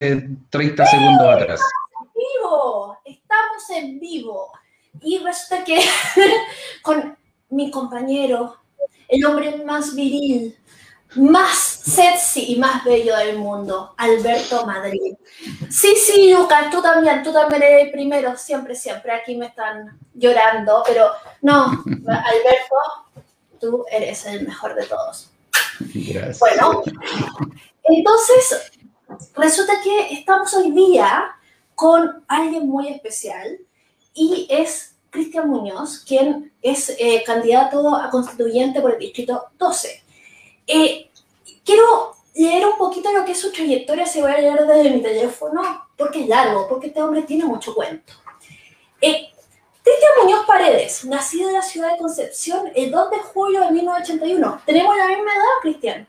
30 0.00 0.86
segundos 0.86 1.28
atrás. 1.28 1.60
En 2.00 2.08
vivo, 2.14 2.98
estamos 3.04 3.70
en 3.70 4.00
vivo. 4.00 4.52
Y 5.02 5.18
resulta 5.18 5.62
que 5.64 5.78
con 6.82 7.16
mi 7.50 7.70
compañero, 7.70 8.56
el 9.08 9.24
hombre 9.26 9.62
más 9.64 9.94
viril, 9.94 10.56
más 11.16 11.58
sexy 11.58 12.54
y 12.54 12.56
más 12.58 12.82
bello 12.84 13.16
del 13.16 13.36
mundo, 13.36 13.94
Alberto 13.98 14.64
Madrid. 14.64 15.14
Sí, 15.68 15.94
sí, 15.96 16.32
Lucas, 16.32 16.70
tú 16.70 16.80
también, 16.80 17.22
tú 17.22 17.32
también 17.32 17.62
eres 17.62 17.86
el 17.86 17.90
primero, 17.90 18.36
siempre, 18.36 18.74
siempre. 18.74 19.12
Aquí 19.12 19.36
me 19.36 19.46
están 19.46 19.98
llorando, 20.14 20.82
pero 20.86 21.10
no, 21.42 21.64
Alberto, 22.06 23.24
tú 23.60 23.84
eres 23.90 24.24
el 24.26 24.46
mejor 24.46 24.74
de 24.74 24.86
todos. 24.86 25.30
Gracias. 25.80 26.38
Bueno, 26.38 26.82
entonces, 27.84 28.70
resulta 29.34 29.80
que 29.82 30.14
estamos 30.14 30.52
hoy 30.54 30.70
día 30.70 31.36
con 31.74 32.24
alguien 32.28 32.68
muy 32.68 32.88
especial 32.88 33.58
y 34.14 34.46
es 34.50 34.96
Cristian 35.10 35.48
Muñoz, 35.48 36.04
quien 36.06 36.52
es 36.62 36.94
eh, 36.98 37.22
candidato 37.24 37.96
a 37.96 38.10
constituyente 38.10 38.80
por 38.80 38.92
el 38.92 38.98
Distrito 38.98 39.46
12. 39.58 40.02
Eh, 40.66 41.10
quiero 41.64 42.14
leer 42.34 42.66
un 42.66 42.78
poquito 42.78 43.12
lo 43.12 43.24
que 43.24 43.32
es 43.32 43.40
su 43.40 43.52
trayectoria, 43.52 44.06
se 44.06 44.22
voy 44.22 44.30
a 44.30 44.38
leer 44.38 44.66
desde 44.66 44.90
mi 44.90 45.02
teléfono, 45.02 45.88
porque 45.96 46.22
es 46.22 46.28
largo, 46.28 46.68
porque 46.68 46.88
este 46.88 47.02
hombre 47.02 47.22
tiene 47.22 47.44
mucho 47.44 47.74
cuento. 47.74 48.12
Eh, 49.00 49.28
Cristian 49.82 50.12
Muñoz 50.22 50.46
Paredes, 50.46 51.04
nacido 51.04 51.48
en 51.48 51.54
la 51.54 51.62
ciudad 51.62 51.92
de 51.92 51.98
Concepción 51.98 52.70
el 52.74 52.90
2 52.90 53.10
de 53.10 53.18
julio 53.18 53.60
de 53.60 53.72
1981. 53.72 54.62
Tenemos 54.66 54.96
la 54.96 55.06
misma 55.06 55.34
edad, 55.34 55.60
Cristian. 55.62 56.06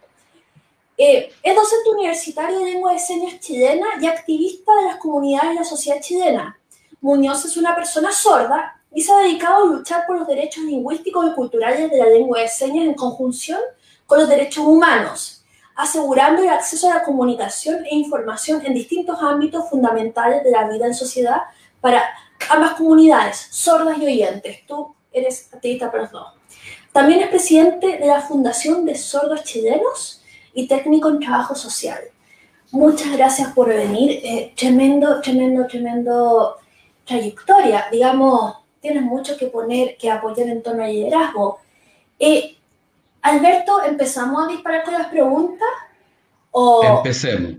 Eh, 1.03 1.33
es 1.41 1.55
docente 1.55 1.89
universitario 1.89 2.59
de 2.59 2.65
lengua 2.65 2.93
de 2.93 2.99
señas 2.99 3.39
chilena 3.39 3.87
y 3.99 4.05
activista 4.05 4.71
de 4.75 4.83
las 4.83 4.97
comunidades 4.97 5.49
de 5.49 5.55
la 5.55 5.63
sociedad 5.63 5.99
chilena. 5.99 6.59
Muñoz 6.99 7.43
es 7.43 7.57
una 7.57 7.75
persona 7.75 8.11
sorda 8.11 8.79
y 8.93 9.01
se 9.01 9.11
ha 9.11 9.17
dedicado 9.17 9.63
a 9.63 9.65
luchar 9.65 10.05
por 10.05 10.19
los 10.19 10.27
derechos 10.27 10.63
lingüísticos 10.63 11.25
y 11.25 11.33
culturales 11.33 11.89
de 11.89 11.97
la 11.97 12.05
lengua 12.05 12.41
de 12.41 12.47
señas 12.47 12.85
en 12.85 12.93
conjunción 12.93 13.59
con 14.05 14.19
los 14.19 14.29
derechos 14.29 14.63
humanos, 14.63 15.43
asegurando 15.75 16.43
el 16.43 16.49
acceso 16.49 16.87
a 16.91 16.97
la 16.97 17.03
comunicación 17.03 17.83
e 17.83 17.95
información 17.95 18.63
en 18.63 18.75
distintos 18.75 19.17
ámbitos 19.23 19.71
fundamentales 19.71 20.43
de 20.43 20.51
la 20.51 20.69
vida 20.69 20.85
en 20.85 20.93
sociedad 20.93 21.41
para 21.79 22.03
ambas 22.47 22.75
comunidades, 22.75 23.47
sordas 23.49 23.97
y 23.97 24.05
oyentes. 24.05 24.67
Tú 24.67 24.93
eres 25.11 25.49
activista 25.51 25.89
para 25.89 26.03
los 26.03 26.11
dos. 26.11 26.27
También 26.91 27.21
es 27.21 27.29
presidente 27.29 27.97
de 27.97 28.05
la 28.05 28.21
Fundación 28.21 28.85
de 28.85 28.93
Sordos 28.93 29.43
Chilenos 29.45 30.20
y 30.53 30.67
técnico 30.67 31.09
en 31.09 31.19
trabajo 31.19 31.55
social. 31.55 31.99
Muchas 32.71 33.11
gracias 33.17 33.53
por 33.53 33.67
venir. 33.67 34.21
Eh, 34.23 34.53
tremendo, 34.55 35.21
tremendo, 35.21 35.67
tremendo 35.67 36.57
trayectoria. 37.05 37.85
Digamos, 37.91 38.55
tienes 38.79 39.03
mucho 39.03 39.37
que 39.37 39.47
poner, 39.47 39.97
que 39.97 40.09
apoyar 40.09 40.47
en 40.47 40.63
torno 40.63 40.83
al 40.83 40.91
liderazgo. 40.91 41.59
Eh, 42.17 42.57
Alberto, 43.21 43.83
¿empezamos 43.83 44.45
a 44.45 44.51
disparar 44.51 44.83
con 44.83 44.93
las 44.93 45.07
preguntas? 45.07 45.69
O... 46.51 46.97
Empecemos. 46.97 47.53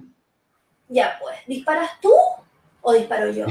Ya, 0.88 1.16
pues, 1.20 1.36
¿disparas 1.46 1.90
tú 2.00 2.12
o 2.82 2.92
disparo 2.92 3.30
yo? 3.30 3.46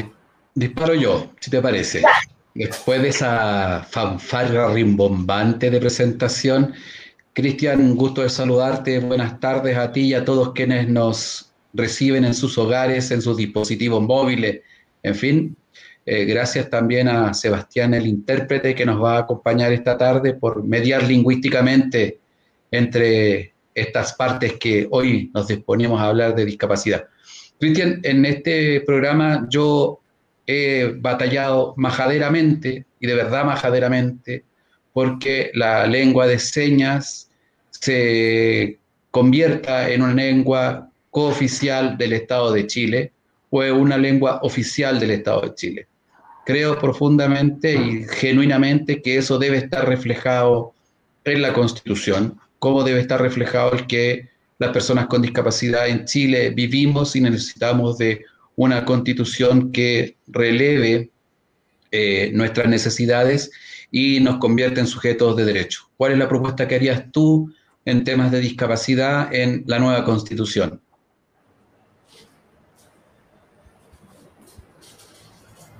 Disparo 0.53 0.93
yo, 0.93 1.31
si 1.39 1.49
te 1.49 1.61
parece. 1.61 2.03
Después 2.53 3.01
de 3.01 3.09
esa 3.09 3.85
fanfarra 3.89 4.73
rimbombante 4.73 5.69
de 5.69 5.79
presentación, 5.79 6.73
Cristian, 7.33 7.79
un 7.79 7.95
gusto 7.95 8.23
de 8.23 8.29
saludarte. 8.29 8.99
Buenas 8.99 9.39
tardes 9.39 9.77
a 9.77 9.93
ti 9.93 10.01
y 10.01 10.13
a 10.13 10.25
todos 10.25 10.51
quienes 10.51 10.89
nos 10.89 11.53
reciben 11.73 12.25
en 12.25 12.33
sus 12.33 12.57
hogares, 12.57 13.09
en 13.11 13.21
sus 13.21 13.37
dispositivos 13.37 14.03
móviles. 14.03 14.59
En 15.01 15.15
fin, 15.15 15.55
eh, 16.05 16.25
gracias 16.25 16.69
también 16.69 17.07
a 17.07 17.33
Sebastián, 17.33 17.93
el 17.93 18.05
intérprete, 18.05 18.75
que 18.75 18.85
nos 18.85 19.01
va 19.01 19.15
a 19.15 19.19
acompañar 19.19 19.71
esta 19.71 19.97
tarde 19.97 20.33
por 20.33 20.65
mediar 20.65 21.03
lingüísticamente 21.03 22.19
entre 22.69 23.53
estas 23.73 24.11
partes 24.13 24.57
que 24.59 24.89
hoy 24.91 25.31
nos 25.33 25.47
disponemos 25.47 26.01
a 26.01 26.07
hablar 26.07 26.35
de 26.35 26.43
discapacidad. 26.43 27.05
Cristian, 27.57 28.01
en 28.03 28.25
este 28.25 28.81
programa 28.81 29.47
yo 29.49 30.01
he 30.45 30.95
batallado 30.97 31.75
majaderamente, 31.77 32.85
y 32.99 33.07
de 33.07 33.15
verdad 33.15 33.45
majaderamente, 33.45 34.43
porque 34.93 35.51
la 35.53 35.85
lengua 35.87 36.27
de 36.27 36.39
señas 36.39 37.29
se 37.69 38.77
convierta 39.09 39.89
en 39.89 40.01
una 40.01 40.13
lengua 40.13 40.89
cooficial 41.09 41.97
del 41.97 42.13
Estado 42.13 42.51
de 42.53 42.67
Chile 42.67 43.11
o 43.49 43.63
en 43.63 43.73
una 43.73 43.97
lengua 43.97 44.39
oficial 44.43 44.99
del 44.99 45.11
Estado 45.11 45.41
de 45.41 45.55
Chile. 45.55 45.87
Creo 46.45 46.79
profundamente 46.79 47.73
y 47.73 48.05
genuinamente 48.05 49.01
que 49.01 49.17
eso 49.17 49.37
debe 49.37 49.57
estar 49.57 49.87
reflejado 49.87 50.73
en 51.23 51.41
la 51.41 51.53
Constitución, 51.53 52.39
como 52.59 52.83
debe 52.83 53.01
estar 53.01 53.21
reflejado 53.21 53.73
el 53.73 53.87
que 53.87 54.29
las 54.57 54.71
personas 54.71 55.07
con 55.07 55.21
discapacidad 55.21 55.87
en 55.87 56.05
Chile 56.05 56.51
vivimos 56.51 57.15
y 57.15 57.21
necesitamos 57.21 57.97
de 57.97 58.25
una 58.55 58.85
constitución 58.85 59.71
que 59.71 60.15
releve 60.27 61.09
eh, 61.91 62.31
nuestras 62.33 62.69
necesidades 62.69 63.51
y 63.91 64.21
nos 64.21 64.37
convierta 64.37 64.79
en 64.79 64.87
sujetos 64.87 65.35
de 65.35 65.45
derecho. 65.45 65.83
¿Cuál 65.97 66.13
es 66.13 66.17
la 66.17 66.29
propuesta 66.29 66.67
que 66.67 66.75
harías 66.75 67.11
tú 67.11 67.53
en 67.85 68.03
temas 68.03 68.31
de 68.31 68.39
discapacidad 68.39 69.33
en 69.33 69.63
la 69.67 69.79
nueva 69.79 70.05
constitución? 70.05 70.81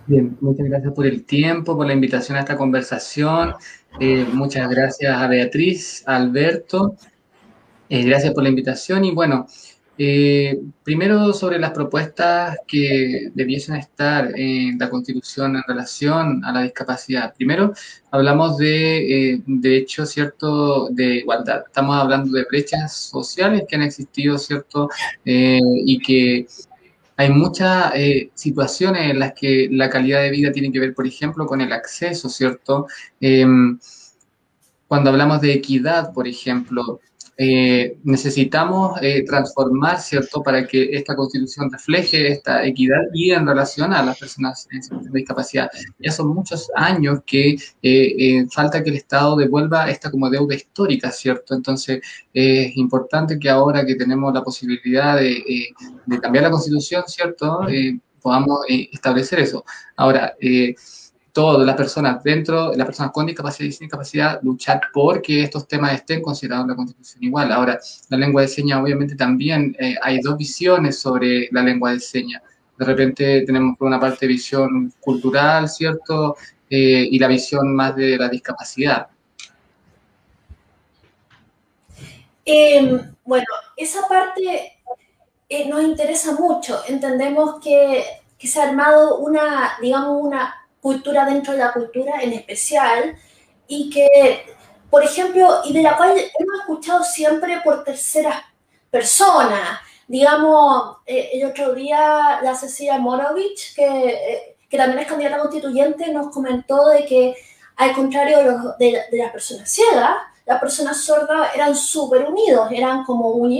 Bien, 0.07 0.38
muchas 0.41 0.67
gracias 0.67 0.94
por 0.94 1.05
el 1.05 1.23
tiempo, 1.23 1.77
por 1.77 1.88
la 1.88 1.94
invitación 1.94 2.38
a 2.38 2.41
esta 2.41 2.57
conversación. 2.57 3.53
Eh, 4.00 4.25
muchas 4.33 4.69
gracias 4.69 5.16
a 5.16 5.27
Beatriz, 5.27 6.03
a 6.05 6.17
Alberto. 6.17 6.97
Eh, 7.88 8.03
gracias 8.03 8.33
por 8.33 8.44
la 8.44 8.50
invitación 8.50 9.05
y 9.05 9.11
bueno, 9.11 9.47
eh, 10.03 10.59
primero, 10.84 11.31
sobre 11.31 11.59
las 11.59 11.73
propuestas 11.73 12.57
que 12.67 13.29
debiesen 13.35 13.75
estar 13.75 14.31
en 14.35 14.79
la 14.79 14.89
Constitución 14.89 15.56
en 15.56 15.62
relación 15.67 16.44
a 16.44 16.51
la 16.51 16.63
discapacidad. 16.63 17.35
Primero, 17.35 17.72
hablamos 18.09 18.57
de, 18.57 19.34
eh, 19.34 19.44
de 19.45 19.78
hecho, 19.78 20.07
¿cierto?, 20.07 20.89
de 20.89 21.17
igualdad. 21.17 21.66
Estamos 21.67 21.95
hablando 21.97 22.31
de 22.31 22.45
brechas 22.45 22.95
sociales 22.95 23.66
que 23.67 23.75
han 23.75 23.84
existido, 23.84 24.39
¿cierto?, 24.39 24.89
eh, 25.23 25.59
y 25.85 26.00
que 26.00 26.47
hay 27.18 27.29
muchas 27.29 27.94
situaciones 28.33 29.12
en 29.12 29.19
las 29.19 29.33
que 29.33 29.68
la 29.69 29.88
calidad 29.91 30.23
de 30.23 30.31
vida 30.31 30.51
tiene 30.51 30.72
que 30.72 30.79
ver, 30.79 30.95
por 30.95 31.06
ejemplo, 31.06 31.45
con 31.45 31.62
el 31.62 31.72
acceso, 31.72 32.28
¿cierto? 32.28 32.88
Em, 33.19 33.78
cuando 34.88 35.12
hablamos 35.12 35.41
de 35.41 35.53
equidad, 35.53 36.12
por 36.12 36.28
ejemplo, 36.28 37.00
eh, 37.44 37.97
necesitamos 38.03 39.02
eh, 39.02 39.24
transformar, 39.25 40.00
¿cierto?, 40.00 40.44
para 40.44 40.68
que 40.68 40.90
esta 40.91 41.16
constitución 41.16 41.72
refleje 41.72 42.34
esta 42.34 42.63
equidad 42.63 43.00
y 43.16 43.31
en 43.31 43.47
relación 43.47 43.91
a 43.94 44.03
las 44.03 44.19
personas 44.19 44.68
en 44.72 45.12
discapacidad. 45.12 45.68
Ya 45.97 46.12
son 46.12 46.35
muchos 46.35 46.69
años 46.75 47.22
que 47.25 47.56
eh, 47.81 48.46
falta 48.51 48.84
que 48.84 48.91
el 48.91 48.97
Estado 48.97 49.35
devuelva 49.35 49.90
esta 49.90 50.12
como 50.12 50.30
deuda 50.30 50.53
histórica, 50.53 51.09
¿cierto? 51.09 51.56
Entonces, 51.56 52.01
es 52.31 52.78
importante 52.78 53.40
que 53.40 53.50
ahora 53.50 53.84
que 53.88 53.96
tenemos 53.96 54.31
la 54.31 54.44
posibilidad 54.44 55.18
de, 55.18 55.74
de 56.06 56.19
cambiar 56.19 56.44
la 56.44 56.51
constitución, 56.51 57.06
¿cierto?, 57.07 57.62
podamos 58.22 58.59
establecer 58.69 59.40
eso. 59.40 59.66
Ahora, 59.96 60.35
todas 61.34 61.66
las 61.66 61.75
personas 61.75 62.24
dentro, 62.24 62.74
las 62.75 62.86
personas 62.86 63.12
con 63.12 63.25
discapacidad 63.25 63.69
y 63.69 63.72
sin 63.72 63.86
discapacidad, 63.86 64.40
luchar 64.42 64.81
por 64.94 65.22
que 65.22 65.44
estos 65.44 65.68
temas 65.68 65.94
estén 65.94 66.22
considerados 66.22 66.66
en 66.66 66.69
la 66.69 66.75
Constitución 66.75 67.24
igual. 67.24 67.52
Ahora, 67.52 67.80
la 68.09 68.18
lengua 68.18 68.42
de 68.42 68.47
señas, 68.47 68.81
obviamente 68.81 69.16
también 69.16 69.75
eh, 69.80 69.96
hay 70.02 70.19
dos 70.19 70.38
visiones 70.38 71.00
sobre 71.00 71.47
la 71.52 71.64
lengua 71.64 71.94
de 71.94 72.00
señas. 72.00 72.42
De 72.78 72.86
repente 72.86 73.44
tenemos 73.45 73.78
por 73.78 73.88
una 73.88 74.00
parte 74.00 74.28
visión 74.28 74.94
cultural, 75.00 75.69
¿cierto? 75.69 76.36
Eh, 76.69 77.07
y 77.12 77.19
la 77.19 77.28
visión 77.28 77.75
más 77.75 77.95
de 77.95 78.18
la 78.18 78.27
discapacidad. 78.27 79.07
Em, 82.44 83.13
bueno, 83.24 83.45
esa 83.77 84.07
parte 84.07 84.74
eh, 85.48 85.69
nos 85.69 85.84
interesa 85.84 86.34
mucho. 86.34 86.81
Entendemos 86.88 87.60
que, 87.63 88.04
que 88.38 88.48
se 88.48 88.60
ha 88.60 88.69
armado 88.69 89.19
una, 89.19 89.74
digamos, 89.81 90.18
una 90.22 90.61
cultura 90.81 91.25
dentro 91.25 91.54
de 91.54 91.60
la 91.60 91.72
cultura 91.72 92.22
en 92.22 92.33
especial 92.33 93.16
y 93.68 93.89
que, 93.89 94.45
por 94.89 95.04
ejemplo, 95.04 95.62
y 95.63 95.74
de 95.74 95.83
la 95.83 95.95
cual 95.95 96.12
hemos 96.12 96.60
escuchado 96.60 97.04
siempre 97.04 97.62
por 97.63 97.83
terceras 97.83 98.44
personas. 98.89 99.80
Digamos, 100.07 100.98
eh, 101.06 101.30
el 101.33 101.45
otro 101.45 101.74
día 101.74 102.39
la 102.42 102.56
Cecilia 102.56 102.98
Morovich, 102.98 103.74
que, 103.75 103.86
eh, 103.86 104.57
que 104.69 104.78
también 104.78 105.00
es 105.00 105.07
candidata 105.07 105.39
constituyente, 105.39 106.12
nos 106.12 106.33
comentó 106.33 106.89
de 106.89 107.06
que, 107.06 107.36
al 107.77 107.94
contrario 107.94 108.75
de, 108.77 109.01
de, 109.10 109.18
las 109.18 109.31
personas 109.31 109.69
ciegas, 109.69 110.18
las 110.45 110.60
personas 110.60 111.01
sordas 111.01 111.56
eran 111.56 111.75
súper 111.75 112.25
unidos, 112.25 112.69
eran 112.72 113.06
como 113.06 113.30
un 113.30 113.51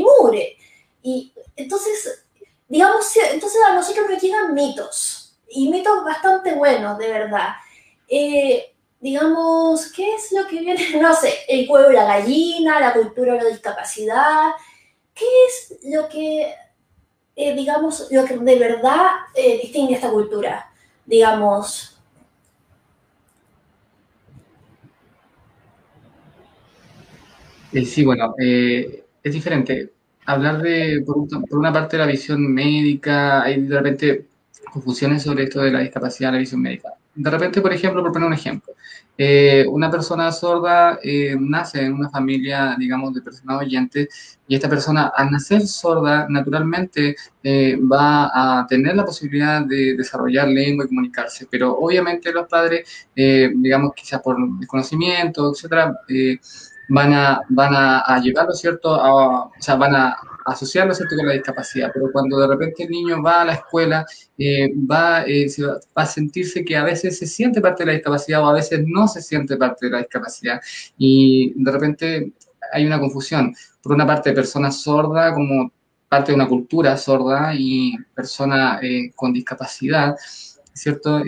Y 1.03 1.33
entonces 1.56 2.25
digamos, 2.71 3.06
entonces 3.33 3.62
a 3.67 3.74
nosotros 3.74 4.09
nos 4.09 4.21
llegan 4.24 4.53
mitos, 4.53 5.20
y 5.51 5.69
mitos 5.69 6.03
bastante 6.03 6.53
buenos, 6.53 6.98
de 6.98 7.09
verdad. 7.09 7.50
Eh, 8.07 8.74
digamos, 9.00 9.92
¿qué 9.92 10.15
es 10.15 10.31
lo 10.31 10.48
que 10.48 10.59
viene? 10.59 10.80
No 11.01 11.13
sé, 11.13 11.33
el 11.48 11.69
huevo 11.69 11.92
y 11.92 11.95
la 11.95 12.06
gallina, 12.06 12.80
la 12.80 12.94
cultura 12.94 13.33
de 13.33 13.44
la 13.44 13.50
discapacidad. 13.50 14.51
¿Qué 15.13 15.25
es 15.48 15.80
lo 15.92 16.07
que, 16.07 16.53
eh, 17.36 17.56
digamos, 17.56 18.07
lo 18.12 18.25
que 18.25 18.38
de 18.38 18.59
verdad 18.59 19.07
eh, 19.36 19.59
distingue 19.62 19.95
esta 19.95 20.09
cultura? 20.09 20.71
Digamos. 21.06 21.98
Sí, 27.71 28.03
bueno, 28.03 28.36
es 28.38 29.33
diferente 29.33 29.92
hablar 30.25 30.62
de, 30.62 31.03
por, 31.06 31.18
una 31.51 31.74
parte, 31.74 31.98
la 31.98 32.06
visión 32.06 32.53
médica, 32.53 33.44
hay 33.44 33.62
de 33.62 33.77
repente 33.77 34.25
confusiones 34.71 35.23
sobre 35.23 35.44
esto 35.44 35.62
de 35.62 35.71
la 35.71 35.79
discapacidad, 35.79 36.31
la 36.31 36.39
visión 36.39 36.62
médica. 36.62 36.89
De 37.13 37.29
repente, 37.29 37.62
por 37.62 37.73
ejemplo, 37.73 38.01
por 38.01 38.13
poner 38.13 38.27
un 38.27 38.33
ejemplo, 38.33 38.73
eh, 39.18 39.65
una 39.69 39.91
persona 39.91 40.31
sorda 40.31 40.97
eh, 41.03 41.35
nace 41.38 41.85
en 41.85 41.94
una 41.94 42.09
familia, 42.09 42.75
digamos, 42.79 43.13
de 43.13 43.21
personas 43.21 43.62
oyentes 43.62 44.39
y 44.47 44.56
esta 44.56 44.69
persona, 44.69 45.12
al 45.15 45.29
nacer 45.29 45.68
sorda, 45.68 46.25
naturalmente 46.29 47.15
eh, 47.44 47.77
va 47.79 48.31
a 48.33 48.65
tener 48.65 48.95
la 48.95 49.06
posibilidad 49.06 49.62
de 49.65 49.95
desarrollar 49.95 50.47
lengua 50.47 50.85
y 50.85 50.88
comunicarse, 50.88 51.47
pero 51.51 51.77
obviamente 51.77 52.31
los 52.31 52.47
padres, 52.47 53.07
digamos, 53.13 53.94
quizás 53.94 54.21
por 54.21 54.38
desconocimiento, 54.59 55.51
etcétera, 55.51 55.94
van 56.89 57.13
a, 57.13 57.41
van 57.50 57.74
a, 57.75 58.19
llevarlo, 58.19 58.53
¿cierto? 58.53 58.95
A, 58.95 59.45
o 59.45 59.51
sea, 59.59 59.75
van 59.75 59.95
a 59.95 60.17
asociarlo. 60.45 60.93
Con 60.93 61.27
la 61.27 61.33
discapacidad, 61.33 61.91
pero 61.93 62.11
cuando 62.11 62.39
de 62.39 62.47
repente 62.47 62.83
el 62.83 62.89
niño 62.89 63.21
va 63.21 63.41
a 63.41 63.45
la 63.45 63.53
escuela, 63.53 64.05
eh, 64.38 64.69
va, 64.75 65.23
eh, 65.25 65.47
va, 65.97 66.03
a 66.03 66.05
sentirse 66.05 66.63
que 66.63 66.75
a 66.75 66.83
veces 66.83 67.17
se 67.17 67.25
siente 67.25 67.61
parte 67.61 67.83
de 67.83 67.88
la 67.88 67.93
discapacidad 67.93 68.41
o 68.43 68.47
a 68.47 68.53
veces 68.53 68.83
no 68.85 69.07
se 69.07 69.21
siente 69.21 69.57
parte 69.57 69.88
de 69.88 69.91
la 69.93 69.97
discapacidad 69.99 70.61
y 70.97 71.53
de 71.55 71.71
repente 71.71 72.33
hay 72.71 72.85
una 72.85 72.99
confusión. 72.99 73.53
Por 73.81 73.93
una 73.93 74.05
parte, 74.05 74.33
persona 74.33 74.71
sorda 74.71 75.33
como 75.33 75.71
parte 76.07 76.31
de 76.31 76.35
una 76.35 76.47
cultura 76.47 76.97
sorda 76.97 77.53
y 77.55 77.95
persona 78.13 78.79
eh, 78.81 79.11
con 79.15 79.33
discapacidad, 79.33 80.15
¿cierto? 80.73 81.21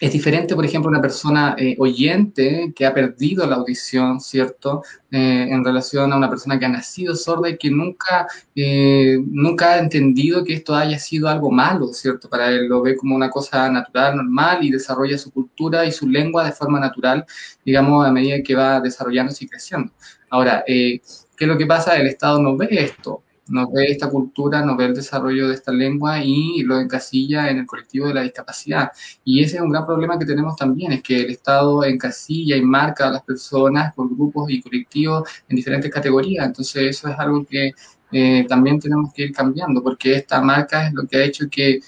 Es 0.00 0.14
diferente, 0.14 0.54
por 0.54 0.64
ejemplo, 0.64 0.88
una 0.88 1.02
persona 1.02 1.54
eh, 1.58 1.76
oyente 1.78 2.72
que 2.74 2.86
ha 2.86 2.94
perdido 2.94 3.46
la 3.46 3.56
audición, 3.56 4.18
¿cierto? 4.18 4.82
Eh, 5.10 5.46
en 5.50 5.62
relación 5.62 6.10
a 6.10 6.16
una 6.16 6.30
persona 6.30 6.58
que 6.58 6.64
ha 6.64 6.70
nacido 6.70 7.14
sorda 7.14 7.50
y 7.50 7.58
que 7.58 7.70
nunca, 7.70 8.26
eh, 8.54 9.18
nunca 9.26 9.74
ha 9.74 9.78
entendido 9.78 10.42
que 10.42 10.54
esto 10.54 10.74
haya 10.74 10.98
sido 10.98 11.28
algo 11.28 11.50
malo, 11.50 11.88
¿cierto? 11.88 12.30
Para 12.30 12.48
él 12.48 12.66
lo 12.66 12.80
ve 12.80 12.96
como 12.96 13.14
una 13.14 13.28
cosa 13.28 13.68
natural, 13.68 14.16
normal 14.16 14.64
y 14.64 14.70
desarrolla 14.70 15.18
su 15.18 15.30
cultura 15.30 15.84
y 15.84 15.92
su 15.92 16.08
lengua 16.08 16.46
de 16.46 16.52
forma 16.52 16.80
natural, 16.80 17.26
digamos, 17.62 18.06
a 18.06 18.10
medida 18.10 18.42
que 18.42 18.54
va 18.54 18.80
desarrollándose 18.80 19.44
y 19.44 19.48
creciendo. 19.48 19.92
Ahora, 20.30 20.64
¿qué 20.66 21.02
es 21.04 21.46
lo 21.46 21.58
que 21.58 21.66
pasa? 21.66 21.98
El 21.98 22.06
Estado 22.06 22.40
no 22.40 22.56
ve 22.56 22.68
esto 22.70 23.22
no 23.50 23.70
ve 23.70 23.86
esta 23.86 24.08
cultura, 24.08 24.64
no 24.64 24.76
ve 24.76 24.86
el 24.86 24.94
desarrollo 24.94 25.48
de 25.48 25.54
esta 25.54 25.72
lengua 25.72 26.22
y 26.22 26.62
lo 26.62 26.78
encasilla 26.78 27.50
en 27.50 27.58
el 27.58 27.66
colectivo 27.66 28.08
de 28.08 28.14
la 28.14 28.22
discapacidad. 28.22 28.92
Y 29.24 29.42
ese 29.42 29.56
es 29.56 29.62
un 29.62 29.70
gran 29.70 29.86
problema 29.86 30.18
que 30.18 30.24
tenemos 30.24 30.56
también, 30.56 30.92
es 30.92 31.02
que 31.02 31.20
el 31.22 31.30
Estado 31.30 31.84
encasilla 31.84 32.56
y 32.56 32.62
marca 32.62 33.08
a 33.08 33.10
las 33.12 33.22
personas 33.22 33.92
por 33.94 34.08
grupos 34.08 34.50
y 34.50 34.62
colectivos 34.62 35.28
en 35.48 35.56
diferentes 35.56 35.90
categorías. 35.90 36.46
Entonces 36.46 36.96
eso 36.96 37.08
es 37.08 37.18
algo 37.18 37.44
que 37.44 37.72
eh, 38.12 38.46
también 38.48 38.78
tenemos 38.80 39.12
que 39.12 39.24
ir 39.24 39.32
cambiando, 39.32 39.82
porque 39.82 40.14
esta 40.14 40.40
marca 40.40 40.86
es 40.86 40.94
lo 40.94 41.06
que 41.06 41.16
ha 41.16 41.24
hecho 41.24 41.48
que... 41.50 41.80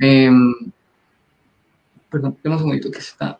Em, 0.00 0.54
perdón, 2.10 2.36
tenemos 2.42 2.62
un 2.62 2.68
segundito 2.68 2.90
que 2.90 2.98
está... 2.98 3.38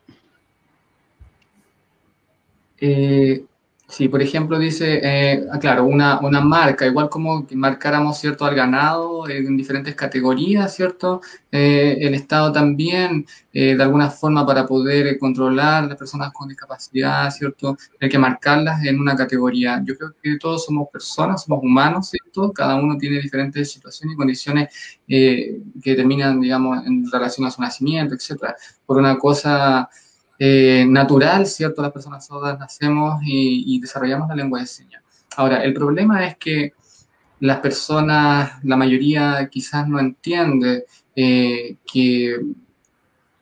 Eh, 2.81 3.45
Sí, 3.91 4.07
por 4.11 4.21
ejemplo, 4.21 4.59
dice, 4.59 5.01
eh, 5.03 5.47
ah, 5.51 5.59
claro, 5.59 5.87
una, 5.87 6.21
una, 6.21 6.43
marca, 6.43 6.87
igual 6.87 7.09
como 7.09 7.47
que 7.47 7.57
marcáramos, 7.57 8.19
¿cierto?, 8.19 8.45
al 8.45 8.55
ganado 8.55 9.27
en 9.31 9.57
diferentes 9.57 9.95
categorías, 9.95 10.77
¿cierto? 10.77 11.23
Eh, 11.51 11.97
el 12.03 12.13
Estado 12.13 12.53
también, 12.53 13.25
eh, 13.51 13.75
de 13.77 13.83
alguna 13.83 14.11
forma, 14.11 14.45
para 14.45 14.67
poder 14.67 15.19
controlar 15.19 15.85
a 15.85 15.87
las 15.87 15.97
personas 15.97 16.33
con 16.35 16.49
discapacidad, 16.49 17.31
¿cierto?, 17.31 17.79
hay 17.99 18.11
que 18.11 18.19
marcarlas 18.19 18.85
en 18.85 19.01
una 19.01 19.17
categoría. 19.17 19.83
Yo 19.83 19.97
creo 19.97 20.15
que 20.23 20.37
todos 20.37 20.67
somos 20.67 20.89
personas, 20.93 21.45
somos 21.45 21.65
humanos, 21.65 22.11
¿cierto? 22.11 22.53
Cada 22.53 22.77
uno 22.77 22.99
tiene 22.99 23.21
diferentes 23.23 23.73
situaciones 23.73 24.15
y 24.15 24.17
condiciones 24.19 24.69
que 25.07 25.63
terminan, 25.83 26.41
digamos, 26.43 26.87
en 26.87 27.11
relación 27.11 27.47
a 27.47 27.51
su 27.51 27.63
nacimiento, 27.63 28.15
etcétera. 28.15 28.55
Por 28.85 28.99
una 28.99 29.19
cosa 29.19 29.89
eh, 30.39 30.87
natural, 30.89 31.47
¿cierto? 31.47 31.83
Las 31.83 31.93
personas 31.93 32.27
sordas 32.27 32.59
nacemos 32.59 33.21
y, 33.25 33.81
desarrollamos 33.81 34.29
la 34.29 34.37
lengua 34.37 34.61
de 34.61 34.67
señas. 34.67 35.03
Ahora, 35.37 35.65
el 35.65 35.75
problema 35.75 36.27
es 36.27 36.37
que 36.37 36.73
las 37.41 37.61
personas, 37.61 38.53
la 38.65 38.77
mayoría 38.77 39.49
quizás 39.51 39.89
no 39.89 39.99
entiende 39.99 40.85
eh, 41.15 41.77
que 41.91 42.37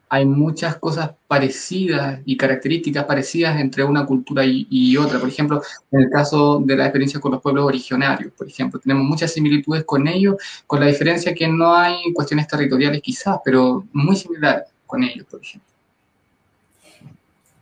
hay 0.09 0.25
muchas 0.25 0.77
cosas 0.77 1.11
parecidas 1.27 2.21
y 2.25 2.37
características 2.37 3.05
parecidas 3.05 3.61
entre 3.61 3.85
una 3.85 4.07
cultura 4.07 4.45
y, 4.47 4.97
otra. 4.97 5.19
Por 5.19 5.29
ejemplo, 5.29 5.63
en 5.91 6.03
el 6.03 6.11
caso 6.11 6.61
de 6.65 6.77
la 6.77 6.85
experiencia 6.85 7.21
con 7.21 7.33
los 7.33 7.43
pueblos 7.43 7.67
originarios, 7.67 8.33
por 8.33 8.49
ejemplo, 8.49 8.81
tenemos 8.81 9.05
muchas 9.05 9.33
similitudes 9.33 9.85
con 9.85 10.07
ellos, 10.07 10.37
con 10.67 10.81
la 10.81 10.87
diferencia 10.87 11.35
que 11.35 11.49
no 11.49 11.75
hay 11.75 11.97
cuestiones 12.15 12.47
territoriales 12.47 13.03
quizás, 13.03 13.39
pero 13.45 13.85
muy 13.93 14.17
similares 14.17 14.65
con 14.87 15.03
ellos, 15.03 15.27
por 15.29 15.43
ejemplo. 15.43 15.76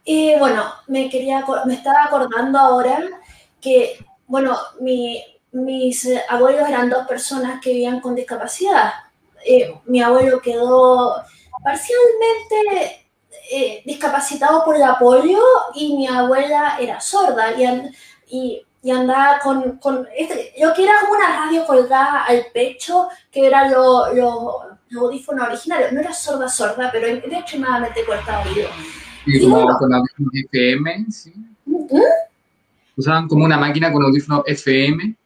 Y 0.05 0.37
bueno, 0.39 0.65
me, 0.87 1.09
quería, 1.09 1.45
me 1.65 1.75
estaba 1.75 2.05
acordando 2.05 2.59
ahora 2.59 3.01
que, 3.61 3.99
bueno, 4.27 4.57
mi, 4.81 5.25
mis 5.53 6.09
abuelos 6.29 6.69
eran 6.69 6.91
dos 6.91 7.07
personas 7.07 7.61
que 7.61 7.71
vivían 7.71 8.01
con 8.01 8.15
discapacidad. 8.15 8.93
Eh, 9.47 9.75
mi 9.87 10.03
abuelo 10.03 10.41
quedó 10.41 11.15
parcialmente 11.63 13.07
eh, 13.51 13.83
discapacitado 13.85 14.65
por 14.65 14.77
el 14.77 14.83
apoyo 14.83 15.39
y 15.75 15.97
mi 15.97 16.07
abuela 16.07 16.77
era 16.81 17.01
sorda 17.01 17.53
y, 17.53 17.65
y, 18.29 18.67
y 18.83 18.91
andaba 18.91 19.39
con, 19.39 19.79
con 19.79 20.07
este, 20.15 20.53
yo 20.59 20.75
que 20.75 20.85
era 20.85 21.01
como 21.01 21.15
una 21.15 21.47
radio 21.47 21.67
colgada 21.67 22.25
al 22.25 22.47
pecho, 22.53 23.09
que 23.31 23.47
era 23.47 23.69
lo, 23.69 24.13
lo, 24.13 24.61
audífono 24.99 25.45
originario. 25.45 25.91
No 25.93 26.01
era 26.01 26.13
sorda, 26.13 26.49
sorda, 26.49 26.91
pero 26.93 27.07
era 27.07 27.39
extremadamente 27.39 28.05
corta 28.05 28.41
oído. 28.41 28.69
Y 29.27 29.41
como 29.41 29.79
con 29.79 29.95
audífonos 29.95 30.33
FM, 30.35 31.07
¿sí? 31.11 31.33
¿Mm? 31.67 31.85
Usaban 32.97 33.29
como 33.29 33.45
una 33.45 33.59
máquina 33.59 33.93
con 33.93 34.03
audífonos 34.03 34.45
FM. 34.47 35.05
Eh, 35.05 35.17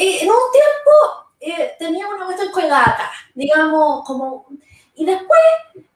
eh, 0.00 0.18
en 0.22 0.28
un 0.28 0.36
tiempo 0.52 0.92
eh, 1.40 1.72
tenía 1.78 2.08
una 2.08 2.26
cuestión 2.26 2.50
colgada 2.52 3.10
digamos, 3.34 4.04
como... 4.04 4.46
Y 4.94 5.06
después 5.06 5.40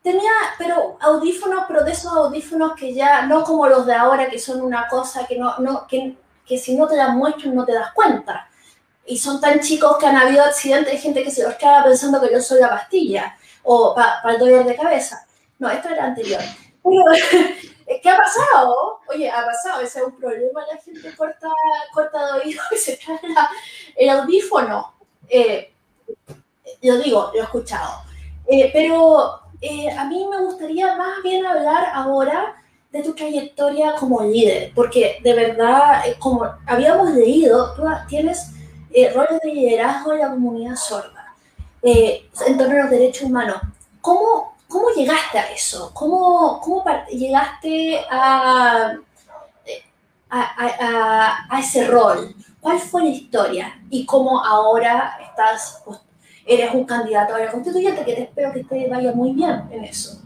tenía, 0.02 0.32
pero 0.58 0.96
audífonos, 1.00 1.64
pero 1.68 1.84
de 1.84 1.92
esos 1.92 2.12
audífonos 2.12 2.72
que 2.74 2.94
ya, 2.94 3.26
no 3.26 3.44
como 3.44 3.68
los 3.68 3.86
de 3.86 3.94
ahora, 3.94 4.28
que 4.28 4.38
son 4.38 4.62
una 4.62 4.88
cosa 4.88 5.26
que 5.26 5.38
no, 5.38 5.58
no 5.58 5.86
que, 5.86 6.16
que 6.46 6.58
si 6.58 6.74
no 6.74 6.88
te 6.88 6.96
las 6.96 7.14
muestran 7.14 7.54
no 7.54 7.64
te 7.64 7.74
das 7.74 7.92
cuenta. 7.92 8.48
Y 9.04 9.18
son 9.18 9.40
tan 9.40 9.60
chicos 9.60 9.98
que 9.98 10.06
han 10.06 10.16
habido 10.16 10.42
accidentes 10.42 10.94
de 10.94 10.98
gente 10.98 11.22
que 11.22 11.30
se 11.30 11.42
los 11.42 11.54
queda 11.54 11.84
pensando 11.84 12.20
que 12.20 12.32
yo 12.32 12.40
soy 12.40 12.60
la 12.60 12.70
pastilla 12.70 13.36
o 13.62 13.94
para 13.94 14.32
el 14.32 14.38
dolor 14.38 14.64
de 14.64 14.76
cabeza. 14.76 15.26
No, 15.58 15.68
esto 15.70 15.88
era 15.90 16.06
anterior. 16.06 16.40
¿Qué 18.02 18.10
ha 18.10 18.16
pasado? 18.16 19.00
Oye, 19.08 19.30
ha 19.30 19.44
pasado, 19.44 19.80
ese 19.80 20.00
es 20.00 20.06
un 20.06 20.16
problema, 20.16 20.64
la 20.72 20.80
gente 20.80 21.14
corta, 21.16 21.48
corta 21.92 22.36
oído 22.36 22.62
y 22.72 22.76
se 22.76 22.96
trae 22.96 23.20
el 23.96 24.08
audífono. 24.10 24.94
Eh, 25.28 25.72
lo 26.82 26.98
digo, 26.98 27.30
lo 27.32 27.40
he 27.40 27.42
escuchado. 27.42 28.02
Eh, 28.48 28.70
pero 28.72 29.40
eh, 29.60 29.90
a 29.90 30.04
mí 30.04 30.26
me 30.28 30.38
gustaría 30.38 30.96
más 30.96 31.22
bien 31.22 31.46
hablar 31.46 31.90
ahora 31.92 32.62
de 32.90 33.02
tu 33.02 33.14
trayectoria 33.14 33.94
como 33.96 34.22
líder, 34.22 34.72
porque 34.74 35.18
de 35.22 35.34
verdad, 35.34 36.02
como 36.18 36.48
habíamos 36.66 37.10
leído, 37.10 37.74
tú 37.74 37.82
tienes 38.08 38.52
roles 39.14 39.40
de 39.42 39.52
liderazgo 39.52 40.12
en 40.12 40.20
la 40.20 40.30
comunidad 40.30 40.76
sorda, 40.76 41.34
en 41.82 42.56
torno 42.56 42.74
a 42.74 42.82
los 42.82 42.90
derechos 42.90 43.24
humanos. 43.24 43.60
¿Cómo, 44.00 44.55
¿Cómo 44.68 44.90
llegaste 44.90 45.38
a 45.38 45.52
eso? 45.52 45.90
¿Cómo, 45.94 46.60
llegaste 47.10 48.00
a, 48.10 48.96
ese 51.58 51.86
rol? 51.86 52.34
¿Cuál 52.60 52.78
fue 52.80 53.04
la 53.04 53.10
historia? 53.10 53.80
¿Y 53.90 54.04
cómo 54.04 54.44
ahora 54.44 55.18
estás, 55.22 55.82
eres 56.44 56.74
un 56.74 56.84
candidato 56.84 57.34
a 57.34 57.38
la 57.38 57.50
constituyente? 57.50 58.04
Que 58.04 58.14
te 58.14 58.22
espero 58.22 58.52
que 58.52 58.64
te 58.64 58.88
vaya 58.88 59.12
muy 59.12 59.32
bien 59.32 59.62
en 59.70 59.84
eso. 59.84 60.20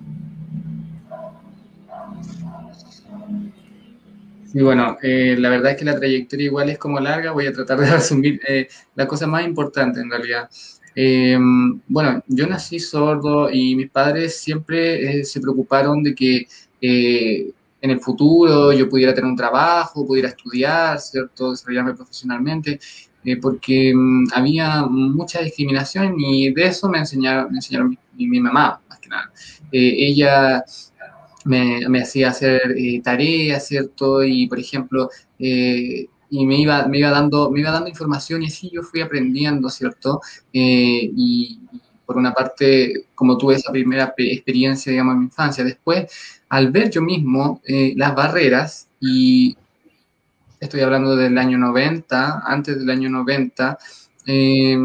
Sí, 4.52 4.60
bueno, 4.62 4.98
eh, 5.00 5.36
la 5.38 5.48
verdad 5.48 5.72
es 5.72 5.78
que 5.78 5.84
la 5.84 5.96
trayectoria 5.96 6.46
igual 6.46 6.70
es 6.70 6.78
como 6.78 6.98
larga, 6.98 7.30
voy 7.30 7.46
a 7.46 7.52
tratar 7.52 7.78
de 7.78 7.86
resumir 7.90 8.40
eh, 8.48 8.68
la 8.96 9.06
cosa 9.06 9.26
más 9.26 9.44
importante 9.44 10.00
en 10.00 10.10
realidad. 10.10 10.50
Em, 10.94 11.80
bueno, 11.88 12.22
yo 12.26 12.46
nací 12.46 12.80
sordo 12.80 13.50
y 13.50 13.76
mis 13.76 13.90
padres 13.90 14.40
siempre 14.40 15.20
eh, 15.20 15.24
se 15.24 15.40
preocuparon 15.40 16.02
de 16.02 16.14
que 16.14 16.46
eh, 16.80 17.52
en 17.80 17.90
el 17.90 18.00
futuro 18.00 18.72
yo 18.72 18.88
pudiera 18.88 19.14
tener 19.14 19.30
un 19.30 19.36
trabajo, 19.36 20.06
pudiera 20.06 20.28
estudiar, 20.28 21.00
¿cierto? 21.00 21.52
Desarrollarme 21.52 21.94
profesionalmente, 21.94 22.80
eh, 23.24 23.36
porque 23.36 23.92
mm, 23.94 24.28
había 24.34 24.82
mucha 24.86 25.40
discriminación 25.42 26.18
y 26.18 26.52
de 26.52 26.66
eso 26.66 26.88
me 26.88 26.98
enseñaron, 26.98 27.50
me 27.50 27.58
enseñaron 27.58 27.96
mi, 28.16 28.40
mamá, 28.40 28.80
más 28.88 28.98
que 28.98 29.08
nada. 29.08 29.30
ella 29.72 30.64
me, 31.44 31.88
me, 31.88 32.02
hacía 32.02 32.30
hacer 32.30 32.62
tareas, 33.02 33.66
¿cierto? 33.66 34.22
Y, 34.24 34.46
por 34.48 34.58
ejemplo, 34.58 35.08
y 36.30 36.46
me 36.46 36.56
iba, 36.56 36.86
me 36.86 36.98
iba, 36.98 37.10
dando, 37.10 37.50
me 37.50 37.60
iba 37.60 37.72
dando 37.72 37.88
información 37.88 38.42
y 38.42 38.46
así 38.46 38.70
yo 38.72 38.82
fui 38.82 39.00
aprendiendo, 39.00 39.68
¿cierto? 39.68 40.20
Eh, 40.52 41.10
y, 41.14 41.60
por 42.06 42.16
una 42.16 42.32
parte, 42.32 43.06
como 43.14 43.36
tuve 43.36 43.54
esa 43.56 43.70
primera 43.70 44.14
experiencia, 44.16 44.90
digamos, 44.90 45.14
en 45.14 45.18
mi 45.20 45.24
infancia, 45.26 45.62
después, 45.62 46.10
al 46.48 46.72
ver 46.72 46.90
yo 46.90 47.02
mismo 47.02 47.60
eh, 47.64 47.94
las 47.96 48.14
barreras, 48.14 48.88
y 49.00 49.56
estoy 50.58 50.80
hablando 50.80 51.14
del 51.16 51.38
año 51.38 51.58
90, 51.58 52.42
antes 52.44 52.78
del 52.78 52.90
año 52.90 53.10
90, 53.10 53.78
eh, 54.26 54.76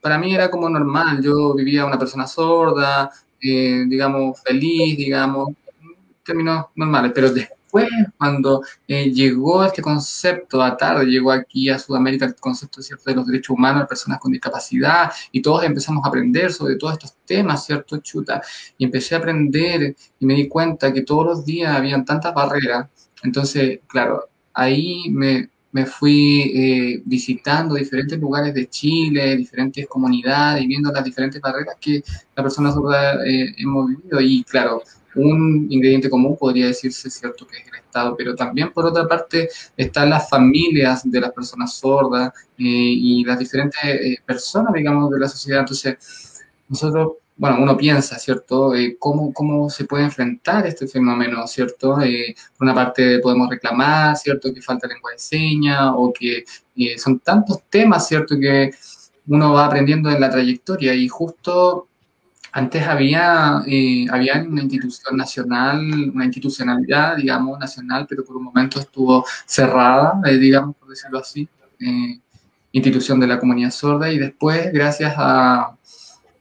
para 0.00 0.18
mí 0.18 0.34
era 0.34 0.50
como 0.50 0.68
normal, 0.68 1.22
yo 1.22 1.54
vivía 1.54 1.86
una 1.86 1.98
persona 1.98 2.26
sorda, 2.26 3.10
digamos, 3.40 4.40
feliz, 4.42 4.96
digamos, 4.96 5.50
términos 6.24 6.66
normales, 6.76 7.12
pero 7.14 7.32
fue 7.72 7.88
cuando 8.18 8.62
eh, 8.86 9.10
llegó 9.10 9.64
este 9.64 9.80
concepto 9.80 10.62
a 10.62 10.76
tarde, 10.76 11.06
llegó 11.06 11.32
aquí 11.32 11.70
a 11.70 11.78
Sudamérica 11.78 12.26
el 12.26 12.34
concepto 12.34 12.82
¿cierto? 12.82 13.04
de 13.06 13.16
los 13.16 13.26
derechos 13.26 13.56
humanos 13.56 13.82
de 13.82 13.86
personas 13.86 14.20
con 14.20 14.30
discapacidad 14.30 15.10
y 15.32 15.40
todos 15.40 15.64
empezamos 15.64 16.04
a 16.04 16.08
aprender 16.08 16.52
sobre 16.52 16.76
todos 16.76 16.92
estos 16.92 17.16
temas, 17.24 17.64
¿cierto? 17.64 17.96
Chuta. 17.96 18.42
Y 18.76 18.84
empecé 18.84 19.14
a 19.14 19.18
aprender 19.18 19.96
y 20.20 20.26
me 20.26 20.34
di 20.34 20.48
cuenta 20.48 20.92
que 20.92 21.00
todos 21.00 21.24
los 21.24 21.44
días 21.46 21.74
habían 21.74 22.04
tantas 22.04 22.34
barreras. 22.34 22.88
Entonces, 23.22 23.80
claro, 23.86 24.28
ahí 24.52 25.08
me, 25.08 25.48
me 25.70 25.86
fui 25.86 26.52
eh, 26.54 27.02
visitando 27.06 27.74
diferentes 27.76 28.18
lugares 28.20 28.52
de 28.52 28.68
Chile, 28.68 29.34
diferentes 29.34 29.86
comunidades 29.86 30.62
y 30.62 30.66
viendo 30.66 30.92
las 30.92 31.04
diferentes 31.04 31.40
barreras 31.40 31.76
que 31.80 32.02
la 32.36 32.42
persona 32.42 32.70
sorda 32.70 33.24
eh, 33.24 33.54
hemos 33.56 33.88
vivido. 33.88 34.20
Y 34.20 34.44
claro, 34.44 34.82
un 35.14 35.66
ingrediente 35.70 36.10
común 36.10 36.36
podría 36.36 36.66
decirse, 36.66 37.10
cierto, 37.10 37.46
que 37.46 37.58
es 37.58 37.68
el 37.68 37.74
Estado, 37.74 38.16
pero 38.16 38.34
también 38.34 38.72
por 38.72 38.86
otra 38.86 39.06
parte 39.06 39.48
están 39.76 40.10
las 40.10 40.28
familias 40.28 41.02
de 41.10 41.20
las 41.20 41.32
personas 41.32 41.74
sordas 41.74 42.32
eh, 42.58 42.62
y 42.64 43.24
las 43.24 43.38
diferentes 43.38 43.80
eh, 43.84 44.16
personas, 44.24 44.72
digamos, 44.72 45.10
de 45.10 45.20
la 45.20 45.28
sociedad. 45.28 45.60
Entonces, 45.60 46.42
nosotros, 46.68 47.12
bueno, 47.36 47.58
uno 47.60 47.76
piensa, 47.76 48.18
¿cierto?, 48.18 48.74
eh, 48.74 48.96
¿cómo, 48.98 49.32
cómo 49.32 49.68
se 49.68 49.84
puede 49.84 50.04
enfrentar 50.04 50.66
este 50.66 50.86
fenómeno, 50.86 51.46
¿cierto? 51.46 51.96
por 51.96 52.64
una 52.66 52.74
parte 52.74 53.18
podemos 53.18 53.48
reclamar, 53.50 54.16
¿cierto?, 54.16 54.52
que 54.54 54.62
falta 54.62 54.88
lengua 54.88 55.12
de 55.12 55.18
señas 55.18 55.92
o 55.94 56.12
que 56.12 56.44
son 56.96 57.18
tantos 57.20 57.62
temas, 57.68 58.08
¿cierto?, 58.08 58.38
que 58.38 58.70
uno 59.26 59.52
va 59.52 59.66
aprendiendo 59.66 60.10
en 60.10 60.20
la 60.20 60.30
trayectoria 60.30 60.94
y 60.94 61.08
justo 61.08 61.88
antes 62.52 62.86
había, 62.86 63.62
eh, 63.66 64.06
había 64.10 64.42
una 64.42 64.62
institución 64.62 65.16
nacional, 65.16 66.10
una 66.14 66.24
institucionalidad, 66.26 67.16
digamos, 67.16 67.58
nacional, 67.58 68.06
pero 68.08 68.24
por 68.24 68.36
un 68.36 68.44
momento 68.44 68.78
estuvo 68.78 69.24
cerrada, 69.46 70.20
eh, 70.26 70.36
digamos, 70.36 70.76
por 70.76 70.90
decirlo 70.90 71.18
así, 71.18 71.48
eh, 71.80 72.20
institución 72.72 73.18
de 73.20 73.26
la 73.26 73.38
comunidad 73.40 73.70
sorda, 73.70 74.12
y 74.12 74.18
después, 74.18 74.70
gracias 74.70 75.14
a, 75.16 75.74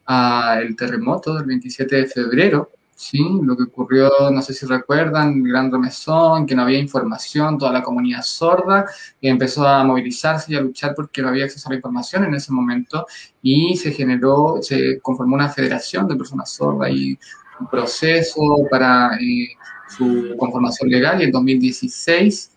a 0.06 0.60
el 0.62 0.76
terremoto 0.76 1.36
del 1.36 1.46
27 1.46 1.96
de 1.96 2.08
febrero, 2.08 2.72
¿sí? 3.02 3.20
Lo 3.42 3.58
que 3.58 3.64
ocurrió, 3.64 4.12
no 4.32 4.42
sé 4.44 4.54
si 4.54 4.66
recuerdan, 4.68 5.34
el 5.34 5.52
gran 5.52 5.72
remesón, 5.72 6.46
que 6.46 6.54
no 6.54 6.62
había 6.62 6.78
información, 6.78 7.58
toda 7.58 7.72
la 7.72 7.82
comunidad 7.82 8.22
sorda 8.22 8.86
empezó 9.22 9.68
a 9.68 9.84
movilizarse 9.84 10.54
y 10.54 10.56
a 10.56 10.62
luchar 10.62 10.94
porque 10.96 11.22
no 11.22 11.30
había 11.30 11.46
acceso 11.46 11.68
a 11.68 11.72
la 11.72 11.78
información 11.78 12.26
en 12.26 12.36
ese 12.36 12.52
momento 12.52 13.08
y 13.42 13.76
se 13.76 13.92
generó, 13.92 14.60
se 14.62 15.00
conformó 15.02 15.36
una 15.36 15.50
federación 15.50 16.08
de 16.08 16.16
personas 16.16 16.52
sordas 16.52 16.92
y 16.92 17.18
un 17.60 17.68
proceso 17.68 18.68
para 18.70 19.16
eh, 19.16 19.50
su 19.90 20.36
conformación 20.38 20.90
legal 20.90 21.22
y 21.22 21.26
en 21.26 21.32
2016, 21.32 22.52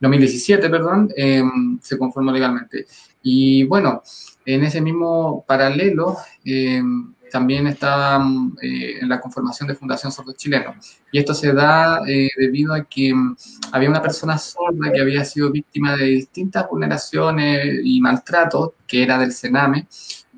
2017, 0.00 0.70
perdón, 0.70 1.10
em, 1.14 1.78
se 1.82 1.98
conformó 1.98 2.32
legalmente. 2.32 2.86
Y 3.22 3.64
bueno, 3.64 4.02
en 4.46 4.64
ese 4.64 4.80
mismo 4.80 5.44
paralelo, 5.46 6.16
eh, 6.44 6.82
también 7.30 7.66
está 7.66 8.20
eh, 8.62 8.98
en 9.00 9.08
la 9.08 9.20
conformación 9.20 9.68
de 9.68 9.74
Fundación 9.74 10.12
Sordo 10.12 10.32
Chileno. 10.32 10.74
Y 11.12 11.18
esto 11.18 11.34
se 11.34 11.52
da 11.52 12.00
eh, 12.06 12.28
debido 12.36 12.74
a 12.74 12.84
que 12.84 13.14
mm, 13.14 13.36
había 13.72 13.88
una 13.88 14.02
persona 14.02 14.36
sorda 14.38 14.92
que 14.92 15.00
había 15.00 15.24
sido 15.24 15.50
víctima 15.50 15.96
de 15.96 16.04
distintas 16.04 16.68
vulneraciones 16.68 17.80
y 17.84 18.00
maltratos, 18.00 18.72
que 18.86 19.02
era 19.02 19.18
del 19.18 19.32
Sename, 19.32 19.86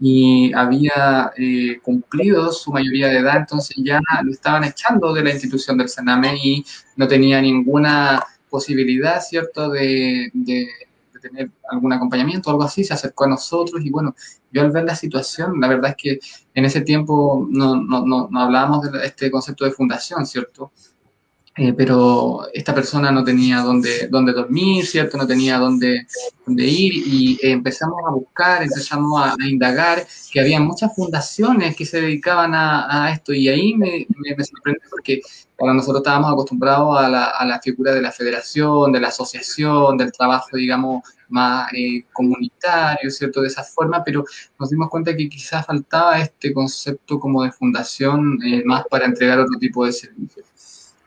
y 0.00 0.52
había 0.54 1.32
eh, 1.36 1.78
cumplido 1.82 2.52
su 2.52 2.72
mayoría 2.72 3.08
de 3.08 3.18
edad, 3.18 3.36
entonces 3.38 3.76
ya 3.84 4.00
lo 4.22 4.32
estaban 4.32 4.64
echando 4.64 5.12
de 5.12 5.22
la 5.22 5.30
institución 5.30 5.78
del 5.78 5.88
Sename 5.88 6.36
y 6.42 6.64
no 6.96 7.06
tenía 7.06 7.40
ninguna 7.40 8.22
posibilidad, 8.50 9.20
¿cierto?, 9.20 9.70
de 9.70 10.30
tener 11.22 11.50
algún 11.70 11.92
acompañamiento 11.92 12.50
o 12.50 12.52
algo 12.52 12.64
así, 12.64 12.84
se 12.84 12.92
acercó 12.92 13.24
a 13.24 13.28
nosotros 13.28 13.82
y 13.84 13.90
bueno, 13.90 14.14
yo 14.50 14.62
al 14.62 14.70
ver 14.70 14.84
la 14.84 14.96
situación, 14.96 15.60
la 15.60 15.68
verdad 15.68 15.90
es 15.90 15.96
que 15.96 16.18
en 16.54 16.64
ese 16.64 16.82
tiempo 16.82 17.46
no, 17.48 17.76
no, 17.76 18.04
no, 18.04 18.28
no 18.30 18.40
hablábamos 18.40 18.90
de 18.90 19.06
este 19.06 19.30
concepto 19.30 19.64
de 19.64 19.70
fundación, 19.70 20.26
¿cierto? 20.26 20.72
Eh, 21.54 21.74
pero 21.74 22.48
esta 22.54 22.74
persona 22.74 23.10
no 23.12 23.22
tenía 23.22 23.60
dónde, 23.60 24.08
dónde 24.08 24.32
dormir, 24.32 24.86
¿cierto? 24.86 25.18
No 25.18 25.26
tenía 25.26 25.58
dónde, 25.58 26.06
dónde 26.46 26.64
ir 26.64 26.94
y 26.94 27.38
empezamos 27.42 27.98
a 28.06 28.10
buscar, 28.10 28.62
empezamos 28.62 29.20
a, 29.22 29.36
indagar 29.46 30.06
que 30.30 30.40
había 30.40 30.60
muchas 30.60 30.94
fundaciones 30.96 31.76
que 31.76 31.84
se 31.84 32.00
dedicaban 32.00 32.54
a, 32.54 33.12
esto 33.12 33.34
y 33.34 33.48
ahí 33.48 33.74
me, 33.74 34.06
me, 34.08 34.44
sorprende 34.44 34.80
porque 34.88 35.20
para 35.58 35.74
nosotros 35.74 35.98
estábamos 35.98 36.32
acostumbrados 36.32 36.98
a 36.98 37.08
la, 37.10 37.24
a 37.26 37.44
la, 37.44 37.60
figura 37.60 37.92
de 37.92 38.00
la 38.00 38.12
federación, 38.12 38.90
de 38.90 39.00
la 39.00 39.08
asociación, 39.08 39.98
del 39.98 40.10
trabajo, 40.10 40.56
digamos, 40.56 41.02
más 41.28 41.70
eh, 41.74 42.04
comunitario, 42.12 43.10
¿cierto? 43.10 43.42
De 43.42 43.48
esa 43.48 43.62
forma, 43.62 44.02
pero 44.04 44.24
nos 44.58 44.70
dimos 44.70 44.88
cuenta 44.88 45.14
que 45.14 45.28
quizás 45.28 45.66
faltaba 45.66 46.18
este 46.18 46.52
concepto 46.52 47.20
como 47.20 47.42
de 47.42 47.52
fundación 47.52 48.38
eh, 48.42 48.62
más 48.64 48.84
para 48.88 49.06
entregar 49.06 49.38
otro 49.40 49.58
tipo 49.58 49.84
de 49.84 49.92
servicios. 49.92 50.46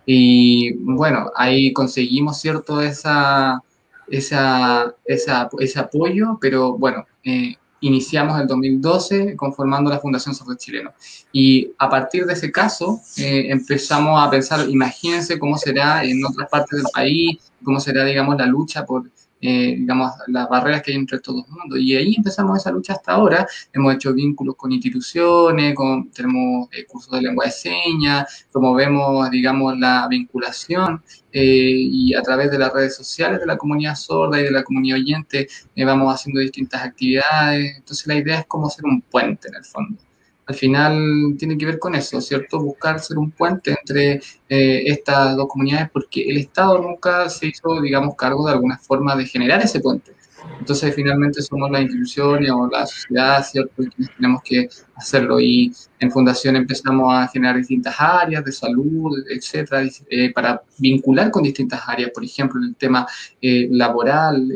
Y 0.05 0.74
bueno, 0.74 1.31
ahí 1.35 1.74
conseguimos, 1.74 2.39
¿cierto? 2.39 2.81
Esa, 2.81 3.62
esa, 4.07 4.95
esa 5.05 5.50
ese 5.59 5.79
apoyo, 5.79 6.38
pero 6.39 6.77
bueno, 6.77 7.05
eh, 7.24 7.55
iniciamos 7.81 8.39
el 8.39 8.47
2012 8.47 9.35
conformando 9.35 9.89
la 9.89 10.00
Fundación 10.00 10.35
Sordo 10.35 10.55
Chileno. 10.55 10.93
Y 11.31 11.71
a 11.77 11.89
partir 11.89 12.25
de 12.25 12.33
ese 12.33 12.51
caso 12.51 13.01
eh, 13.17 13.47
empezamos 13.50 14.21
a 14.21 14.29
pensar, 14.29 14.67
imagínense 14.69 15.39
cómo 15.39 15.57
será 15.57 16.03
en 16.03 16.24
otras 16.25 16.50
partes 16.50 16.81
del 16.81 16.91
país, 16.93 17.51
cómo 17.63 17.79
será, 17.79 18.03
digamos, 18.05 18.38
la 18.38 18.45
lucha 18.45 18.85
por 18.85 19.09
eh, 19.48 19.75
digamos, 19.78 20.12
las 20.28 20.50
barreras 20.50 20.82
que 20.82 20.92
hay 20.92 20.98
entre 20.98 21.20
todo 21.20 21.46
el 21.46 21.52
mundo. 21.52 21.78
Y 21.78 21.96
ahí 21.96 22.16
empezamos 22.18 22.58
esa 22.58 22.72
lucha 22.72 22.94
hasta 22.94 23.12
ahora. 23.12 23.48
Hemos 23.72 23.94
hecho 23.94 24.12
vínculos 24.12 24.56
con 24.56 24.72
instituciones, 24.72 25.75
con, 25.75 26.10
tenemos 26.10 26.68
eh, 26.72 26.86
cursos 26.86 27.12
de 27.12 27.22
lengua 27.22 27.46
de 27.46 27.52
señas, 27.52 28.48
promovemos, 28.52 29.30
digamos, 29.30 29.78
la 29.78 30.08
vinculación 30.10 31.04
eh, 31.32 31.72
y 31.75 32.16
a 32.16 32.24
través 32.24 32.50
de 32.50 32.58
las 32.58 32.74
redes 32.74 32.96
sociales 32.96 33.40
de 33.40 33.46
la 33.46 33.58
comunidad 33.58 33.96
sorda 33.96 34.40
y 34.40 34.44
de 34.46 34.52
la 34.52 34.64
comunidad 34.64 34.98
oyente 34.98 35.48
vamos 35.75 36.14
haciendo 36.16 36.42
distintas 36.42 36.82
actividades. 36.84 37.75
Entonces 37.78 38.08
la 38.08 38.16
idea 38.16 38.40
es 38.40 38.46
como 38.48 38.68
ser 38.70 38.86
un 38.86 39.02
puente 39.02 39.48
en 39.50 39.56
el 39.56 39.64
fondo 39.64 40.00
al 40.48 40.56
final 40.56 41.36
tiene 41.38 41.58
que 41.58 41.66
ver 41.66 41.80
con 41.80 41.96
eso, 41.96 42.22
¿cierto? 42.22 42.60
Buscar 42.60 43.00
ser 43.00 43.18
un 43.18 43.32
puente 43.32 43.75
entre 43.80 44.22
eh, 44.50 44.84
estas 44.86 45.36
dos 45.36 45.48
comunidades 45.48 45.90
porque 45.92 46.30
el 46.30 46.38
Estado 46.38 46.80
nunca 46.82 47.30
se 47.30 47.48
hizo, 47.48 47.82
digamos, 47.82 48.16
cargo 48.16 48.46
de 48.46 48.54
alguna 48.54 48.78
forma 48.78 49.16
de 49.16 49.25
generar 49.25 49.62
ese 49.62 49.80
puente. 49.80 50.14
Entonces, 50.60 50.94
finalmente 50.94 51.42
somos 51.42 51.72
las 51.72 51.82
instituciones 51.82 52.52
o 52.52 52.68
la 52.68 52.86
sociedad, 52.86 53.44
¿cierto? 53.44 53.82
Y 53.82 54.06
tenemos 54.16 54.44
que 54.44 54.70
hacerlo. 54.94 55.40
Y 55.40 55.74
en 56.00 56.12
Fundación 56.12 56.56
empezamos 56.56 57.12
a 57.12 57.28
generar 57.28 57.58
distintas 57.58 57.96
áreas 57.98 58.46
de 58.46 58.52
salud, 58.52 59.12
etcétera, 59.28 59.82
eh, 60.10 60.32
para 60.34 60.62
vincular 60.78 61.32
con 61.32 61.42
distintas 61.42 61.82
áreas, 61.88 62.12
por 62.14 62.24
ejemplo, 62.24 62.62
el 62.62 62.75
tema 62.75 63.08
eh, 63.42 63.68
laboral, 63.72 64.52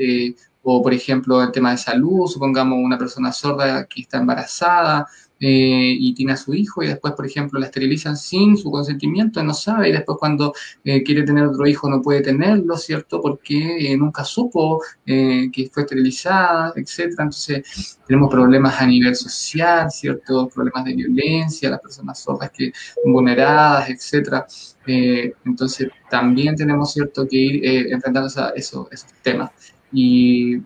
o 0.61 0.83
por 0.83 0.93
ejemplo, 0.93 1.41
el 1.41 1.51
tema 1.51 1.71
de 1.71 1.77
salud, 1.77 2.27
supongamos 2.27 2.77
una 2.79 2.97
persona 2.97 3.31
sorda 3.31 3.85
que 3.85 4.01
está 4.01 4.17
embarazada, 4.17 5.07
eh, 5.39 5.95
y 5.99 6.13
tiene 6.13 6.33
a 6.33 6.37
su 6.37 6.53
hijo 6.53 6.83
y 6.83 6.87
después, 6.87 7.13
por 7.13 7.25
ejemplo, 7.25 7.59
la 7.59 7.67
esterilizan 7.67 8.17
sin 8.17 8.57
su 8.57 8.71
consentimiento, 8.71 9.43
no 9.43 9.53
sabe, 9.53 9.89
y 9.89 9.91
después 9.91 10.17
cuando 10.19 10.53
eh, 10.83 11.03
quiere 11.03 11.23
tener 11.23 11.45
otro 11.45 11.65
hijo 11.67 11.89
no 11.89 12.01
puede 12.01 12.21
tenerlo, 12.21 12.77
¿cierto? 12.77 13.21
Porque 13.21 13.95
nunca 13.97 14.23
supo 14.23 14.81
que 15.05 15.69
fue 15.71 15.83
esterilizada, 15.83 16.73
etcétera. 16.75 17.23
Entonces, 17.23 17.99
tenemos 18.07 18.29
problemas 18.29 18.79
a 18.79 18.85
nivel 18.85 19.15
social, 19.15 19.89
¿cierto? 19.91 20.47
Problemas 20.49 20.85
de 20.85 20.93
violencia, 20.95 21.69
las 21.69 21.79
personas 21.79 22.19
sordas 22.19 22.51
que 22.51 22.71
vulneradas, 23.05 23.89
etcétera. 23.89 24.45
entonces, 24.85 25.89
también 26.09 26.55
tenemos, 26.55 26.93
¿cierto?, 26.93 27.27
que 27.27 27.37
ir 27.37 27.93
enfrentando 27.93 28.29
a 28.41 28.49
esos 28.55 28.87
temas. 29.23 29.51
Y 29.91 30.61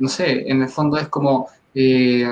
no 0.00 0.08
sé, 0.08 0.50
en 0.50 0.62
el 0.62 0.68
fondo 0.68 0.96
es 0.96 1.08
como, 1.08 1.48
eh, 1.74 2.26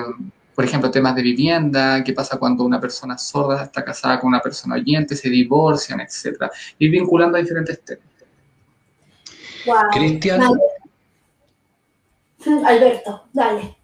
por 0.58 0.64
ejemplo, 0.64 0.90
temas 0.90 1.14
de 1.14 1.22
vivienda, 1.22 2.02
qué 2.02 2.12
pasa 2.12 2.36
cuando 2.36 2.64
una 2.64 2.80
persona 2.80 3.16
sorda 3.16 3.62
está 3.62 3.84
casada 3.84 4.18
con 4.18 4.26
una 4.26 4.40
persona 4.40 4.74
oyente, 4.74 5.14
se 5.14 5.30
divorcian, 5.30 6.00
etcétera. 6.00 6.50
Ir 6.80 6.90
vinculando 6.90 7.38
a 7.38 7.40
diferentes 7.40 7.80
temas. 7.84 8.04
Cristian. 9.92 10.42
Alberto, 12.66 13.28
dale. 13.32 13.76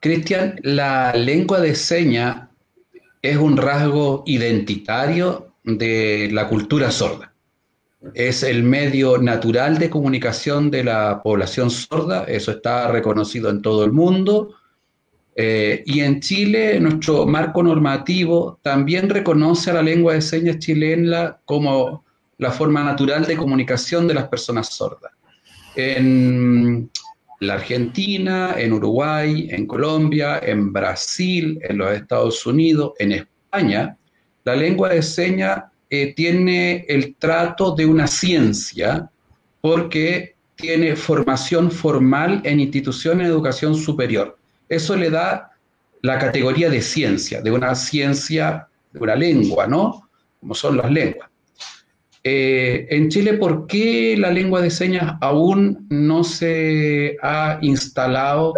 Cristian, 0.00 0.58
la 0.62 1.12
lengua 1.12 1.60
de 1.60 1.74
señas 1.74 2.48
es 3.20 3.36
un 3.36 3.58
rasgo 3.58 4.22
identitario 4.24 5.52
de 5.64 6.30
la 6.32 6.48
cultura 6.48 6.90
sorda 6.90 7.30
es 8.14 8.42
el 8.42 8.62
medio 8.62 9.18
natural 9.18 9.76
de 9.76 9.90
comunicación 9.90 10.70
de 10.70 10.84
la 10.84 11.20
población 11.22 11.70
sorda, 11.70 12.24
eso 12.24 12.52
está 12.52 12.88
reconocido 12.88 13.50
en 13.50 13.60
todo 13.60 13.84
el 13.84 13.92
mundo. 13.92 14.54
Eh, 15.36 15.82
y 15.86 16.00
en 16.00 16.20
Chile, 16.20 16.78
nuestro 16.80 17.26
marco 17.26 17.62
normativo 17.62 18.58
también 18.62 19.08
reconoce 19.08 19.70
a 19.70 19.74
la 19.74 19.82
lengua 19.82 20.14
de 20.14 20.20
señas 20.20 20.58
chilena 20.58 21.38
como 21.44 22.04
la 22.38 22.50
forma 22.50 22.82
natural 22.82 23.26
de 23.26 23.36
comunicación 23.36 24.08
de 24.08 24.14
las 24.14 24.28
personas 24.28 24.68
sordas. 24.68 25.12
En 25.76 26.90
la 27.40 27.54
Argentina, 27.54 28.54
en 28.56 28.72
Uruguay, 28.72 29.48
en 29.50 29.66
Colombia, 29.66 30.40
en 30.42 30.72
Brasil, 30.72 31.58
en 31.62 31.78
los 31.78 31.92
Estados 31.92 32.44
Unidos, 32.46 32.92
en 32.98 33.12
España, 33.12 33.96
la 34.44 34.56
lengua 34.56 34.90
de 34.90 35.02
señas 35.02 35.64
eh, 35.88 36.14
tiene 36.14 36.84
el 36.88 37.14
trato 37.16 37.74
de 37.74 37.86
una 37.86 38.06
ciencia 38.06 39.10
porque 39.60 40.34
tiene 40.54 40.96
formación 40.96 41.70
formal 41.70 42.40
en 42.44 42.60
instituciones 42.60 43.26
de 43.26 43.32
educación 43.32 43.74
superior. 43.74 44.38
Eso 44.70 44.96
le 44.96 45.10
da 45.10 45.50
la 46.00 46.18
categoría 46.18 46.70
de 46.70 46.80
ciencia, 46.80 47.42
de 47.42 47.50
una 47.50 47.74
ciencia, 47.74 48.68
de 48.90 49.00
una 49.00 49.14
lengua, 49.14 49.66
¿no? 49.66 50.08
Como 50.40 50.54
son 50.54 50.78
las 50.78 50.90
lenguas. 50.90 51.28
Eh, 52.24 52.86
en 52.88 53.10
Chile, 53.10 53.34
¿por 53.34 53.66
qué 53.66 54.16
la 54.16 54.30
lengua 54.30 54.62
de 54.62 54.70
señas 54.70 55.16
aún 55.20 55.86
no 55.90 56.24
se 56.24 57.18
ha 57.22 57.58
instalado 57.60 58.54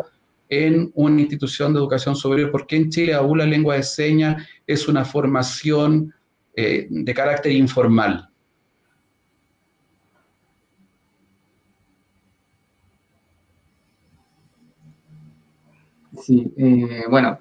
en 0.49 0.93
una 0.95 1.21
institución 1.21 1.73
de 1.73 1.81
educación 1.81 2.15
superior? 2.15 2.53
¿Por 2.53 2.69
qué 2.69 2.77
en 2.77 2.91
Chile 2.91 3.15
aún 3.15 3.39
la 3.39 3.47
lengua 3.47 3.75
de 3.75 3.83
señas 3.83 4.47
es 4.69 4.87
una 4.87 5.05
formación 5.05 6.15
eh, 6.55 6.87
de 6.91 7.15
carácter 7.15 7.53
informal. 7.53 8.29
Sí, 16.23 16.53
eh, 16.57 17.05
bueno, 17.11 17.41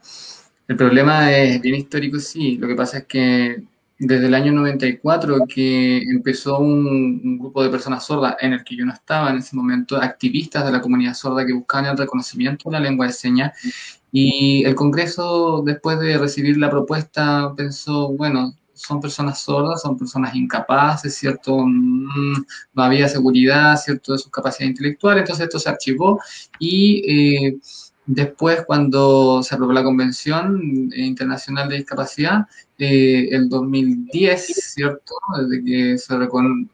el 0.68 0.76
problema 0.76 1.32
es 1.32 1.62
bien 1.62 1.76
histórico, 1.76 2.20
sí. 2.20 2.58
Lo 2.58 2.68
que 2.68 2.76
pasa 2.76 3.00
es 3.00 3.06
que 3.06 3.64
desde 4.00 4.26
el 4.26 4.34
año 4.34 4.52
94 4.52 5.46
que 5.48 5.98
empezó 5.98 6.58
un, 6.58 7.38
grupo 7.38 7.64
de 7.64 7.70
personas 7.70 8.06
sordas 8.06 8.36
en 8.42 8.54
el 8.54 8.64
que 8.64 8.76
yo 8.76 8.86
no 8.86 8.94
estaba 8.94 9.30
en 9.30 9.38
ese 9.38 9.56
momento, 9.56 9.98
activistas 9.98 10.66
de 10.66 10.72
la 10.72 10.82
comunidad 10.82 11.14
sorda 11.14 11.46
que 11.46 11.54
buscaban 11.54 11.92
el 11.92 11.98
reconocimiento 11.98 12.70
de 12.70 12.74
la 12.74 12.80
lengua 12.80 13.08
de 13.08 13.14
señas. 13.14 13.52
Y 14.12 14.64
el 14.66 14.76
Congreso, 14.76 15.62
después 15.66 16.00
de 16.00 16.18
recibir 16.18 16.58
la 16.58 16.70
propuesta, 16.72 17.54
pensó, 17.56 18.10
bueno, 18.14 18.56
son 18.74 19.00
personas 19.00 19.42
sordas, 19.42 19.82
son 19.82 19.98
personas 19.98 20.36
incapaces, 20.36 21.16
¿cierto? 21.16 21.60
Mm, 21.66 22.44
no 22.74 22.84
había 22.84 23.08
seguridad, 23.08 23.78
¿cierto? 23.78 24.14
De 24.14 24.18
sus 24.18 24.32
capacidades 24.32 24.72
intelectuales, 24.72 25.22
entonces 25.22 25.46
esto 25.46 25.60
se 25.60 25.70
archivó 25.70 26.20
y 26.60 27.46
eh, 27.48 27.60
después 28.06 28.64
cuando 28.66 29.44
se 29.44 29.56
aprobó 29.56 29.74
la 29.74 29.84
Convención 29.84 30.90
Internacional 30.96 31.70
de 31.70 31.78
Discapacidad, 31.78 32.48
eh, 32.78 33.30
el 33.32 33.50
2010, 33.50 34.74
¿cierto? 34.74 35.14
Desde 35.40 35.64
que 35.64 35.98
se, 35.98 36.16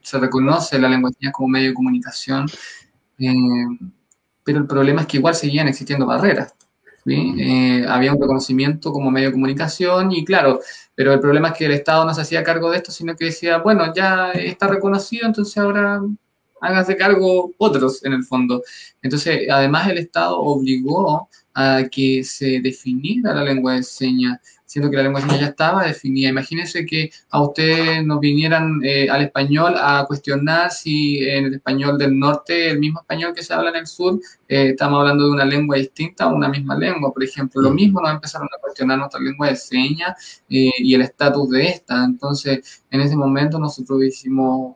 se 0.02 0.20
reconoce 0.20 0.80
la 0.80 0.90
lengua 0.90 1.12
de 1.20 1.32
como 1.32 1.50
medio 1.50 1.70
de 1.70 1.74
comunicación, 1.74 2.48
eh, 3.20 3.34
pero 4.44 4.60
el 4.60 4.68
problema 4.68 5.02
es 5.02 5.08
que 5.08 5.18
igual 5.18 5.36
seguían 5.36 5.68
existiendo 5.68 6.06
barreras. 6.06 6.54
¿sí? 7.06 7.84
había 7.88 8.12
un 8.12 8.22
reconocimiento 8.22 8.92
como 8.92 9.10
medio 9.10 9.28
de 9.28 9.34
comunicación 9.34 10.12
y 10.12 10.26
claro, 10.26 10.60
pero 10.94 11.14
el 11.14 11.22
problema 11.22 11.50
es 11.50 11.58
que 11.58 11.66
el 11.66 11.72
Estado 11.72 12.04
no 12.04 12.14
se 12.14 12.22
hacía 12.22 12.44
cargo 12.44 12.70
de 12.70 12.78
esto, 12.78 12.92
sino 12.92 13.16
que 13.16 13.26
decía, 13.26 13.60
bueno, 13.60 13.94
ya 13.94 14.32
está 14.32 14.68
reconocido, 14.68 15.26
entonces 15.26 15.58
ahora 15.58 16.02
háganse 16.62 16.98
cargo 16.98 17.52
otros 17.58 18.04
en 18.04 18.14
el 18.14 18.24
fondo. 18.24 18.64
Entonces, 19.02 19.48
además 19.50 19.90
el 19.90 19.98
Estado 20.00 20.40
obligó 20.40 21.30
a 21.54 21.84
que 21.92 22.24
se 22.24 22.60
definiera 22.62 23.34
la 23.34 23.44
lengua 23.44 23.74
de 23.74 23.84
señas 23.84 24.40
siendo 24.68 24.92
que 24.92 24.98
la 24.98 25.04
lengua 25.04 25.22
señas 25.22 25.40
ya 25.40 25.48
estaba 25.48 25.86
definida. 25.86 26.30
Imagínense 26.30 26.86
que 26.86 27.10
a 27.30 27.42
ustedes 27.42 28.06
nos 28.06 28.20
vinieran 28.20 28.82
eh, 28.84 29.10
al 29.10 29.24
español 29.24 29.76
a 29.78 30.06
cuestionar 30.06 30.72
si 30.72 31.20
en 31.20 31.46
el 31.46 31.54
español 31.56 31.98
del 31.98 32.20
norte, 32.20 32.70
el 32.70 32.80
mismo 32.80 33.00
español 33.00 33.34
que 33.34 33.44
se 33.44 33.54
habla 33.54 33.70
en 33.70 33.78
el 33.78 33.88
sur, 33.88 34.20
eh, 34.50 34.72
estamos 34.72 35.00
hablando 35.00 35.26
de 35.26 35.32
una 35.32 35.46
lengua 35.46 35.78
distinta 35.78 36.28
o 36.28 36.36
una 36.36 36.50
misma 36.50 36.78
lengua. 36.78 37.14
Por 37.14 37.24
ejemplo, 37.24 37.62
lo 37.62 37.72
mm. 37.72 37.76
mismo 37.76 38.02
nos 38.02 38.12
empezaron 38.12 38.48
a 38.48 38.62
cuestionar 38.62 39.00
nuestra 39.00 39.22
lengua 39.22 39.48
de 39.48 39.56
señas 39.56 40.42
eh, 40.50 40.70
y 40.80 40.94
el 40.94 41.02
estatus 41.02 41.50
de 41.50 41.68
esta. 41.70 42.04
Entonces, 42.04 42.84
en 42.92 43.02
ese 43.02 43.16
momento 43.16 43.58
nosotros 43.58 44.04
hicimos, 44.04 44.76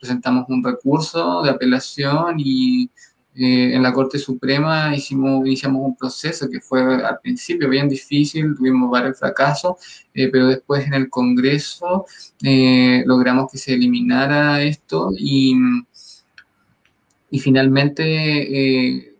presentamos 0.00 0.46
un 0.48 0.64
recurso 0.64 1.42
de 1.42 1.50
apelación 1.50 2.36
y 2.38 2.90
eh, 3.38 3.74
en 3.74 3.82
la 3.84 3.92
Corte 3.92 4.18
Suprema 4.18 4.94
hicimos, 4.96 5.46
iniciamos 5.46 5.82
un 5.82 5.96
proceso 5.96 6.50
que 6.50 6.60
fue 6.60 6.82
al 7.04 7.20
principio 7.20 7.68
bien 7.68 7.88
difícil, 7.88 8.56
tuvimos 8.56 8.90
varios 8.90 9.16
fracasos, 9.16 9.76
eh, 10.12 10.28
pero 10.28 10.48
después 10.48 10.84
en 10.84 10.94
el 10.94 11.08
Congreso 11.08 12.06
eh, 12.42 13.04
logramos 13.06 13.50
que 13.52 13.58
se 13.58 13.74
eliminara 13.74 14.60
esto 14.62 15.12
y, 15.16 15.54
y 17.30 17.38
finalmente 17.38 19.14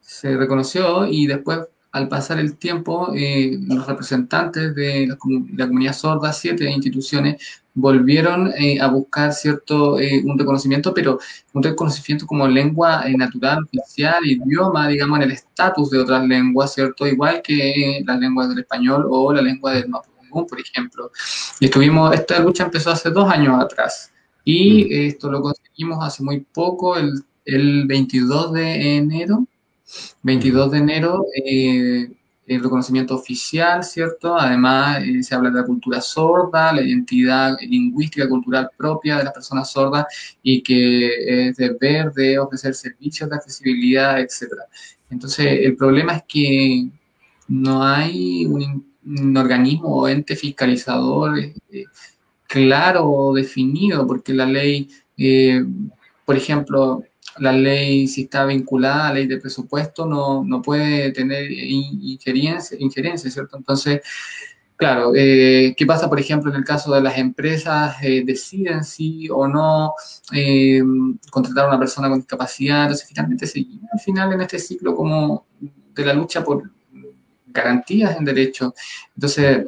se 0.00 0.36
reconoció 0.38 1.06
y 1.06 1.26
después 1.26 1.60
al 1.94 2.08
pasar 2.08 2.40
el 2.40 2.56
tiempo, 2.56 3.12
los 3.12 3.86
representantes 3.86 4.74
de 4.74 5.06
la, 5.06 5.16
comunidad 5.16 5.92
sorda, 5.92 6.32
siete 6.32 6.68
instituciones, 6.68 7.62
volvieron 7.74 8.52
eh, 8.56 8.80
a 8.80 8.88
buscar 8.88 9.32
cierto, 9.32 10.00
eh, 10.00 10.22
un 10.24 10.36
reconocimiento, 10.36 10.92
pero 10.92 11.18
un 11.52 11.62
reconocimiento 11.62 12.26
como 12.26 12.48
lengua 12.48 13.04
eh, 13.06 13.16
natural, 13.16 13.64
oficial, 13.64 14.24
idioma, 14.24 14.88
digamos, 14.88 15.18
en 15.18 15.24
el 15.24 15.32
estatus 15.32 15.90
de 15.90 15.98
otras 15.98 16.26
lenguas, 16.26 16.74
¿cierto? 16.74 17.06
Igual 17.06 17.42
que 17.42 18.02
las 18.04 18.18
lenguas 18.18 18.48
del 18.48 18.60
español 18.60 19.06
o 19.08 19.32
la 19.32 19.42
lengua 19.42 19.74
del 19.74 19.88
mapudungun, 19.88 20.46
por 20.46 20.60
ejemplo. 20.60 21.10
Y 21.60 21.66
estuvimos, 21.66 22.14
esta 22.14 22.38
lucha 22.40 22.64
empezó 22.64 22.90
hace 22.90 23.10
dos 23.10 23.30
años 23.30 23.60
atrás 23.60 24.12
y 24.44 24.84
mm. 24.84 24.88
esto 25.08 25.30
lo 25.30 25.42
conseguimos 25.42 26.04
hace 26.04 26.24
muy 26.24 26.40
poco, 26.40 26.96
el, 26.96 27.24
el 27.44 27.86
22 27.86 28.52
de 28.52 28.96
enero. 28.96 29.46
22 30.22 30.70
de 30.70 30.78
enero 30.78 31.26
el 32.46 32.62
reconocimiento 32.62 33.14
oficial, 33.14 33.84
¿cierto? 33.84 34.36
Además, 34.36 35.02
eh, 35.02 35.22
se 35.22 35.34
habla 35.34 35.50
de 35.50 35.60
la 35.60 35.66
cultura 35.66 36.00
sorda, 36.00 36.72
la 36.72 36.82
identidad 36.82 37.56
lingüística 37.60 38.28
cultural 38.28 38.70
propia 38.76 39.18
de 39.18 39.24
las 39.24 39.32
personas 39.32 39.70
sordas 39.70 40.06
y 40.42 40.62
que 40.62 41.48
es 41.48 41.56
deber 41.56 42.12
de 42.12 42.38
ofrecer 42.38 42.74
servicios 42.74 43.30
de 43.30 43.36
accesibilidad, 43.36 44.20
etc. 44.20 44.52
Entonces, 45.10 45.46
el 45.62 45.76
problema 45.76 46.16
es 46.16 46.22
que 46.28 46.88
no 47.48 47.82
hay 47.82 48.46
un, 48.46 48.92
organismo 49.36 49.88
o 49.88 50.08
ente 50.08 50.34
fiscalizador 50.34 51.38
eh, 51.38 51.84
claro 52.46 53.06
o 53.06 53.34
definido, 53.34 54.06
porque 54.06 54.32
la 54.32 54.46
ley, 54.46 54.88
eh, 55.18 55.62
por 56.24 56.36
ejemplo, 56.36 57.04
la 57.38 57.52
ley, 57.52 58.06
si 58.06 58.22
está 58.22 58.44
vinculada 58.44 59.06
a 59.06 59.08
la 59.08 59.14
ley 59.14 59.26
de 59.26 59.38
presupuesto, 59.38 60.06
no, 60.06 60.44
no 60.44 60.62
puede 60.62 61.12
tener 61.12 61.50
injerencia, 61.50 63.30
¿cierto? 63.30 63.56
Entonces, 63.56 64.00
claro, 64.76 65.12
eh, 65.14 65.74
¿qué 65.76 65.86
pasa, 65.86 66.08
por 66.08 66.20
ejemplo, 66.20 66.50
en 66.50 66.58
el 66.58 66.64
caso 66.64 66.94
de 66.94 67.00
las 67.00 67.18
empresas? 67.18 67.96
Eh, 68.02 68.22
deciden 68.24 68.84
sí 68.84 69.28
o 69.30 69.48
no 69.48 69.94
eh, 70.32 70.82
contratar 71.30 71.66
a 71.66 71.68
una 71.68 71.78
persona 71.78 72.08
con 72.08 72.18
discapacidad, 72.18 72.82
entonces 72.82 73.08
finalmente 73.08 73.46
seguimos 73.46 73.90
al 73.92 74.00
final 74.00 74.32
en 74.32 74.40
este 74.42 74.58
ciclo 74.58 74.94
como 74.94 75.46
de 75.60 76.04
la 76.04 76.14
lucha 76.14 76.44
por 76.44 76.70
garantías 77.46 78.16
en 78.16 78.24
derecho. 78.24 78.74
Entonces, 79.14 79.58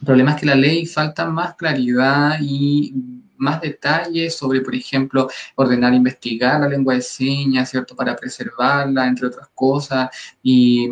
el 0.00 0.06
problema 0.06 0.32
es 0.32 0.40
que 0.40 0.46
la 0.46 0.54
ley 0.54 0.86
falta 0.86 1.24
más 1.24 1.54
claridad 1.54 2.38
y 2.40 3.22
más 3.36 3.60
detalles 3.60 4.36
sobre, 4.36 4.60
por 4.60 4.74
ejemplo, 4.74 5.28
ordenar 5.56 5.94
investigar 5.94 6.60
la 6.60 6.68
lengua 6.68 6.94
de 6.94 7.02
señas, 7.02 7.70
¿cierto? 7.70 7.96
Para 7.96 8.16
preservarla, 8.16 9.06
entre 9.06 9.26
otras 9.28 9.48
cosas. 9.54 10.10
Y 10.42 10.88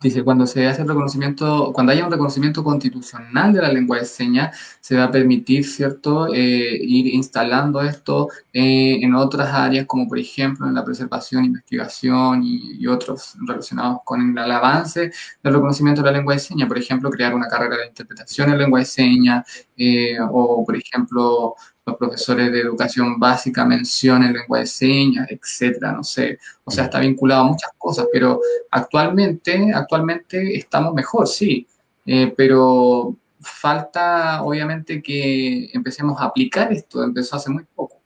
Dice, 0.00 0.22
cuando 0.22 0.46
se 0.46 0.64
hace 0.64 0.82
el 0.82 0.88
reconocimiento, 0.88 1.72
cuando 1.72 1.90
haya 1.90 2.04
un 2.04 2.12
reconocimiento 2.12 2.62
constitucional 2.62 3.52
de 3.52 3.60
la 3.62 3.72
lengua 3.72 3.98
de 3.98 4.04
señas, 4.04 4.56
se 4.80 4.96
va 4.96 5.04
a 5.04 5.10
permitir, 5.10 5.64
¿cierto?, 5.66 6.32
eh, 6.32 6.78
ir 6.80 7.12
instalando 7.12 7.80
esto 7.80 8.28
eh, 8.52 8.98
en 9.02 9.16
otras 9.16 9.52
áreas, 9.52 9.86
como 9.86 10.06
por 10.06 10.20
ejemplo 10.20 10.68
en 10.68 10.74
la 10.74 10.84
preservación, 10.84 11.46
investigación 11.46 12.42
y, 12.44 12.86
otros 12.86 13.36
relacionados 13.46 13.98
con 14.04 14.38
el, 14.38 14.52
avance 14.52 15.10
del 15.42 15.52
reconocimiento 15.52 16.00
de 16.00 16.12
la 16.12 16.18
lengua 16.18 16.34
de 16.34 16.40
señas. 16.40 16.68
Por 16.68 16.78
ejemplo, 16.78 17.10
crear 17.10 17.34
una 17.34 17.48
carrera 17.48 17.76
de 17.78 17.88
interpretación 17.88 18.50
en 18.50 18.58
lengua 18.58 18.78
de 18.78 18.84
señas, 18.86 19.66
eh, 19.76 20.16
o 20.30 20.64
por 20.64 20.76
ejemplo, 20.76 21.56
los 21.88 21.96
profesores 21.96 22.52
de 22.52 22.60
educación 22.60 23.18
básica 23.18 23.64
mencionen 23.64 24.32
lengua 24.32 24.60
de 24.60 24.66
señas, 24.66 25.26
etcétera, 25.30 25.92
no 25.92 26.04
sé. 26.04 26.38
O 26.64 26.70
sea, 26.70 26.84
está 26.84 27.00
vinculado 27.00 27.42
a 27.42 27.48
muchas 27.48 27.70
cosas, 27.78 28.06
pero 28.12 28.40
actualmente, 28.70 29.72
actualmente 29.74 30.56
estamos 30.56 30.94
mejor, 30.94 31.26
sí, 31.26 31.66
eh, 32.06 32.32
pero 32.36 33.16
falta 33.40 34.42
obviamente 34.42 35.02
que 35.02 35.70
empecemos 35.72 36.20
a 36.20 36.24
aplicar 36.24 36.72
esto, 36.72 37.02
empezó 37.02 37.36
hace 37.36 37.50
muy 37.50 37.64
poco. 37.74 38.00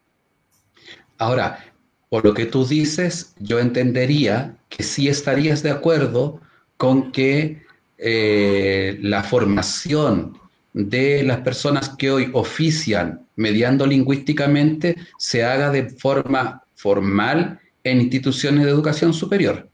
Ahora, 1.19 1.59
por 2.09 2.25
lo 2.25 2.35
que 2.35 2.47
tú 2.47 2.67
dices, 2.67 3.35
yo 3.39 3.59
entendería 3.59 4.57
que 4.69 4.83
sí 4.83 5.09
estarías 5.09 5.63
de 5.63 5.71
acuerdo 5.71 6.41
con 6.77 7.13
que 7.13 7.63
eh, 7.99 8.99
la 9.03 9.23
formación 9.23 10.39
de 10.73 11.23
las 11.23 11.41
personas 11.41 11.91
que 11.91 12.11
hoy 12.11 12.31
ofician 12.33 13.22
mediando 13.37 13.87
lingüísticamente 13.87 14.97
se 15.19 15.45
haga 15.45 15.71
de 15.71 15.91
forma 15.91 16.63
formal 16.75 17.61
en 17.85 18.01
instituciones 18.01 18.65
de 18.65 18.71
educación 18.71 19.13
superior. 19.13 19.69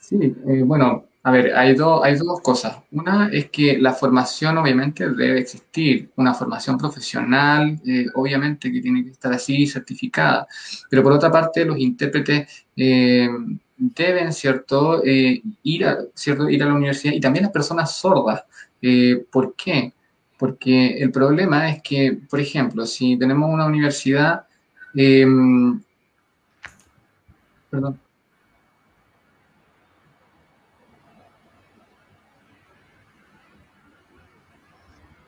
Sí, 0.00 0.16
eh, 0.20 0.62
bueno, 0.64 1.06
a 1.24 1.32
ver, 1.32 1.56
hay, 1.56 1.70
hay 2.04 2.16
dos 2.16 2.40
cosas. 2.40 2.76
Una 2.92 3.28
es 3.32 3.50
que 3.50 3.78
la 3.78 3.92
formación 3.92 4.56
obviamente 4.58 5.08
debe 5.08 5.40
existir, 5.40 6.12
una 6.14 6.32
formación 6.32 6.78
profesional, 6.78 7.80
eh, 7.84 8.06
obviamente 8.14 8.70
que 8.70 8.80
tiene 8.80 9.02
que 9.02 9.10
estar 9.10 9.32
así 9.32 9.66
certificada, 9.66 10.46
pero 10.88 11.02
por 11.02 11.12
otra 11.12 11.32
parte 11.32 11.64
los 11.64 11.78
intérpretes 11.78 12.66
eh, 12.76 13.28
deben, 13.76 14.32
¿cierto?, 14.32 15.02
eh, 15.04 15.42
ir, 15.62 15.84
a, 15.86 15.98
¿cierto? 16.14 16.48
ir 16.48 16.62
a 16.62 16.66
la 16.66 16.74
universidad 16.74 17.14
y 17.14 17.20
también 17.20 17.44
las 17.44 17.52
personas 17.52 17.96
sordas. 17.96 18.44
Eh, 18.82 19.24
¿Por 19.30 19.54
qué? 19.56 19.92
Porque 20.38 20.98
el 20.98 21.10
problema 21.12 21.70
es 21.70 21.82
que, 21.82 22.18
por 22.28 22.40
ejemplo, 22.40 22.86
si 22.86 23.18
tenemos 23.18 23.50
una 23.52 23.66
universidad, 23.66 24.46
em, 24.94 25.80
perdón, 27.70 28.00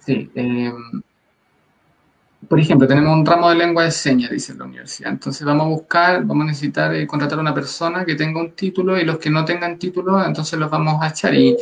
Sí, 0.09 0.31
eh, 0.35 0.73
por 2.49 2.59
ejemplo, 2.59 2.89
tenemos 2.89 3.13
un 3.15 3.27
ramo 3.27 3.51
de 3.51 3.57
lengua 3.57 3.85
de 3.85 3.91
señas, 3.91 4.31
dice 4.31 4.55
la 4.55 4.65
universidad. 4.65 5.13
Entonces 5.13 5.47
vamos 5.47 5.67
a 5.67 5.69
buscar, 5.69 6.25
vamos 6.25 6.45
a 6.45 6.47
necesitar 6.49 6.95
eh, 6.95 7.07
contratar 7.07 7.39
a 7.39 7.43
una 7.43 7.55
persona 7.55 8.05
que 8.07 8.15
tenga 8.15 8.41
un 8.41 8.53
título 8.53 8.99
y 8.99 9.05
los 9.05 9.19
que 9.19 9.29
no 9.31 9.45
tengan 9.45 9.79
título, 9.79 10.25
entonces 10.25 10.59
los 10.59 10.71
vamos 10.71 11.03
a 11.03 11.09
echar 11.09 11.35
y, 11.35 11.57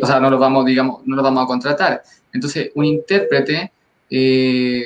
o 0.00 0.06
sea, 0.06 0.20
no 0.20 0.30
los 0.30 0.40
vamos, 0.40 0.64
digamos, 0.64 1.06
no 1.06 1.16
los 1.16 1.22
vamos 1.22 1.44
a 1.44 1.46
contratar. 1.46 2.02
Entonces, 2.32 2.70
un 2.74 2.86
intérprete, 2.86 3.72
eh, 4.08 4.84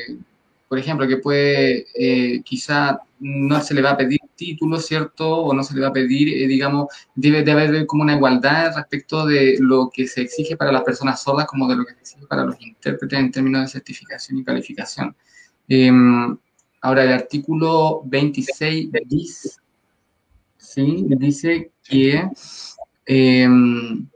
por 0.69 0.79
ejemplo, 0.79 1.07
que 1.07 1.19
puede, 1.19 1.87
eh, 1.95 2.43
quizá 2.43 3.01
no 3.21 3.61
se 3.63 3.75
le 3.75 3.83
va 3.83 3.91
a 3.91 3.97
pedir 3.97 4.21
título, 4.35 4.79
¿cierto? 4.81 5.31
O 5.31 5.55
no 5.55 5.63
se 5.63 5.75
le 5.75 5.81
va 5.81 5.89
a 5.89 5.93
pedir, 5.93 6.49
digamos, 6.49 6.89
debe 7.15 7.43
de 7.45 7.53
haber 7.53 7.87
como 7.87 8.03
una 8.03 8.17
igualdad 8.17 8.75
respecto 8.77 9.25
de 9.27 9.57
lo 9.61 9.91
que 9.95 10.07
se 10.09 10.23
exige 10.23 10.57
para 10.57 10.73
las 10.73 10.83
personas 10.83 11.23
sordas 11.23 11.47
como 11.47 11.69
de 11.69 11.77
lo 11.77 11.85
que 11.87 11.95
se 11.95 12.01
exige 12.01 12.27
para 12.27 12.45
los 12.45 12.61
intérpretes 12.61 13.19
en 13.19 13.31
términos 13.31 13.63
de 13.63 13.69
certificación 13.69 14.39
y 14.39 14.45
calificación. 14.45 15.15
Em, 15.69 16.37
ahora, 16.81 17.05
el 17.05 17.13
artículo 17.13 18.03
26 18.05 18.91
bis, 19.07 19.61
¿sí? 20.57 21.07
dice 21.09 21.73
que, 21.83 22.29
em, 23.07 24.07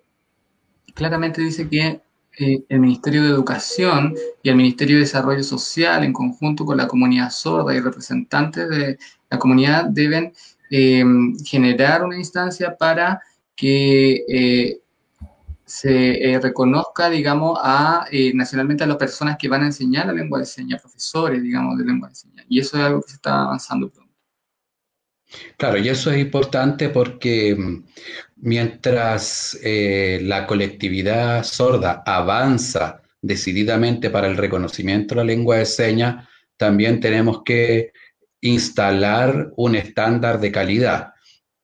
claramente 0.94 1.42
dice 1.42 1.68
que 1.68 2.00
eh, 2.38 2.64
el 2.68 2.80
Ministerio 2.80 3.22
de 3.22 3.30
Educación 3.30 4.14
y 4.42 4.48
el 4.48 4.56
Ministerio 4.56 4.96
de 4.96 5.02
Desarrollo 5.02 5.42
Social, 5.42 6.04
en 6.04 6.12
conjunto 6.12 6.64
con 6.64 6.76
la 6.76 6.86
comunidad 6.88 7.30
sorda 7.30 7.74
y 7.74 7.80
representantes 7.80 8.68
de 8.68 8.98
la 9.28 9.38
comunidad, 9.38 9.86
deben 9.86 10.32
em, 10.70 11.36
generar 11.44 12.04
una 12.04 12.16
instancia 12.16 12.76
para 12.76 13.20
que 13.56 14.24
eh, 14.28 14.80
se 15.70 16.32
eh, 16.32 16.40
reconozca, 16.40 17.08
digamos, 17.08 17.56
a, 17.62 18.04
eh, 18.10 18.32
nacionalmente 18.34 18.82
a 18.82 18.88
las 18.88 18.96
personas 18.96 19.36
que 19.38 19.48
van 19.48 19.62
a 19.62 19.66
enseñar 19.66 20.06
la 20.06 20.12
lengua 20.12 20.40
de 20.40 20.44
señas, 20.44 20.80
profesores, 20.80 21.40
digamos, 21.40 21.78
de 21.78 21.84
lengua 21.84 22.08
de 22.08 22.14
señas. 22.16 22.44
Y 22.48 22.58
eso 22.58 22.76
es 22.76 22.82
algo 22.82 23.00
que 23.02 23.10
se 23.10 23.14
está 23.14 23.44
avanzando 23.44 23.88
pronto. 23.88 24.12
Claro, 25.56 25.78
y 25.78 25.88
eso 25.88 26.10
es 26.10 26.18
importante 26.18 26.88
porque 26.88 27.54
mm, 27.54 27.84
mientras 28.38 29.56
eh, 29.62 30.18
la 30.24 30.44
colectividad 30.44 31.44
sorda 31.44 32.02
avanza 32.04 33.02
decididamente 33.22 34.10
para 34.10 34.26
el 34.26 34.36
reconocimiento 34.36 35.14
de 35.14 35.20
la 35.20 35.24
lengua 35.24 35.58
de 35.58 35.66
señas, 35.66 36.26
también 36.56 36.98
tenemos 36.98 37.44
que 37.44 37.92
instalar 38.40 39.52
un 39.56 39.76
estándar 39.76 40.40
de 40.40 40.50
calidad. 40.50 41.12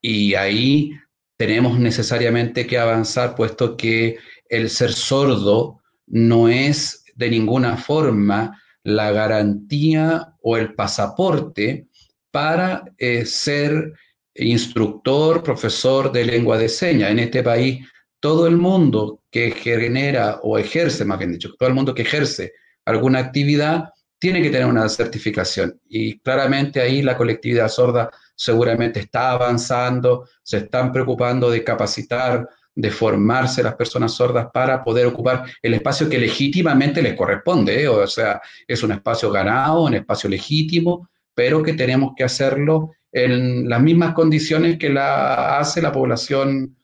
Y 0.01 0.35
ahí 0.35 0.93
tenemos 1.37 1.79
necesariamente 1.79 2.67
que 2.67 2.79
avanzar, 2.79 3.35
puesto 3.35 3.77
que 3.77 4.17
el 4.49 4.71
ser 4.71 4.93
sordo 4.93 5.81
no 6.07 6.49
es 6.49 7.05
de 7.15 7.31
ninguna 7.31 7.77
forma 7.77 8.63
la 8.83 9.11
garantía 9.11 10.35
o 10.41 10.57
el 10.57 10.75
pasaporte 10.75 11.89
para 12.31 12.85
eh, 12.99 13.27
ser 13.27 13.93
instructor, 14.35 15.43
profesor 15.43 16.13
de 16.13 16.25
lengua 16.25 16.59
de 16.59 16.69
señas. 16.69 17.11
En 17.11 17.19
este 17.19 17.43
país, 17.43 17.87
todo 18.21 18.47
el 18.47 18.57
mundo 18.57 19.23
que 19.31 19.51
genera 19.51 20.41
o 20.43 20.59
ejerce, 20.59 21.05
más 21.05 21.19
bien 21.19 21.33
dicho, 21.33 21.55
todo 21.59 21.69
el 21.69 21.75
mundo 21.75 21.95
que 21.95 22.03
ejerce 22.03 22.53
alguna 22.85 23.19
actividad 23.19 23.91
tiene 24.19 24.43
que 24.43 24.51
tener 24.51 24.67
una 24.67 24.89
certificación. 24.89 25.81
Y 25.89 26.19
claramente 26.21 26.81
ahí 26.81 27.03
la 27.03 27.17
colectividad 27.17 27.69
sorda 27.69 28.11
seguramente 28.37 29.01
está 29.01 29.33
avanzando, 29.33 30.29
se 30.43 30.59
están 30.59 30.93
preocupando 30.93 31.51
de 31.51 31.65
capacitar, 31.65 32.49
de 32.75 32.91
formarse 32.91 33.63
las 33.63 33.75
personas 33.75 34.13
sordas 34.13 34.49
para 34.53 34.85
poder 34.85 35.07
ocupar 35.07 35.45
el 35.63 35.75
espacio 35.75 36.09
que 36.09 36.19
legítimamente 36.19 37.03
les 37.03 37.15
corresponde. 37.15 37.83
¿eh? 37.83 37.89
O 37.89 38.07
sea, 38.07 38.41
es 38.69 38.83
un 38.83 38.93
espacio 38.93 39.33
ganado, 39.33 39.85
un 39.85 39.95
espacio 39.95 40.29
legítimo, 40.29 41.09
pero 41.35 41.63
que 41.63 41.73
tenemos 41.73 42.13
que 42.15 42.25
hacerlo 42.25 42.93
en 43.11 43.69
las 43.69 43.81
mismas 43.81 44.15
condiciones 44.15 44.79
que 44.79 44.91
la 44.91 45.59
hace 45.59 45.81
la 45.81 45.91
población 45.91 46.77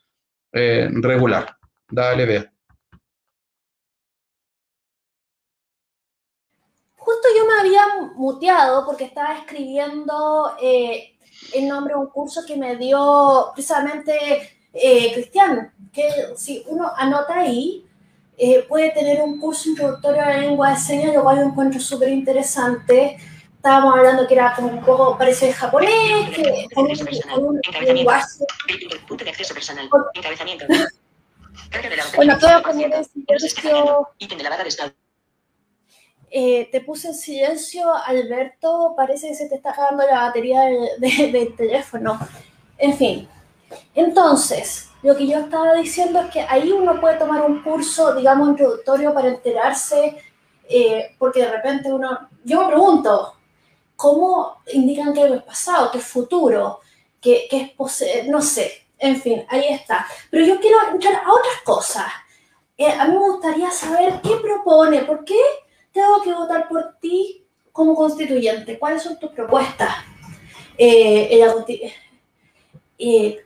eh, 0.53 0.89
regular. 0.91 1.57
Dale, 1.91 2.25
ve. 2.25 2.51
Justo 6.97 7.29
yo 7.37 7.47
me 7.47 7.61
había 7.61 7.83
muteado 8.15 8.87
porque 8.87 9.05
estaba 9.05 9.37
escribiendo 9.37 10.57
eh, 10.63 11.12
en 11.53 11.69
nombre 11.69 11.95
de 11.95 12.01
un 12.01 12.07
curso 12.09 12.43
que 12.47 12.57
me 12.57 12.77
dio 12.77 13.51
precisamente 13.55 14.59
eh, 14.73 15.13
Cristian, 15.13 15.73
que 15.93 16.09
si 16.37 16.65
uno 16.67 16.91
anota 16.97 17.41
ahí, 17.41 17.85
eh, 18.39 18.65
puede 18.69 18.91
tener 18.91 19.21
un 19.21 19.39
curso 19.39 19.69
introductorio 19.69 20.23
a 20.23 20.31
la 20.31 20.39
lengua 20.39 20.71
de 20.71 20.77
señas, 20.77 21.15
lo 21.15 21.23
cual 21.23 21.37
yo 21.37 21.43
encuentro 21.43 21.81
súper 21.81 22.09
interesante. 22.09 23.19
Estábamos 23.55 23.95
hablando 23.95 24.27
que 24.27 24.35
era 24.35 24.55
como 24.55 24.69
un 24.69 24.81
poco 24.81 25.17
parecido 25.17 25.53
al 25.53 25.57
japonés, 25.57 26.31
que 26.35 26.67
un, 26.75 27.61
lenguaje. 27.85 28.27
Bueno, 32.17 32.39
todo 32.39 32.63
como 32.63 32.81
de 32.81 33.05
silencio. 33.05 34.09
Eh, 36.35 36.71
te 36.73 36.81
puse 36.81 37.09
en 37.09 37.15
silencio, 37.15 37.93
Alberto. 37.93 38.95
Parece 38.97 39.29
que 39.29 39.35
se 39.35 39.51
te 39.51 39.57
está 39.57 39.73
acabando 39.73 40.07
la 40.07 40.23
batería 40.23 40.63
del, 40.99 41.55
teléfono. 41.55 42.19
En 42.79 42.97
fin. 42.97 43.29
Entonces, 43.95 44.89
lo 45.03 45.15
que 45.15 45.27
yo 45.27 45.41
estaba 45.41 45.75
diciendo 45.75 46.21
es 46.21 46.31
que 46.31 46.41
ahí 46.41 46.73
uno 46.73 46.99
puede 47.01 47.19
tomar 47.19 47.43
un 47.43 47.63
curso, 47.63 48.15
digamos, 48.15 48.49
introductorio 48.49 49.13
para 49.13 49.29
enterarse, 49.29 50.17
eh, 50.69 51.15
porque 51.19 51.41
de 51.41 51.51
repente 51.51 51.93
uno 51.93 52.31
yo 52.45 52.63
me 52.63 52.69
pregunto, 52.69 53.35
¿cómo 53.95 54.63
indican 54.73 55.13
que 55.13 55.25
es 55.25 55.43
pasado, 55.43 55.91
que 55.91 55.99
es 55.99 56.05
futuro, 56.05 56.81
que, 57.21 57.47
es? 57.51 58.29
No 58.29 58.41
sé, 58.41 58.87
en 58.99 59.21
fin, 59.21 59.45
ahí 59.51 59.67
está. 59.69 60.07
Pero 60.31 60.47
yo 60.47 60.59
quiero 60.61 60.79
entrar 60.91 61.15
a 61.15 61.31
otras 61.31 61.61
cosas. 61.63 62.07
Eh, 62.79 62.91
a 62.91 63.05
mí 63.05 63.13
me 63.13 63.31
gustaría 63.33 63.71
saber 63.71 64.21
qué 64.23 64.37
propone, 64.37 65.03
por 65.03 65.25
qué 65.27 65.39
tengo 65.93 66.23
que 66.23 66.33
votar 66.33 66.69
por 66.69 66.97
ti 67.01 67.45
como 67.71 67.95
constituyente, 67.95 68.79
cuáles 68.79 69.03
son 69.03 69.19
tus 69.19 69.31
propuestas. 69.31 69.95
Eh, 70.77 71.41
eh, 72.99 73.39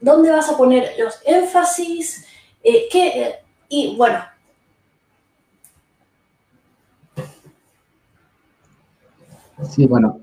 ¿Dónde 0.00 0.30
vas 0.30 0.48
a 0.48 0.56
poner 0.56 0.94
los 0.98 1.20
énfasis? 1.24 2.26
¿qué, 2.62 3.36
y 3.68 3.96
bueno. 3.96 4.24
Sí, 9.70 9.86
bueno, 9.86 10.20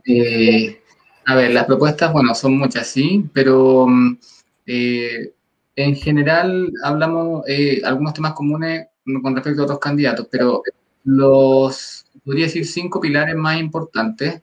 a 1.26 1.36
ver, 1.36 1.52
las 1.52 1.66
propuestas, 1.66 2.12
bueno, 2.12 2.36
son 2.36 2.58
muchas, 2.58 2.88
sí, 2.88 3.30
pero 3.34 3.88
mm, 3.88 4.18
eh, 4.66 5.34
en 5.76 5.96
general 5.96 6.72
hablamos 6.84 7.44
eh, 7.48 7.82
algunos 7.84 8.13
temas 8.13 8.34
comunes 8.34 8.88
con 9.22 9.36
respecto 9.36 9.62
a 9.62 9.66
otros 9.66 9.80
candidatos, 9.80 10.28
pero 10.30 10.62
los, 11.04 12.06
podría 12.24 12.46
decir, 12.46 12.66
cinco 12.66 13.00
pilares 13.00 13.36
más 13.36 13.60
importantes. 13.60 14.42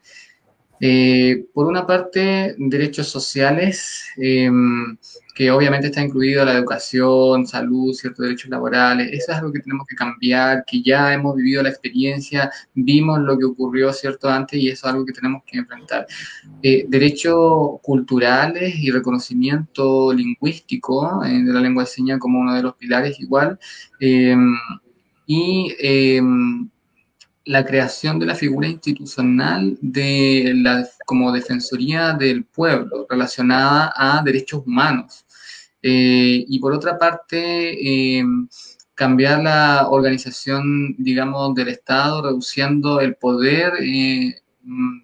Eh, 0.83 1.45
por 1.53 1.67
una 1.67 1.87
parte, 1.87 2.55
derechos 2.57 3.09
sociales, 3.09 4.03
em, 4.17 4.97
que 5.35 5.51
obviamente 5.51 5.89
está 5.89 6.03
incluido 6.03 6.43
la 6.45 6.55
educación, 6.55 7.47
salud, 7.47 7.93
ciertos 7.93 8.25
derechos 8.25 8.51
laborales. 8.51 9.11
Eso 9.13 9.33
es 9.33 9.39
algo 9.39 9.53
que 9.53 9.61
tenemos 9.61 9.87
que 9.87 9.95
cambiar, 9.95 10.65
que 10.67 10.83
ya 10.83 11.13
hemos 11.13 11.37
vivido 11.37 11.63
la 11.63 11.69
experiencia, 11.69 12.51
vimos 12.75 13.21
lo 13.21 13.39
que 13.39 13.45
ocurrió, 13.45 13.93
¿cierto?, 13.93 14.29
antes 14.29 14.59
y 14.59 14.69
eso 14.69 14.87
es 14.87 14.93
algo 14.93 15.05
que 15.05 15.13
tenemos 15.13 15.43
que 15.47 15.59
enfrentar. 15.59 16.07
Eh, 16.63 16.87
derechos 16.89 17.81
culturales 17.83 18.75
y 18.77 18.91
reconocimiento 18.91 20.13
lingüístico 20.15 21.23
eh, 21.25 21.43
de 21.43 21.53
la 21.53 21.61
lengua 21.61 21.85
de 21.85 21.91
señas 21.91 22.19
como 22.19 22.41
uno 22.41 22.55
de 22.55 22.63
los 22.63 22.75
pilares 22.77 23.21
igual. 23.21 23.59
Em, 25.31 25.37
y 25.37 25.77
em, 25.79 26.71
la 27.45 27.65
creación 27.65 28.19
de 28.19 28.27
la 28.27 28.35
figura 28.35 28.69
institucional 28.69 29.79
de 29.81 30.53
la, 30.57 30.87
como 31.07 31.33
Defensoría 31.33 32.13
del 32.15 32.45
Pueblo 32.45 33.07
relacionada 33.09 33.93
a 33.97 34.23
derechos 34.23 34.63
humanos. 34.67 35.25
Eh, 35.83 36.45
y 36.49 36.59
por 36.59 36.73
otra 36.73 36.99
parte, 36.99 38.19
eh, 38.19 38.25
cambiar 38.95 39.43
la 39.43 39.89
organización, 39.89 40.95
digamos, 40.99 41.55
del 41.55 41.69
Estado, 41.69 42.23
reduciendo 42.23 43.01
el 43.01 43.15
poder 43.15 43.73
eh, 43.81 44.35
mm, 44.63 44.99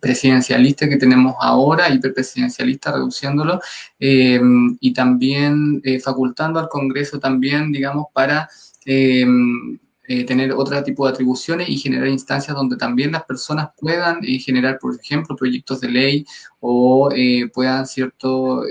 presidencialista 0.00 0.88
que 0.88 0.96
tenemos 0.96 1.34
ahora, 1.40 1.88
hiperpresidencialista, 1.90 2.92
reduciéndolo, 2.92 3.60
y 3.98 4.92
también 4.94 5.82
facultando 6.02 6.58
al 6.58 6.68
Congreso 6.70 7.18
también, 7.20 7.70
digamos, 7.70 8.06
para 8.14 8.48
tener 8.84 10.52
otro 10.52 10.82
tipo 10.82 11.06
de 11.06 11.12
atribuciones 11.12 11.68
y 11.68 11.78
generar 11.78 12.08
instancias 12.08 12.56
donde 12.56 12.76
también 12.76 13.12
las 13.12 13.24
personas 13.24 13.70
puedan 13.78 14.22
generar, 14.22 14.78
por 14.78 14.98
ejemplo, 15.00 15.36
proyectos 15.36 15.80
de 15.80 15.88
ley 15.88 16.26
o 16.60 17.10
puedan, 17.52 17.86
cierto, 17.86 18.64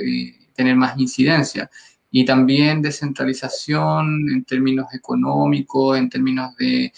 tener 0.55 0.75
más 0.75 0.99
incidencia. 0.99 1.69
Y 2.11 2.25
también 2.25 2.81
descentralización 2.81 4.29
en 4.33 4.43
términos 4.43 4.87
económicos, 4.93 5.97
en 5.97 6.09
términos, 6.09 6.55
de, 6.57 6.85
eh, 6.85 6.91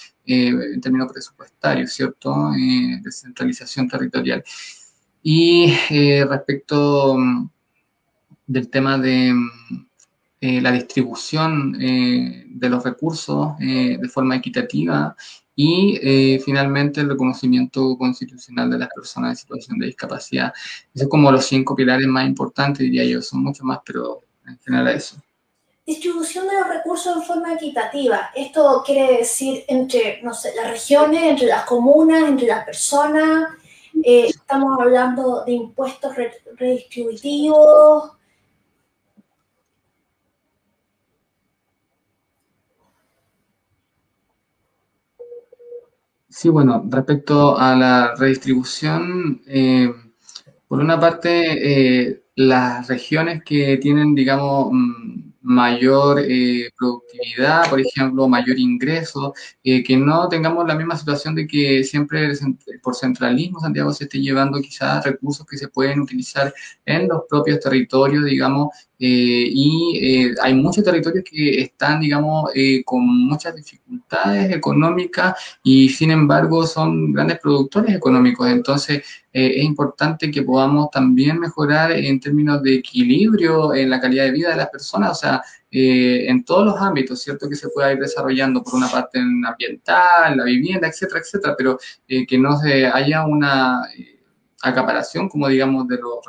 en 0.73 0.79
términos 0.79 1.11
presupuestarios, 1.11 1.91
¿cierto? 1.91 2.53
Eh, 2.53 2.99
descentralización 3.03 3.89
territorial. 3.89 4.43
Y 5.21 5.73
eh, 5.89 6.25
respecto 6.27 7.17
mm, 7.17 7.49
del 8.47 8.69
tema 8.69 8.97
de 8.97 9.33
mm, 10.41 10.61
la 10.61 10.71
distribución 10.71 11.73
de 11.73 12.69
los 12.69 12.83
recursos 12.83 13.57
de 13.59 14.09
forma 14.11 14.35
equitativa 14.35 15.15
y 15.55 15.99
eh, 16.01 16.39
finalmente 16.43 17.01
el 17.01 17.09
reconocimiento 17.09 17.97
constitucional 17.97 18.69
de 18.69 18.79
las 18.79 18.89
personas 18.89 19.31
en 19.31 19.35
situación 19.35 19.79
de 19.79 19.87
discapacidad. 19.87 20.53
Esos 20.93 21.01
son 21.01 21.09
como 21.09 21.31
los 21.31 21.45
cinco 21.45 21.75
pilares 21.75 22.07
más 22.07 22.25
importantes, 22.25 22.79
diría 22.79 23.05
yo, 23.05 23.21
son 23.21 23.43
mucho 23.43 23.63
más, 23.63 23.79
pero 23.85 24.21
en 24.47 24.57
general 24.59 24.95
eso. 24.95 25.17
Distribución 25.85 26.47
de 26.47 26.53
los 26.59 26.67
recursos 26.67 27.15
en 27.17 27.23
forma 27.23 27.53
equitativa. 27.53 28.29
Esto 28.35 28.81
quiere 28.85 29.17
decir 29.17 29.63
entre, 29.67 30.21
no 30.23 30.33
sé, 30.33 30.53
las 30.55 30.69
regiones, 30.69 31.23
entre 31.23 31.47
las 31.47 31.65
comunas, 31.65 32.23
entre 32.23 32.47
las 32.47 32.65
personas. 32.65 33.49
Eh, 34.03 34.27
estamos 34.27 34.79
hablando 34.79 35.43
de 35.45 35.51
impuestos 35.51 36.15
redistributivos, 36.57 38.13
Sí, 46.31 46.47
bueno, 46.47 46.85
respecto 46.89 47.57
a 47.57 47.75
la 47.75 48.15
redistribución, 48.15 49.41
eh, 49.47 49.93
por 50.65 50.79
una 50.79 50.97
parte, 50.97 52.07
eh, 52.07 52.23
las 52.35 52.87
regiones 52.87 53.43
que 53.43 53.77
tienen, 53.77 54.15
digamos, 54.15 54.69
mm, 54.71 55.31
mayor 55.41 56.21
eh, 56.25 56.69
productividad, 56.77 57.69
por 57.69 57.81
ejemplo, 57.81 58.29
mayor 58.29 58.57
ingreso, 58.57 59.33
que 59.63 59.97
no 59.97 60.29
tengamos 60.29 60.65
la 60.67 60.75
misma 60.75 60.95
situación 60.97 61.35
de 61.35 61.47
que 61.47 61.83
siempre 61.83 62.31
por 62.81 62.95
centralismo 62.95 63.59
Santiago 63.59 63.91
se 63.91 64.05
esté 64.05 64.19
llevando 64.21 64.61
quizás 64.61 65.03
recursos 65.05 65.45
que 65.45 65.57
se 65.57 65.67
pueden 65.67 65.99
utilizar 65.99 66.53
en 66.85 67.09
los 67.09 67.23
propios 67.29 67.59
territorios, 67.59 68.23
digamos, 68.25 68.69
eh, 69.03 69.49
y 69.49 69.97
eh, 69.99 70.35
hay 70.43 70.53
muchos 70.53 70.83
territorios 70.83 71.23
que 71.27 71.61
están, 71.61 72.01
digamos, 72.01 72.51
eh, 72.53 72.83
con 72.85 73.03
muchas 73.07 73.55
dificultades 73.55 74.53
económicas 74.53 75.57
y 75.63 75.89
sin 75.89 76.11
embargo 76.11 76.67
son 76.67 77.11
grandes 77.11 77.39
productores 77.39 77.95
económicos. 77.95 78.47
Entonces 78.47 79.03
es 79.33 79.63
importante 79.63 80.29
que 80.29 80.43
podamos 80.43 80.91
también 80.91 81.39
mejorar 81.39 81.93
en 81.93 82.19
términos 82.19 82.61
de 82.61 82.75
equilibrio 82.75 83.73
en 83.73 83.89
la 83.89 83.99
calidad 83.99 84.25
de 84.25 84.31
vida 84.33 84.49
de 84.51 84.57
las 84.57 84.69
personas, 84.69 85.11
o 85.11 85.15
sea, 85.15 85.41
en 85.71 86.43
todos 86.43 86.65
los 86.65 86.75
ámbitos, 86.79 87.21
¿cierto? 87.23 87.49
Que 87.49 87.55
se 87.55 87.69
pueda 87.69 87.93
ir 87.93 87.99
desarrollando 87.99 88.61
por 88.61 88.75
una 88.75 88.89
parte 88.89 89.19
en 89.19 89.43
ambiental, 89.45 90.37
la 90.37 90.43
vivienda, 90.43 90.87
etcétera, 90.87 91.21
etcétera, 91.21 91.55
pero 91.57 91.79
que 92.07 92.37
no 92.37 92.59
se 92.59 92.85
haya 92.85 93.25
una 93.25 93.81
acaparación, 94.61 95.29
como 95.29 95.47
digamos, 95.47 95.87
de 95.87 95.97
los 95.97 96.19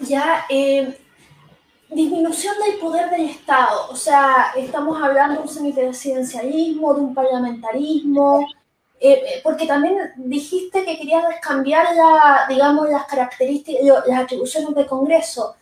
ya 0.00 0.46
eh, 0.48 0.98
disminución 1.94 2.54
del 2.66 2.78
poder 2.78 3.10
del 3.10 3.28
Estado. 3.28 3.88
O 3.90 3.96
sea, 3.96 4.52
estamos 4.56 5.00
hablando 5.02 5.36
de 5.36 5.42
un 5.42 5.48
semipresidencialismo, 5.48 6.94
de 6.94 7.00
un 7.00 7.14
parlamentarismo, 7.14 8.46
eh, 9.00 9.12
eh, 9.14 9.40
porque 9.42 9.66
también 9.66 9.96
dijiste 10.16 10.84
que 10.84 10.96
querías 10.96 11.24
cambiar 11.40 11.94
la, 11.96 12.46
digamos, 12.48 12.88
las 12.88 13.04
características, 13.06 14.06
las 14.06 14.20
atribuciones 14.20 14.74
del 14.74 14.86
Congreso. 14.86 15.56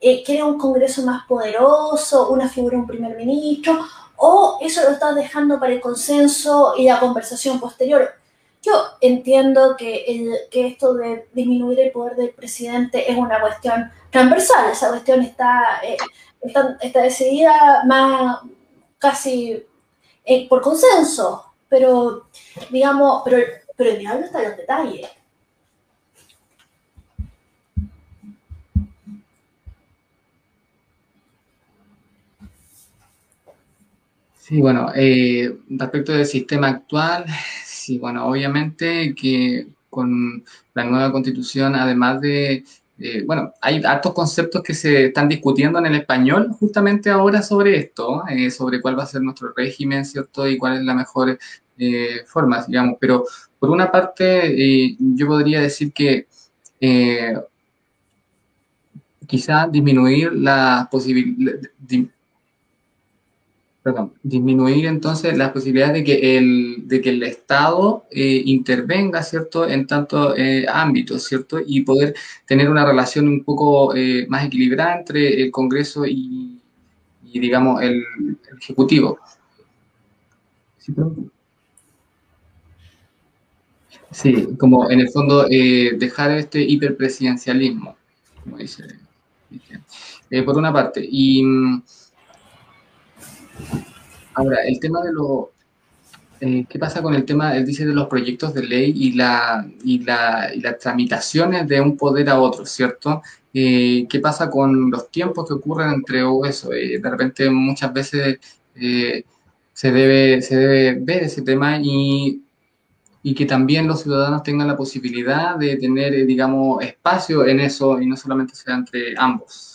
Eh, 0.00 0.24
un 0.42 0.58
Congreso 0.58 1.02
más 1.02 1.24
poderoso, 1.26 2.28
una 2.30 2.48
figura, 2.48 2.76
un 2.76 2.86
primer 2.86 3.16
ministro, 3.16 3.78
o 4.16 4.58
eso 4.60 4.82
lo 4.82 4.90
estás 4.90 5.14
dejando 5.14 5.58
para 5.60 5.72
el 5.72 5.80
consenso 5.80 6.74
y 6.76 6.84
la 6.84 6.98
conversación 6.98 7.60
posterior. 7.60 8.10
Yo 8.62 8.72
entiendo 9.00 9.74
que, 9.76 10.46
que 10.48 10.68
esto 10.68 10.94
de 10.94 11.28
disminuir 11.32 11.80
el 11.80 11.90
poder 11.90 12.14
del 12.14 12.30
presidente 12.30 13.10
es 13.10 13.18
una 13.18 13.40
cuestión 13.40 13.90
transversal, 14.10 14.70
esa 14.70 14.90
cuestión 14.90 15.20
está, 15.22 15.80
eh, 15.82 15.96
está, 16.80 17.02
decidida 17.02 17.82
más 17.86 18.38
casi 18.98 19.64
eh, 20.24 20.48
por 20.48 20.60
consenso, 20.60 21.54
pero 21.68 22.28
digamos, 22.70 23.22
pero, 23.24 23.38
pero 23.76 23.90
el 23.90 23.98
diablo 23.98 24.26
está 24.26 24.42
en 24.42 24.48
los 24.50 24.56
detalles. 24.56 25.10
Sí, 34.38 34.60
bueno, 34.60 34.92
eh, 34.94 35.56
respecto 35.68 36.12
del 36.12 36.26
sistema 36.26 36.68
actual, 36.68 37.24
Sí, 37.82 37.98
bueno, 37.98 38.26
obviamente 38.28 39.12
que 39.12 39.66
con 39.90 40.44
la 40.72 40.84
nueva 40.84 41.10
constitución, 41.10 41.74
además 41.74 42.20
de, 42.20 42.64
bueno, 43.26 43.52
hay 43.60 43.82
hartos 43.82 44.12
conceptos 44.14 44.62
que 44.62 44.72
se 44.72 45.06
están 45.06 45.28
discutiendo 45.28 45.80
en 45.80 45.86
el 45.86 45.96
español 45.96 46.52
justamente 46.60 47.10
ahora 47.10 47.42
sobre 47.42 47.76
esto, 47.76 48.22
eh, 48.28 48.52
sobre 48.52 48.80
cuál 48.80 48.96
va 48.96 49.02
a 49.02 49.06
ser 49.06 49.22
nuestro 49.22 49.52
régimen, 49.56 50.04
¿cierto? 50.04 50.46
Y 50.46 50.58
cuál 50.58 50.78
es 50.78 50.84
la 50.84 50.94
mejor 50.94 51.36
eh, 51.76 52.20
forma, 52.24 52.64
digamos. 52.68 52.98
Pero 53.00 53.24
por 53.58 53.70
una 53.70 53.90
parte, 53.90 54.84
eh, 54.86 54.96
yo 55.00 55.26
podría 55.26 55.60
decir 55.60 55.92
que 55.92 56.28
quizá 59.26 59.66
disminuir 59.66 60.32
la 60.34 60.88
posibilidad, 60.88 61.54
perdón, 63.82 64.12
disminuir 64.22 64.86
entonces 64.86 65.36
las 65.36 65.50
posibilidades 65.50 65.94
de 65.94 66.04
que 66.04 66.38
el, 66.38 66.84
de 66.86 67.00
que 67.00 67.10
el 67.10 67.22
Estado 67.24 68.04
eh, 68.10 68.42
intervenga, 68.46 69.22
¿cierto?, 69.22 69.68
en 69.68 69.86
tantos 69.86 70.34
eh, 70.38 70.66
ámbitos, 70.72 71.24
¿cierto?, 71.24 71.58
y 71.64 71.80
poder 71.80 72.14
tener 72.46 72.70
una 72.70 72.86
relación 72.86 73.26
un 73.26 73.42
poco 73.42 73.94
eh, 73.96 74.26
más 74.28 74.46
equilibrada 74.46 74.98
entre 74.98 75.42
el 75.42 75.50
Congreso 75.50 76.06
y, 76.06 76.60
digamos, 77.24 77.82
el, 77.82 78.04
Ejecutivo. 78.60 79.18
Sí, 84.12 84.48
como 84.58 84.88
en 84.88 85.00
el 85.00 85.08
fondo 85.08 85.48
dejar 85.48 86.30
este 86.32 86.62
hiperpresidencialismo, 86.62 87.96
como 88.44 88.58
dice. 88.58 88.84
por 90.44 90.56
una 90.56 90.72
parte. 90.72 91.04
Y 91.10 91.42
mm, 91.42 91.82
Ahora, 94.34 94.58
el 94.64 94.78
tema 94.80 95.02
de 95.02 95.12
lo... 95.12 95.52
Eh, 96.40 96.66
¿Qué 96.68 96.78
pasa 96.78 97.00
con 97.02 97.14
el 97.14 97.24
tema, 97.24 97.56
él 97.56 97.64
dice, 97.64 97.86
de 97.86 97.94
los 97.94 98.08
proyectos 98.08 98.52
de 98.52 98.64
ley 98.64 98.92
y, 98.96 99.12
la, 99.12 99.64
y, 99.84 100.00
la, 100.00 100.50
y 100.52 100.60
las 100.60 100.78
tramitaciones 100.78 101.68
de 101.68 101.80
un 101.80 101.96
poder 101.96 102.28
a 102.30 102.40
otro, 102.40 102.66
¿cierto? 102.66 103.22
Eh, 103.54 104.06
¿Qué 104.08 104.18
pasa 104.18 104.50
con 104.50 104.90
los 104.90 105.08
tiempos 105.08 105.46
que 105.46 105.54
ocurren 105.54 105.90
entre 105.90 106.22
eso? 106.44 106.72
Eh, 106.72 106.98
de 106.98 107.10
repente 107.10 107.48
muchas 107.48 107.92
veces 107.92 108.40
se, 108.74 109.92
debe, 109.92 110.42
se 110.42 110.56
debe 110.56 110.98
ver 111.00 111.22
ese 111.24 111.42
tema 111.42 111.78
y, 111.80 112.42
y 113.22 113.34
que 113.34 113.46
también 113.46 113.86
los 113.86 114.02
ciudadanos 114.02 114.42
tengan 114.42 114.66
la 114.66 114.76
posibilidad 114.76 115.56
de 115.56 115.76
tener, 115.76 116.26
digamos, 116.26 116.82
espacio 116.82 117.46
en 117.46 117.60
eso 117.60 118.00
y 118.00 118.06
no 118.06 118.16
solamente 118.16 118.56
sea 118.56 118.74
entre 118.74 119.14
ambos. 119.16 119.71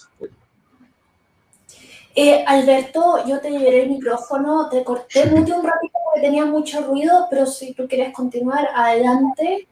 Eh, 2.19 2.43
Alberto, 2.47 3.23
yo 3.27 3.39
te 3.39 3.51
llevaré 3.51 3.83
el 3.83 3.89
micrófono, 3.91 4.69
te 4.71 4.83
corté 4.83 5.27
mucho 5.27 5.55
un 5.59 5.63
ratito 5.63 5.93
porque 6.03 6.21
tenía 6.21 6.45
mucho 6.45 6.81
ruido, 6.81 7.27
pero 7.29 7.45
si 7.45 7.75
tú 7.75 7.87
quieres 7.87 8.11
continuar, 8.11 8.67
adelante. 8.73 9.67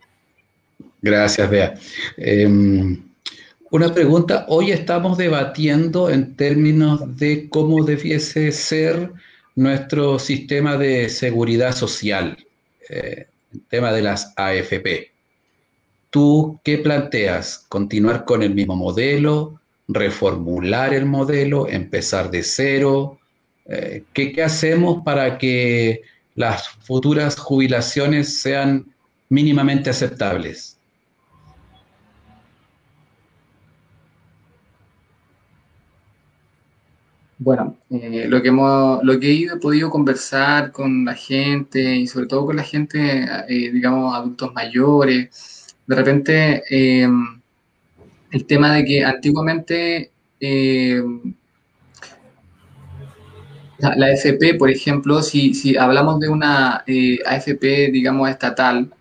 Gracias, 1.01 1.49
Bea. 1.49 1.73
Em, 2.17 3.01
una 3.71 3.91
pregunta, 3.91 4.45
hoy 4.47 4.71
estamos 4.71 5.17
debatiendo 5.17 6.12
en 6.12 6.36
términos 6.36 7.17
de 7.17 7.49
cómo 7.49 7.84
debiese 7.84 8.51
ser 8.51 9.12
nuestro 9.55 10.19
sistema 10.19 10.77
de 10.77 11.10
seguridad 11.10 11.75
social, 11.75 12.38
eh, 12.88 13.25
el 13.55 13.62
tema 13.69 13.91
de 13.91 14.03
las 14.03 14.34
AFP. 14.36 15.12
¿Tú 16.12 16.60
qué 16.63 16.77
planteas? 16.77 17.65
¿Continuar 17.69 18.23
con 18.23 18.43
el 18.43 18.53
mismo 18.53 18.75
modelo? 18.75 19.60
Reformular 19.87 20.93
el 20.93 21.05
modelo, 21.05 21.67
empezar 21.67 22.31
de 22.31 22.43
cero? 22.43 23.19
Eh, 23.65 24.03
¿qué, 24.13 24.43
hacemos 24.43 25.03
para 25.03 25.37
que 25.37 26.01
las 26.35 26.69
futuras 26.69 27.37
jubilaciones 27.37 28.41
sean 28.41 28.85
mínimamente 29.29 29.89
aceptables? 29.89 30.77
Bueno, 37.37 37.77
eh, 37.89 38.25
lo, 38.27 38.41
que 38.41 38.47
hemos, 38.47 39.03
lo 39.03 39.19
que 39.19 39.43
he 39.43 39.57
podido 39.57 39.89
conversar 39.89 40.71
con 40.71 41.03
la 41.03 41.13
gente 41.13 41.95
y 41.95 42.07
sobre 42.07 42.27
todo 42.27 42.45
con 42.45 42.55
la 42.55 42.63
gente, 42.63 43.25
eh, 43.49 43.71
digamos, 43.71 44.15
adultos 44.15 44.53
mayores, 44.53 45.75
de 45.85 45.95
repente 45.95 46.63
el 48.35 48.45
tema 48.45 48.73
de 48.73 48.83
que 48.83 49.05
antiguamente 49.05 50.11
eh, 50.41 51.01
la, 53.77 54.07
AFP, 54.07 54.55
por 54.59 54.69
ejemplo, 54.69 55.21
si, 55.21 55.53
si 55.53 55.77
hablamos 55.77 56.19
de 56.19 56.27
una 56.27 56.83
eh, 56.85 57.17
AFP, 57.25 57.91
digamos, 57.93 58.29
estatal, 58.29 58.91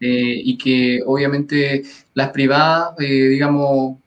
eh, 0.00 0.42
y 0.44 0.58
que 0.58 1.00
obviamente 1.06 1.84
las 2.14 2.30
privadas, 2.30 2.96
digamos, 2.98 3.98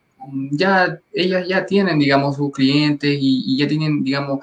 ya 0.52 1.00
ellas 1.14 1.48
ya 1.48 1.66
tienen, 1.66 1.98
digamos, 1.98 2.36
sus 2.36 2.52
clientes 2.52 3.18
y, 3.18 3.58
ya 3.58 3.68
tienen, 3.70 4.04
digamos, 4.04 4.40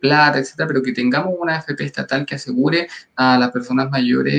plata, 0.00 0.38
etcétera, 0.38 0.68
pero 0.68 0.82
que 0.82 0.92
tengamos 0.92 1.34
una 1.38 1.56
AFP 1.56 1.84
estatal 1.84 2.24
que 2.24 2.36
asegure 2.36 2.88
a 3.16 3.38
las 3.38 3.50
personas 3.50 3.90
mayores, 3.90 4.34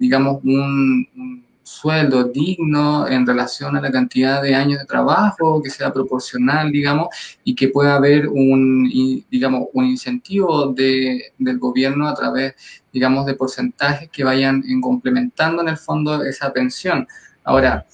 digamos, 0.00 0.42
un 0.42 1.43
sueldo 1.64 2.24
digno 2.24 3.08
en 3.08 3.26
relación 3.26 3.76
a 3.76 3.80
la 3.80 3.90
cantidad 3.90 4.42
de 4.42 4.54
años 4.54 4.78
de 4.78 4.84
trabajo, 4.84 5.62
que 5.62 5.70
sea 5.70 5.92
proporcional, 5.92 6.70
digamos, 6.70 7.08
y 7.42 7.54
que 7.54 7.68
pueda 7.68 7.96
haber 7.96 8.28
un, 8.28 8.88
digamos, 9.30 9.68
un 9.72 9.86
incentivo 9.86 10.68
de, 10.68 11.32
del 11.38 11.58
gobierno 11.58 12.06
a 12.06 12.14
través, 12.14 12.54
digamos, 12.92 13.26
de 13.26 13.34
porcentajes 13.34 14.10
que 14.10 14.24
vayan 14.24 14.62
en 14.68 14.80
complementando 14.80 15.62
en 15.62 15.68
el 15.68 15.78
fondo 15.78 16.22
esa 16.22 16.52
pensión. 16.52 17.08
Ahora, 17.42 17.86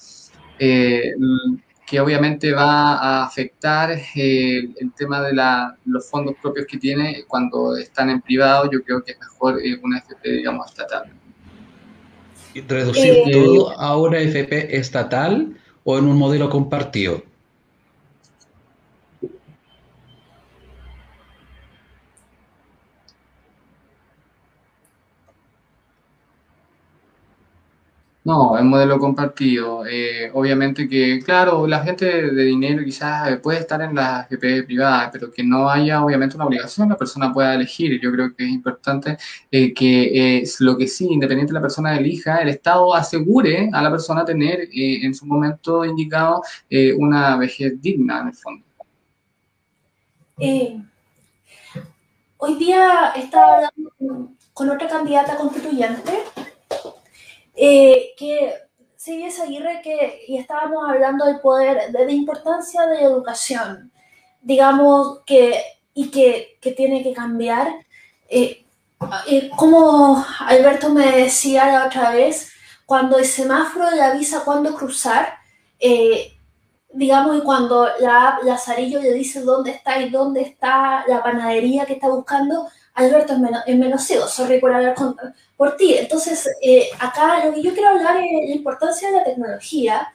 eh, 0.58 1.14
que 1.86 2.00
obviamente 2.00 2.52
va 2.52 2.94
a 2.98 3.24
afectar 3.24 3.90
eh, 4.14 4.58
el 4.78 4.92
tema 4.96 5.22
de 5.22 5.32
la, 5.32 5.76
los 5.86 6.08
fondos 6.08 6.36
propios 6.40 6.66
que 6.66 6.78
tiene 6.78 7.24
cuando 7.26 7.76
están 7.76 8.10
en 8.10 8.20
privado, 8.20 8.70
yo 8.70 8.82
creo 8.82 9.02
que 9.02 9.12
es 9.12 9.18
mejor 9.18 9.60
eh, 9.64 9.78
una 9.82 9.98
FP, 9.98 10.30
digamos, 10.30 10.68
estatal 10.68 11.19
reducir 12.54 13.12
eh, 13.26 13.32
todo 13.32 13.78
a 13.78 13.96
una 13.96 14.18
FP 14.18 14.76
estatal 14.76 15.56
o 15.84 15.98
en 15.98 16.06
un 16.06 16.16
modelo 16.16 16.50
compartido? 16.50 17.22
No, 28.30 28.56
es 28.56 28.62
modelo 28.62 29.00
compartido. 29.00 29.84
Eh, 29.86 30.30
obviamente 30.32 30.88
que, 30.88 31.18
claro, 31.20 31.66
la 31.66 31.80
gente 31.82 32.04
de 32.30 32.44
dinero 32.44 32.84
quizás 32.84 33.40
puede 33.40 33.58
estar 33.58 33.82
en 33.82 33.96
la 33.96 34.28
GP 34.30 34.66
privada, 34.66 35.10
pero 35.12 35.32
que 35.32 35.42
no 35.42 35.68
haya 35.68 36.04
obviamente 36.04 36.36
una 36.36 36.44
obligación, 36.46 36.88
la 36.90 36.96
persona 36.96 37.32
pueda 37.32 37.54
elegir. 37.54 38.00
Yo 38.00 38.12
creo 38.12 38.32
que 38.36 38.44
es 38.44 38.50
importante 38.50 39.16
eh, 39.50 39.74
que 39.74 40.42
es 40.42 40.60
lo 40.60 40.78
que 40.78 40.86
sí, 40.86 41.08
independiente 41.10 41.52
de 41.52 41.58
la 41.58 41.60
persona 41.60 41.96
elija, 41.96 42.36
el 42.38 42.50
Estado 42.50 42.94
asegure 42.94 43.68
a 43.72 43.82
la 43.82 43.90
persona 43.90 44.24
tener 44.24 44.60
eh, 44.60 45.04
en 45.04 45.12
su 45.12 45.26
momento 45.26 45.84
indicado 45.84 46.42
una 46.98 47.36
vejez 47.36 47.82
digna 47.82 48.20
en 48.20 48.28
el 48.28 48.34
fondo. 48.34 48.64
hoy 52.36 52.54
día 52.54 53.12
estaba 53.16 53.56
hablando 53.56 54.36
con 54.54 54.70
otra 54.70 54.86
candidata 54.86 55.36
constituyente 55.36 56.12
eh, 57.54 58.12
que 58.16 58.54
sigue 58.96 59.28
Aguirre 59.42 59.80
que, 59.82 60.24
y 60.28 60.38
estábamos 60.38 60.88
hablando 60.88 61.24
del 61.24 61.40
poder, 61.40 61.90
de 61.90 62.04
la 62.04 62.12
importancia 62.12 62.86
de 62.86 62.96
la 62.96 63.02
educación, 63.02 63.92
digamos, 64.42 65.20
que, 65.24 65.62
y 65.94 66.10
que, 66.10 66.58
que 66.60 66.72
tiene 66.72 67.02
que 67.02 67.12
cambiar. 67.12 67.68
Eh, 68.28 68.64
eh, 69.28 69.50
como 69.56 70.24
Alberto 70.40 70.90
me 70.90 71.10
decía 71.12 71.66
la 71.66 71.86
otra 71.86 72.10
vez, 72.10 72.52
cuando 72.86 73.18
el 73.18 73.24
semáforo 73.24 73.90
le 73.90 74.02
avisa 74.02 74.44
cuándo 74.44 74.74
cruzar, 74.74 75.38
digamos, 76.92 77.38
y 77.38 77.40
cuando 77.40 77.88
la 78.00 78.38
Lazarillo 78.42 79.00
le 79.00 79.14
dice 79.14 79.40
dónde 79.42 79.70
está 79.70 80.00
y 80.00 80.10
dónde 80.10 80.42
está 80.42 81.04
la 81.06 81.22
panadería 81.22 81.86
que 81.86 81.94
está 81.94 82.08
buscando, 82.08 82.68
Alberto 82.94 83.34
es 83.66 83.76
menos, 83.76 84.04
ciego, 84.04 84.26
sorry 84.26 84.60
por 84.60 84.74
hablar 84.74 84.94
por 85.56 85.76
ti. 85.76 85.96
Entonces, 85.96 86.48
eh, 86.62 86.88
acá 86.98 87.44
lo 87.44 87.54
que 87.54 87.62
yo 87.62 87.72
quiero 87.72 87.90
hablar 87.90 88.16
es 88.18 88.48
la 88.48 88.54
importancia 88.54 89.10
de 89.10 89.16
la 89.16 89.24
tecnología 89.24 90.08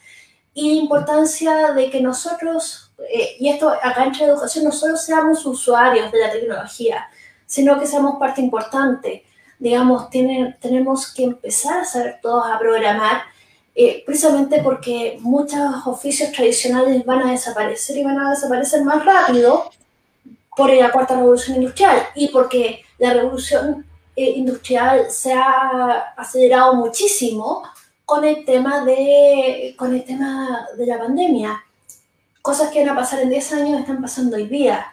y 0.54 0.76
la 0.76 0.82
importancia 0.82 1.74
de 1.74 1.90
que 1.90 2.02
nosotros, 2.02 2.92
eh, 3.12 3.36
y 3.40 3.50
esto 3.50 3.70
acá 3.70 4.06
entre 4.06 4.26
educación, 4.26 4.66
no 4.66 4.72
solo 4.72 4.98
seamos 4.98 5.46
usuarios 5.46 6.12
de 6.12 6.20
la 6.20 6.32
tecnología, 6.32 7.08
sino 7.46 7.80
que 7.80 7.88
seamos 7.88 8.18
parte 8.20 8.42
importante. 8.42 9.26
Digamos, 9.60 10.10
tienen, 10.10 10.56
tenemos 10.60 11.14
que 11.14 11.24
empezar 11.24 11.80
a 11.80 11.86
saber 11.86 12.20
todos 12.22 12.46
a 12.46 12.60
programar, 12.60 13.24
eh, 13.74 14.04
precisamente 14.06 14.62
porque 14.62 15.18
muchos 15.22 15.60
oficios 15.86 16.32
tradicionales 16.32 17.06
van 17.06 17.28
a 17.28 17.32
desaparecer 17.32 17.98
y 17.98 18.04
van 18.04 18.20
a 18.20 18.30
desaparecer 18.32 18.84
más 18.84 19.04
rápido 19.04 19.70
por 20.56 20.74
la 20.74 20.92
cuarta 20.92 21.16
revolución 21.16 21.58
industrial 21.58 22.08
y 22.16 22.30
porque 22.30 22.84
la 22.98 23.14
revolución 23.14 23.86
eh, 24.16 24.32
industrial 24.32 25.08
se 25.10 25.34
ha 25.34 26.14
acelerado 26.16 26.76
muchísimo 26.76 27.64
con 28.06 28.24
el 28.24 28.46
tema 28.46 28.86
de, 28.86 29.76
con 29.78 29.94
el 29.94 30.04
tema 30.04 30.68
de 30.78 30.86
la 30.86 31.00
pandemia. 31.00 31.64
Cosas 32.42 32.70
que 32.70 32.80
van 32.80 32.90
a 32.90 32.96
pasar 32.96 33.22
en 33.22 33.30
10 33.30 33.54
años 33.54 33.80
están 33.80 34.02
pasando 34.02 34.38
hoy 34.38 34.48
día. 34.48 34.86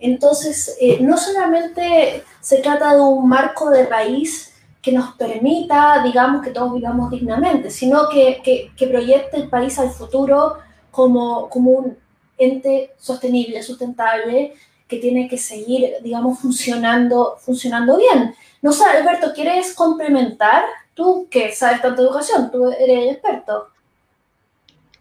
Entonces, 0.00 0.76
eh, 0.80 0.98
no 1.00 1.16
solamente 1.16 2.24
se 2.40 2.58
trata 2.58 2.94
de 2.94 3.00
un 3.00 3.28
marco 3.28 3.70
de 3.70 3.84
país 3.84 4.52
que 4.82 4.92
nos 4.92 5.14
permita, 5.14 6.02
digamos, 6.02 6.42
que 6.42 6.50
todos 6.50 6.74
vivamos 6.74 7.10
dignamente, 7.10 7.70
sino 7.70 8.08
que, 8.08 8.42
que, 8.42 8.72
que 8.76 8.86
proyecte 8.86 9.36
el 9.36 9.48
país 9.48 9.78
al 9.78 9.90
futuro 9.90 10.58
como, 10.90 11.48
como 11.48 11.70
un 11.70 11.98
ente 12.36 12.92
sostenible, 12.98 13.62
sustentable, 13.62 14.54
que 14.88 14.98
tiene 14.98 15.28
que 15.28 15.38
seguir, 15.38 15.94
digamos, 16.02 16.38
funcionando, 16.40 17.36
funcionando 17.40 17.96
bien. 17.96 18.34
No 18.62 18.72
sé, 18.72 18.84
Alberto, 18.84 19.32
¿quieres 19.34 19.74
complementar? 19.74 20.64
Tú 20.94 21.26
que 21.30 21.52
sabes 21.52 21.82
tanto 21.82 22.02
de 22.02 22.08
educación, 22.08 22.50
tú 22.50 22.70
eres 22.70 23.12
experto. 23.12 23.68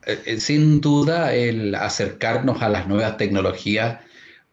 Eh, 0.05 0.21
eh, 0.25 0.39
sin 0.39 0.81
duda, 0.81 1.33
el 1.33 1.75
acercarnos 1.75 2.61
a 2.61 2.69
las 2.69 2.87
nuevas 2.87 3.17
tecnologías 3.17 3.99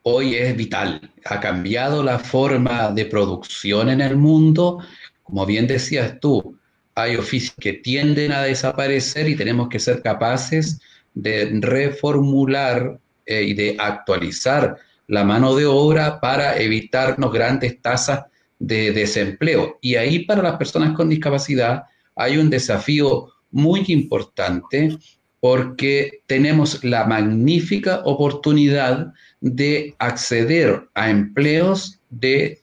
hoy 0.02 0.34
es 0.34 0.56
vital. 0.56 1.10
Ha 1.24 1.40
cambiado 1.40 2.02
la 2.02 2.18
forma 2.18 2.90
de 2.90 3.06
producción 3.06 3.88
en 3.88 4.00
el 4.00 4.16
mundo. 4.16 4.78
Como 5.22 5.46
bien 5.46 5.66
decías 5.66 6.18
tú, 6.20 6.56
hay 6.94 7.16
oficios 7.16 7.54
que 7.58 7.74
tienden 7.74 8.32
a 8.32 8.42
desaparecer 8.42 9.28
y 9.28 9.36
tenemos 9.36 9.68
que 9.68 9.78
ser 9.78 10.02
capaces 10.02 10.80
de 11.14 11.50
reformular 11.60 12.98
eh, 13.26 13.42
y 13.42 13.54
de 13.54 13.76
actualizar 13.78 14.76
la 15.10 15.24
mano 15.24 15.56
de 15.56 15.66
obra 15.66 16.20
para 16.20 16.56
evitarnos 16.56 17.32
grandes 17.32 17.82
tasas 17.82 18.26
de 18.60 18.92
desempleo. 18.92 19.78
Y 19.80 19.96
ahí 19.96 20.24
para 20.24 20.40
las 20.40 20.56
personas 20.56 20.94
con 20.94 21.08
discapacidad 21.08 21.82
hay 22.14 22.38
un 22.38 22.48
desafío 22.48 23.26
muy 23.50 23.84
importante 23.88 24.96
porque 25.40 26.22
tenemos 26.26 26.84
la 26.84 27.06
magnífica 27.06 28.02
oportunidad 28.04 29.12
de 29.40 29.96
acceder 29.98 30.88
a 30.94 31.10
empleos 31.10 31.98
de, 32.10 32.60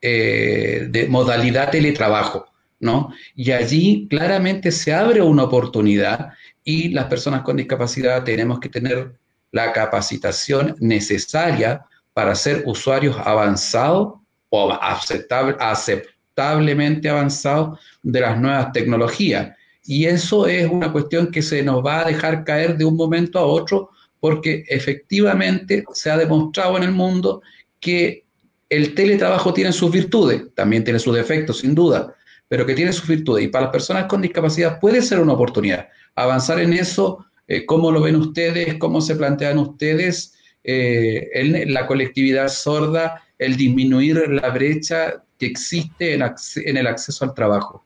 eh, 0.00 0.86
de 0.88 1.06
modalidad 1.06 1.70
teletrabajo, 1.70 2.46
¿no? 2.78 3.12
Y 3.34 3.50
allí 3.50 4.06
claramente 4.08 4.72
se 4.72 4.94
abre 4.94 5.20
una 5.20 5.44
oportunidad 5.44 6.30
y 6.64 6.88
las 6.88 7.06
personas 7.06 7.42
con 7.42 7.58
discapacidad 7.58 8.24
tenemos 8.24 8.58
que 8.58 8.70
tener 8.70 9.20
la 9.52 9.72
capacitación 9.72 10.76
necesaria 10.78 11.84
para 12.12 12.34
ser 12.34 12.64
usuarios 12.66 13.16
avanzados 13.24 14.14
o 14.48 14.72
aceptablemente 14.72 17.08
avanzados 17.08 17.78
de 18.02 18.20
las 18.20 18.40
nuevas 18.40 18.72
tecnologías. 18.72 19.56
Y 19.84 20.06
eso 20.06 20.46
es 20.46 20.70
una 20.70 20.92
cuestión 20.92 21.30
que 21.30 21.42
se 21.42 21.62
nos 21.62 21.84
va 21.84 22.00
a 22.00 22.04
dejar 22.04 22.44
caer 22.44 22.76
de 22.76 22.84
un 22.84 22.96
momento 22.96 23.38
a 23.38 23.46
otro 23.46 23.90
porque 24.20 24.64
efectivamente 24.68 25.84
se 25.94 26.10
ha 26.10 26.16
demostrado 26.16 26.76
en 26.76 26.84
el 26.84 26.92
mundo 26.92 27.42
que 27.80 28.24
el 28.68 28.94
teletrabajo 28.94 29.52
tiene 29.52 29.72
sus 29.72 29.90
virtudes, 29.90 30.44
también 30.54 30.84
tiene 30.84 30.98
sus 30.98 31.16
defectos, 31.16 31.58
sin 31.58 31.74
duda, 31.74 32.14
pero 32.46 32.66
que 32.66 32.74
tiene 32.74 32.92
sus 32.92 33.08
virtudes. 33.08 33.44
Y 33.44 33.48
para 33.48 33.64
las 33.64 33.72
personas 33.72 34.04
con 34.04 34.22
discapacidad 34.22 34.78
puede 34.78 35.02
ser 35.02 35.20
una 35.20 35.32
oportunidad. 35.32 35.88
Avanzar 36.14 36.60
en 36.60 36.74
eso, 36.74 37.24
eh, 37.50 37.66
¿cómo 37.66 37.90
lo 37.90 38.00
ven 38.00 38.14
ustedes? 38.14 38.76
¿Cómo 38.76 39.00
se 39.00 39.16
plantean 39.16 39.58
ustedes? 39.58 40.34
Eh, 40.62 41.30
en 41.32 41.74
la 41.74 41.84
colectividad 41.84 42.46
sorda, 42.46 43.24
el 43.38 43.56
disminuir 43.56 44.28
la 44.28 44.50
brecha 44.50 45.24
que 45.36 45.46
existe 45.46 46.14
en, 46.14 46.76
el 46.76 46.86
acceso 46.86 47.24
al 47.24 47.34
trabajo. 47.34 47.84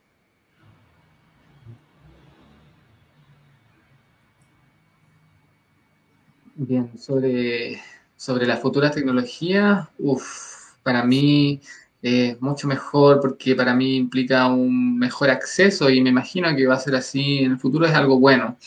Bien, 6.57 6.91
sobre, 6.99 7.81
sobre 8.19 8.47
las 8.47 8.61
futuras 8.61 8.95
tecnologías, 8.95 9.89
uff, 9.99 10.75
para 10.83 11.05
mí 11.05 11.63
es 12.05 12.41
mucho 12.43 12.69
mejor 12.69 13.19
porque 13.21 13.57
para 13.57 13.75
mí 13.75 13.97
implica 13.97 14.47
un 14.49 14.99
mejor 14.99 15.31
acceso 15.31 15.89
y 15.89 16.03
me 16.03 16.11
imagino 16.11 16.55
que 16.55 16.67
va 16.67 16.75
a 16.75 16.79
ser 16.79 16.95
así 16.97 17.39
en 17.39 17.53
el 17.53 17.59
futuro, 17.59 17.87
es 17.87 17.95
algo 17.95 18.21
bueno. 18.21 18.59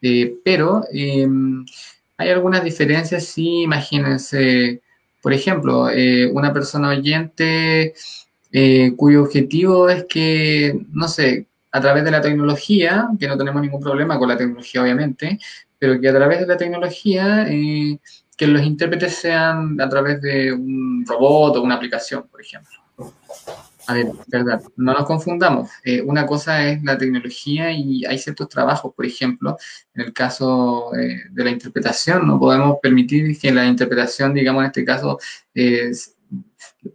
Eh, 0.00 0.36
pero 0.44 0.84
em, 0.92 1.66
hay 2.16 2.28
algunas 2.30 2.62
diferencias, 2.62 3.24
sí, 3.24 3.62
imagínense, 3.62 4.80
por 5.20 5.32
ejemplo, 5.32 5.90
eh, 5.90 6.30
una 6.32 6.52
persona 6.52 6.90
oyente 6.90 7.94
eh, 8.52 8.92
cuyo 8.96 9.24
objetivo 9.24 9.88
es 9.88 10.04
que, 10.04 10.78
no 10.92 11.08
sé, 11.08 11.46
a 11.72 11.80
través 11.80 12.04
de 12.04 12.12
la 12.12 12.20
tecnología, 12.20 13.08
que 13.18 13.26
no 13.26 13.36
tenemos 13.36 13.62
ningún 13.62 13.80
problema 13.82 14.18
con 14.18 14.28
la 14.28 14.36
tecnología 14.36 14.82
obviamente, 14.82 15.40
pero 15.78 16.00
que 16.00 16.08
a 16.08 16.14
través 16.14 16.40
de 16.40 16.46
la 16.46 16.56
tecnología, 16.56 17.46
eh, 17.48 17.98
que 18.36 18.46
los 18.46 18.62
intérpretes 18.62 19.14
sean 19.14 19.80
a 19.80 19.88
través 19.88 20.20
de 20.20 20.52
un 20.52 21.04
robot 21.06 21.56
o 21.56 21.62
una 21.62 21.76
aplicación, 21.76 22.26
por 22.28 22.40
ejemplo. 22.40 22.78
A 23.88 23.94
ver, 23.94 24.06
verdad, 24.26 24.60
no 24.76 24.92
nos 24.94 25.06
confundamos. 25.06 25.70
Eh, 25.84 26.02
una 26.02 26.26
cosa 26.26 26.66
es 26.68 26.82
la 26.82 26.98
tecnología 26.98 27.70
y 27.70 28.04
hay 28.04 28.18
ciertos 28.18 28.48
trabajos, 28.48 28.92
por 28.94 29.06
ejemplo, 29.06 29.56
en 29.94 30.06
el 30.06 30.12
caso 30.12 30.92
eh, 30.96 31.22
de 31.30 31.44
la 31.44 31.50
interpretación, 31.50 32.26
no 32.26 32.38
podemos 32.38 32.78
permitir 32.82 33.38
que 33.38 33.52
la 33.52 33.64
interpretación, 33.64 34.34
digamos, 34.34 34.62
en 34.62 34.66
este 34.66 34.84
caso, 34.84 35.18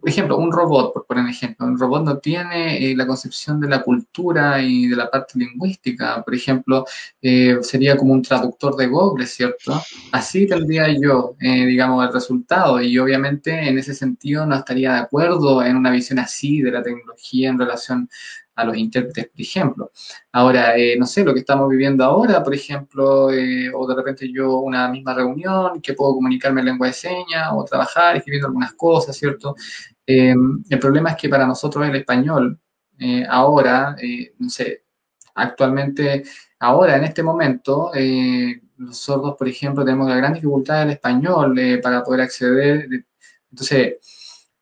por 0.00 0.08
ejemplo, 0.08 0.36
un 0.38 0.52
robot, 0.52 0.92
por 0.92 1.06
poner 1.06 1.28
ejemplo, 1.28 1.66
un 1.66 1.78
robot 1.78 2.04
no 2.04 2.18
tiene 2.18 2.90
eh, 2.90 2.96
la 2.96 3.06
concepción 3.06 3.60
de 3.60 3.68
la 3.68 3.82
cultura 3.82 4.62
y 4.62 4.86
de 4.86 4.96
la 4.96 5.10
parte 5.10 5.38
lingüística. 5.38 6.22
Por 6.22 6.34
ejemplo, 6.34 6.84
eh, 7.20 7.58
sería 7.62 7.96
como 7.96 8.12
un 8.12 8.22
traductor 8.22 8.76
de 8.76 8.86
Google, 8.86 9.26
¿cierto? 9.26 9.80
Así 10.12 10.46
tendría 10.46 10.88
yo, 10.88 11.36
eh, 11.40 11.66
digamos, 11.66 12.06
el 12.06 12.12
resultado. 12.12 12.80
Y 12.80 12.98
obviamente 12.98 13.68
en 13.68 13.78
ese 13.78 13.94
sentido 13.94 14.46
no 14.46 14.56
estaría 14.56 14.94
de 14.94 15.00
acuerdo 15.00 15.62
en 15.62 15.76
una 15.76 15.90
visión 15.90 16.18
así 16.18 16.60
de 16.60 16.70
la 16.70 16.82
tecnología 16.82 17.50
en 17.50 17.58
relación 17.58 18.08
a 18.62 18.66
los 18.66 18.76
intérpretes, 18.76 19.28
por 19.28 19.40
ejemplo. 19.40 19.92
Ahora, 20.32 20.76
eh, 20.76 20.96
no 20.98 21.06
sé, 21.06 21.24
lo 21.24 21.34
que 21.34 21.40
estamos 21.40 21.68
viviendo 21.68 22.04
ahora, 22.04 22.42
por 22.42 22.54
ejemplo, 22.54 23.30
eh, 23.30 23.70
o 23.74 23.86
de 23.86 23.94
repente 23.94 24.32
yo 24.32 24.58
una 24.58 24.88
misma 24.88 25.14
reunión, 25.14 25.80
que 25.80 25.94
puedo 25.94 26.14
comunicarme 26.14 26.60
en 26.60 26.66
lengua 26.66 26.86
de 26.88 26.92
señas 26.92 27.50
o 27.52 27.64
trabajar 27.64 28.16
escribiendo 28.16 28.48
algunas 28.48 28.74
cosas, 28.74 29.16
¿cierto? 29.16 29.54
Eh, 30.06 30.34
el 30.70 30.78
problema 30.78 31.10
es 31.10 31.16
que 31.16 31.28
para 31.28 31.46
nosotros 31.46 31.86
el 31.86 31.96
español, 31.96 32.58
ahora, 33.28 33.96
no 34.38 34.48
sé, 34.48 34.84
actualmente, 35.34 36.22
ahora, 36.60 36.96
en 36.96 37.04
este 37.04 37.22
momento, 37.22 37.90
los 38.76 38.96
sordos, 38.96 39.36
por 39.36 39.48
ejemplo, 39.48 39.84
tenemos 39.84 40.08
la 40.08 40.16
gran 40.16 40.34
dificultad 40.34 40.80
del 40.80 40.90
español 40.90 41.58
para 41.82 42.04
poder 42.04 42.20
acceder. 42.20 42.88
Entonces, 43.50 43.96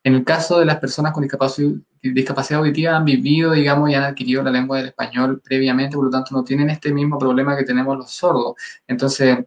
en 0.03 0.15
el 0.15 0.25
caso 0.25 0.59
de 0.59 0.65
las 0.65 0.79
personas 0.79 1.13
con 1.13 1.23
discapacidad, 1.23 1.73
discapacidad 2.03 2.61
auditiva 2.61 2.97
han 2.97 3.05
vivido, 3.05 3.53
digamos, 3.53 3.91
y 3.91 3.95
han 3.95 4.05
adquirido 4.05 4.43
la 4.43 4.51
lengua 4.51 4.79
del 4.79 4.89
español 4.89 5.41
previamente, 5.45 5.97
por 5.97 6.07
lo 6.07 6.11
tanto 6.11 6.35
no 6.35 6.45
tienen 6.45 6.71
este 6.71 6.93
mismo 6.93 7.19
problema 7.19 7.57
que 7.57 7.65
tenemos 7.65 7.97
los 7.97 8.11
sordos. 8.11 8.55
Entonces, 8.87 9.39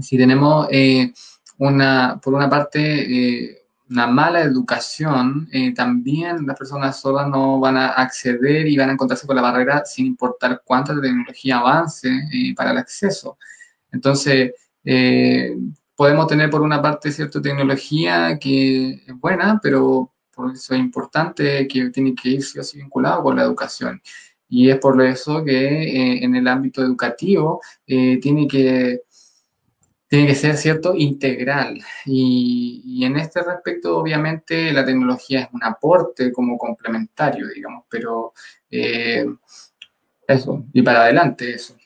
si 0.00 0.16
tenemos 0.16 0.68
eh, 0.70 1.12
una, 1.58 2.20
por 2.22 2.34
una 2.34 2.48
parte, 2.48 2.80
eh, 2.80 3.64
una 3.90 4.06
mala 4.06 4.40
educación, 4.42 5.48
eh, 5.52 5.72
también 5.72 6.46
las 6.46 6.58
personas 6.58 7.00
sordas 7.00 7.28
no 7.28 7.58
van 7.58 7.76
a 7.76 7.88
acceder 7.90 8.66
y 8.66 8.76
van 8.76 8.90
a 8.90 8.92
encontrarse 8.92 9.26
con 9.26 9.36
la 9.36 9.42
barrera 9.42 9.84
sin 9.84 10.06
importar 10.06 10.62
cuánta 10.64 10.94
tecnología 11.00 11.58
avance 11.58 12.10
para 12.56 12.72
el 12.72 12.78
acceso. 12.78 13.38
Entonces, 13.90 14.52
podemos 15.96 16.26
tener 16.26 16.50
por 16.50 16.60
una 16.60 16.82
parte 16.82 17.10
cierta 17.10 17.40
tecnología 17.40 18.38
que 18.38 19.02
es 19.06 19.14
buena, 19.18 19.58
pero 19.62 20.12
por 20.38 20.52
eso 20.52 20.72
es 20.72 20.80
importante 20.80 21.66
que 21.66 21.90
tiene 21.90 22.14
que 22.14 22.28
ir 22.28 22.44
así 22.60 22.78
vinculado 22.78 23.24
con 23.24 23.34
la 23.34 23.42
educación. 23.42 24.00
Y 24.48 24.70
es 24.70 24.78
por 24.78 25.02
eso 25.02 25.44
que 25.44 25.82
eh, 25.82 26.24
en 26.24 26.36
el 26.36 26.46
ámbito 26.46 26.80
educativo 26.80 27.60
eh, 27.88 28.20
tiene, 28.20 28.46
que, 28.46 29.00
tiene 30.06 30.28
que 30.28 30.36
ser 30.36 30.56
cierto 30.56 30.94
integral. 30.94 31.80
Y, 32.06 33.04
en 33.04 33.16
este 33.16 33.42
respecto, 33.42 33.98
obviamente, 33.98 34.72
la 34.72 34.84
tecnología 34.84 35.40
es 35.40 35.48
un 35.52 35.64
aporte 35.64 36.30
como 36.30 36.56
complementario, 36.56 37.48
digamos, 37.48 37.86
pero 37.90 38.32
eh, 38.70 39.26
eso, 40.28 40.64
y 40.72 40.82
para 40.82 41.02
adelante 41.02 41.52
eso. 41.52 41.76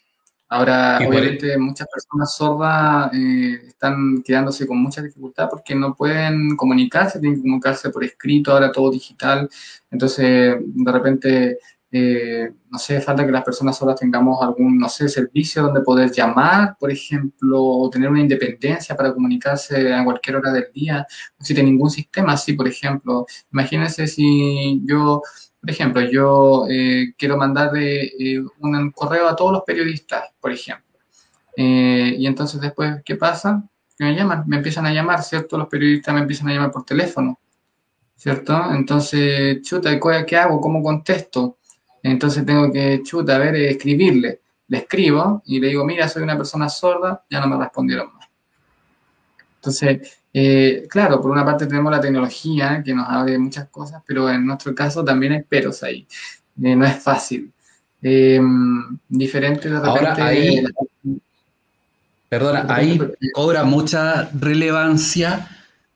Ahora, 0.53 0.99
obviamente, 0.99 1.57
muchas 1.57 1.89
personas 1.89 2.35
sordas 2.35 3.11
eh, 3.15 3.69
están 3.69 4.23
quedándose 4.23 4.67
con 4.67 4.83
mucha 4.83 5.01
dificultad 5.01 5.49
porque 5.49 5.75
no 5.75 5.95
pueden 5.95 6.57
comunicarse, 6.57 7.21
tienen 7.21 7.39
que 7.39 7.43
comunicarse 7.43 7.89
por 7.89 8.05
escrito, 8.05 8.53
ahora 8.53 8.71
todo 8.71 8.91
digital. 8.91 9.49
Entonces, 9.91 10.57
de 10.61 10.93
repente, 10.93 11.59
eh, 11.91 12.53
no 12.69 12.79
sé, 12.79 13.01
falta 13.01 13.25
que 13.25 13.33
las 13.33 13.45
personas 13.45 13.79
sordas 13.79 13.99
tengamos 13.99 14.43
algún, 14.43 14.77
no 14.77 14.91
sé, 14.91 15.09
servicio 15.09 15.63
donde 15.63 15.81
poder 15.81 16.13
llamar, 16.13 16.77
por 16.79 16.91
ejemplo, 16.91 17.59
o 17.65 17.89
tener 17.89 18.11
una 18.11 18.21
independencia 18.21 18.95
para 18.95 19.15
comunicarse 19.15 19.95
a 19.95 20.05
cualquier 20.05 20.37
hora 20.37 20.53
del 20.53 20.67
día. 20.75 20.97
No 20.99 21.41
existe 21.41 21.63
ningún 21.63 21.89
sistema 21.89 22.35
así, 22.35 22.53
por 22.53 22.69
ejemplo. 22.69 23.25
Imagínense 23.51 24.07
si 24.07 24.83
yo 24.85 25.23
por 25.63 25.71
ejemplo, 25.71 26.01
yo 26.01 26.67
eh, 26.69 27.15
quiero 27.17 27.37
mandar 27.37 27.71
eh, 27.77 28.43
un 28.59 28.91
correo 28.91 29.29
a 29.29 29.37
todos 29.37 29.53
los 29.53 29.63
periodistas, 29.63 30.25
por 30.41 30.51
ejemplo. 30.51 30.99
Eh, 31.57 32.17
y 32.19 32.27
entonces 32.27 32.61
después, 32.61 33.01
¿qué 33.05 33.15
pasa? 33.15 33.63
Que 33.97 34.03
me 34.03 34.17
llaman, 34.17 34.43
me 34.49 34.57
empiezan 34.57 34.87
a 34.87 34.93
llamar, 34.93 35.23
¿cierto? 35.23 35.57
Los 35.57 35.69
periodistas 35.69 36.13
me 36.15 36.23
empiezan 36.23 36.49
a 36.49 36.55
llamar 36.55 36.73
por 36.73 36.85
teléfono, 36.85 37.39
¿cierto? 38.17 38.61
Entonces, 38.75 39.63
chuta, 39.63 39.97
¿qué 40.27 40.37
hago? 40.37 40.61
¿Cómo 40.61 40.83
contesto? 40.83 41.59
Entonces 42.03 42.45
tengo 42.45 42.73
que, 42.73 43.01
chuta, 43.05 43.37
a 43.37 43.39
ver, 43.39 43.55
escribirle. 43.55 44.41
Le 44.67 44.79
escribo 44.79 45.45
y 45.47 45.61
le 45.61 45.69
digo, 45.69 45.85
mira, 45.85 46.09
soy 46.09 46.25
una 46.25 46.37
persona 46.37 46.69
sorda, 46.69 47.25
ya 47.31 47.39
no 47.39 47.47
me 47.47 47.63
respondieron 47.63 48.13
más. 48.15 48.29
Entonces, 49.61 50.22
eh, 50.33 50.87
claro, 50.89 51.21
por 51.21 51.31
una 51.31 51.45
parte 51.45 51.67
tenemos 51.67 51.93
la 51.93 52.01
tecnología 52.01 52.83
que 52.85 52.95
nos 52.95 53.09
abre 53.09 53.39
muchas 53.39 53.69
cosas, 53.69 54.03
pero 54.07 54.31
en 54.31 54.47
nuestro 54.47 54.75
caso 54.75 55.05
también 55.05 55.33
hay 55.33 55.43
peros 55.43 55.83
ahí. 55.83 56.07
Eh, 56.63 56.77
no 56.77 56.85
es 56.87 57.03
fácil. 57.03 57.53
diferente 58.01 59.69
de 59.69 59.81
repente... 59.81 59.99
Ahora 59.99 60.27
ahí, 60.27 60.65
perdona, 62.29 62.67
ahí 62.69 63.01
cobra 63.35 63.65
mucha 63.65 64.31
relevancia 64.39 65.49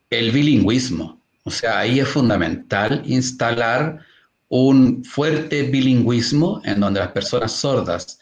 el 0.09 0.31
bilingüismo. 0.31 1.19
O 1.43 1.51
sea, 1.51 1.79
ahí 1.79 1.99
es 1.99 2.07
fundamental 2.07 3.01
instalar 3.05 3.99
un 4.49 5.03
fuerte 5.03 5.63
bilingüismo 5.63 6.61
en 6.63 6.79
donde 6.79 6.99
las 6.99 7.11
personas 7.11 7.51
sordas 7.51 8.19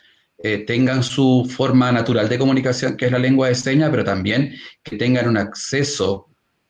eh, 0.47 0.59
tengan 0.59 1.01
su 1.01 1.49
forma 1.49 1.91
natural 1.91 2.29
de 2.29 2.37
comunicación, 2.37 2.95
que 2.95 3.07
es 3.07 3.11
la 3.11 3.17
lengua 3.17 3.47
de 3.47 3.55
señas, 3.55 3.89
pero 3.89 4.03
también 4.03 4.53
que 4.83 4.95
tengan 4.95 5.27
un 5.27 5.37
acceso 5.37 6.27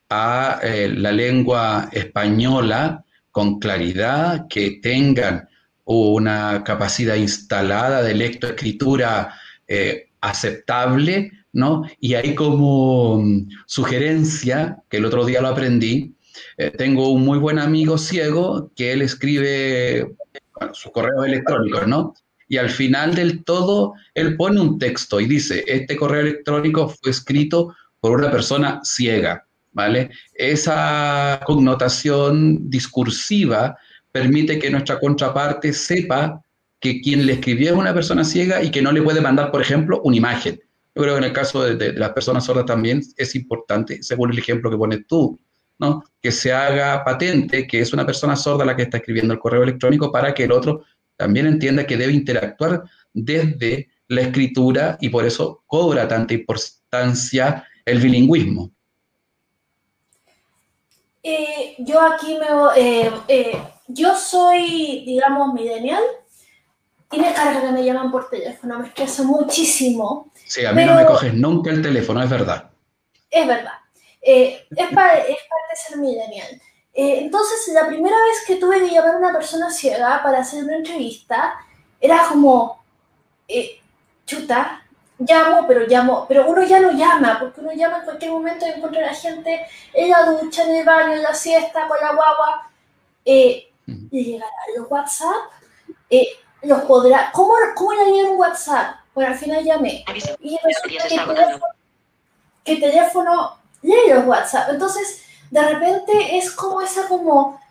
a 0.10 0.62
eh, 0.64 0.88
la 0.88 1.12
lengua 1.12 1.90
española 1.92 3.04
con 3.32 3.60
claridad, 3.60 4.48
que 4.48 4.80
tengan 4.82 5.50
una 5.84 6.64
capacidad 6.64 7.16
instalada 7.16 8.02
de 8.02 8.14
lectoescritura 8.14 9.34
eh, 9.68 10.06
aceptable, 10.22 11.34
¿no? 11.52 11.84
Y 12.00 12.14
ahí 12.14 12.34
como 12.34 13.18
mm, 13.22 13.50
sugerencia, 13.66 14.78
que 14.90 14.98
el 14.98 15.06
otro 15.06 15.26
día 15.26 15.42
lo 15.42 15.50
aprendí, 15.50 16.16
tengo 16.78 17.10
un 17.10 17.26
muy 17.26 17.40
buen 17.40 17.60
amigo 17.60 17.98
ciego 17.98 18.72
que 18.74 18.94
él 18.94 19.02
escribe 19.02 20.16
sus 20.72 20.94
correos 20.94 21.26
electrónicos, 21.26 21.86
¿no? 21.88 22.14
Y 22.48 22.58
al 22.58 22.70
final 22.70 23.16
del 23.16 23.44
todo 23.44 23.94
él 24.14 24.36
pone 24.36 24.62
un 24.62 24.78
texto 24.78 25.20
y 25.20 25.26
dice, 25.26 25.64
este 25.68 25.96
correo 25.96 26.22
electrónico 26.22 26.90
fue 26.90 27.12
escrito 27.12 27.76
por 28.00 28.20
una 28.20 28.32
persona 28.32 28.82
ciega, 28.84 29.46
¿vale? 29.74 30.12
Esa 30.34 31.42
connotación 31.46 32.70
discursiva 32.70 33.78
permite 34.12 34.60
que 34.60 34.70
nuestra 34.70 35.00
contraparte 35.00 35.74
sepa 35.74 36.42
que 36.80 37.02
quien 37.02 37.26
le 37.26 37.34
escribió 37.34 37.72
es 37.72 37.78
una 37.78 37.94
persona 37.94 38.24
ciega 38.24 38.62
y 38.62 38.70
que 38.70 38.82
no 38.82 38.92
le 38.92 39.02
puede 39.02 39.22
mandar, 39.22 39.52
por 39.52 39.62
ejemplo, 39.62 40.02
una 40.04 40.18
imagen. 40.18 40.60
Yo 40.94 41.02
creo 41.02 41.16
que 41.16 41.20
en 41.20 41.24
el 41.26 41.34
caso 41.34 41.64
de, 41.64 41.76
de 41.76 41.94
las 41.94 42.12
personas 42.12 42.46
sordas 42.46 42.66
también 42.66 43.02
es 43.18 43.36
importante, 43.36 44.04
según 44.04 44.32
el 44.32 44.38
ejemplo 44.38 44.70
que 44.70 44.78
pones 44.78 45.08
tú, 45.08 45.40
¿no? 45.80 46.04
que 46.22 46.32
se 46.32 46.54
haga 46.54 47.04
patente 47.04 47.68
que 47.68 47.82
es 47.82 47.94
una 47.94 48.06
persona 48.06 48.36
sorda 48.36 48.66
la 48.66 48.76
que 48.76 48.84
está 48.84 48.98
escribiendo 48.98 49.34
el 49.34 49.40
correo 49.40 49.64
electrónico 49.64 50.12
para 50.12 50.34
que 50.34 50.46
el 50.46 50.52
otro 50.52 50.84
también 51.18 51.48
entienda 51.48 51.86
que 51.86 51.98
debe 51.98 52.14
interactuar 52.14 52.84
desde 53.14 53.90
la 54.08 54.22
escritura 54.22 54.98
y 55.02 55.10
por 55.10 55.26
eso 55.26 55.64
cobra 55.66 56.08
tanta 56.08 56.34
importancia 56.34 57.66
el 57.86 58.00
bilingüismo. 58.00 58.72
Eh, 61.24 61.76
yo 61.80 62.02
aquí 62.02 62.38
me... 62.38 62.48
Eh, 62.82 63.12
eh, 63.28 63.58
yo 63.88 64.16
soy, 64.16 65.04
digamos, 65.06 65.54
millennial 65.54 66.02
me 67.18 67.34
carga 67.34 67.62
que 67.62 67.72
me 67.72 67.84
llaman 67.84 68.12
por 68.12 68.30
teléfono, 68.30 68.80
me 68.80 68.88
estreso 68.88 69.24
muchísimo. 69.24 70.32
Sí, 70.46 70.66
a 70.66 70.74
mí 70.74 70.86
no 70.86 70.96
me 70.96 71.06
coges 71.06 71.34
nunca 71.34 71.72
el 71.72 71.82
teléfono, 71.82 72.22
es 72.22 72.30
verdad. 72.30 72.70
Es 73.30 73.48
verdad. 73.48 73.74
es, 74.22 74.64
parte 74.94 75.28
de 75.30 75.36
ser 75.76 75.98
millennial. 75.98 76.62
Eh, 76.96 77.20
entonces, 77.20 77.68
la 77.74 77.88
primera 77.88 78.16
vez 78.16 78.46
que 78.48 78.56
tuve 78.56 78.80
que 78.80 78.90
llamar 78.90 79.16
a 79.16 79.18
una 79.18 79.34
persona 79.34 79.70
ciega 79.70 80.24
para 80.24 80.40
hacer 80.40 80.64
una 80.64 80.78
entrevista, 80.78 81.56
era 82.00 82.26
como, 82.30 82.84
eh, 83.48 83.82
chuta, 84.26 84.82
llamo, 85.20 85.66
pero 85.68 85.86
llamo, 85.88 86.26
pero 86.28 86.48
uno 86.50 86.64
ya 86.64 86.80
no 86.80 86.92
llama, 86.92 87.38
porque 87.40 87.62
uno 87.62 87.74
llama 87.74 88.00
en 88.00 88.04
cualquier 88.06 88.32
momento 88.32 88.66
y 88.66 88.70
encuentra 88.70 89.04
a 89.04 89.12
la 89.12 89.14
gente 89.14 89.68
en 89.94 90.10
la 90.10 90.26
ducha, 90.26 90.64
en 90.64 90.76
el 90.76 90.86
baño, 90.86 91.14
en 91.14 91.24
la 91.24 91.34
siesta, 91.34 91.88
con 91.88 91.98
la 92.00 92.14
guagua. 92.14 92.70
Eh, 93.26 93.72
le 93.86 94.24
llegará 94.24 94.52
los 94.78 94.90
WhatsApp, 94.90 95.52
eh, 96.10 96.28
los 96.64 96.82
podrá, 96.84 97.32
¿cómo, 97.32 97.54
cómo 97.76 97.94
le 97.94 98.24
un 98.24 98.38
WhatsApp? 98.38 98.98
Bueno, 99.14 99.32
al 99.32 99.38
final 99.38 99.64
llamé. 99.64 100.04
Y 100.40 100.58
resulta 100.64 101.08
que 101.08 101.16
el 101.16 101.26
teléfono, 101.26 101.66
que 102.64 102.72
el 102.74 102.80
teléfono 102.80 103.60
lee 103.82 104.10
los 104.10 104.26
WhatsApp. 104.26 104.70
Entonces, 104.72 105.24
de 105.56 105.62
repente 105.62 106.38
es 106.38 106.52
como 106.52 106.82
esa 106.82 107.08
como, 107.08 107.62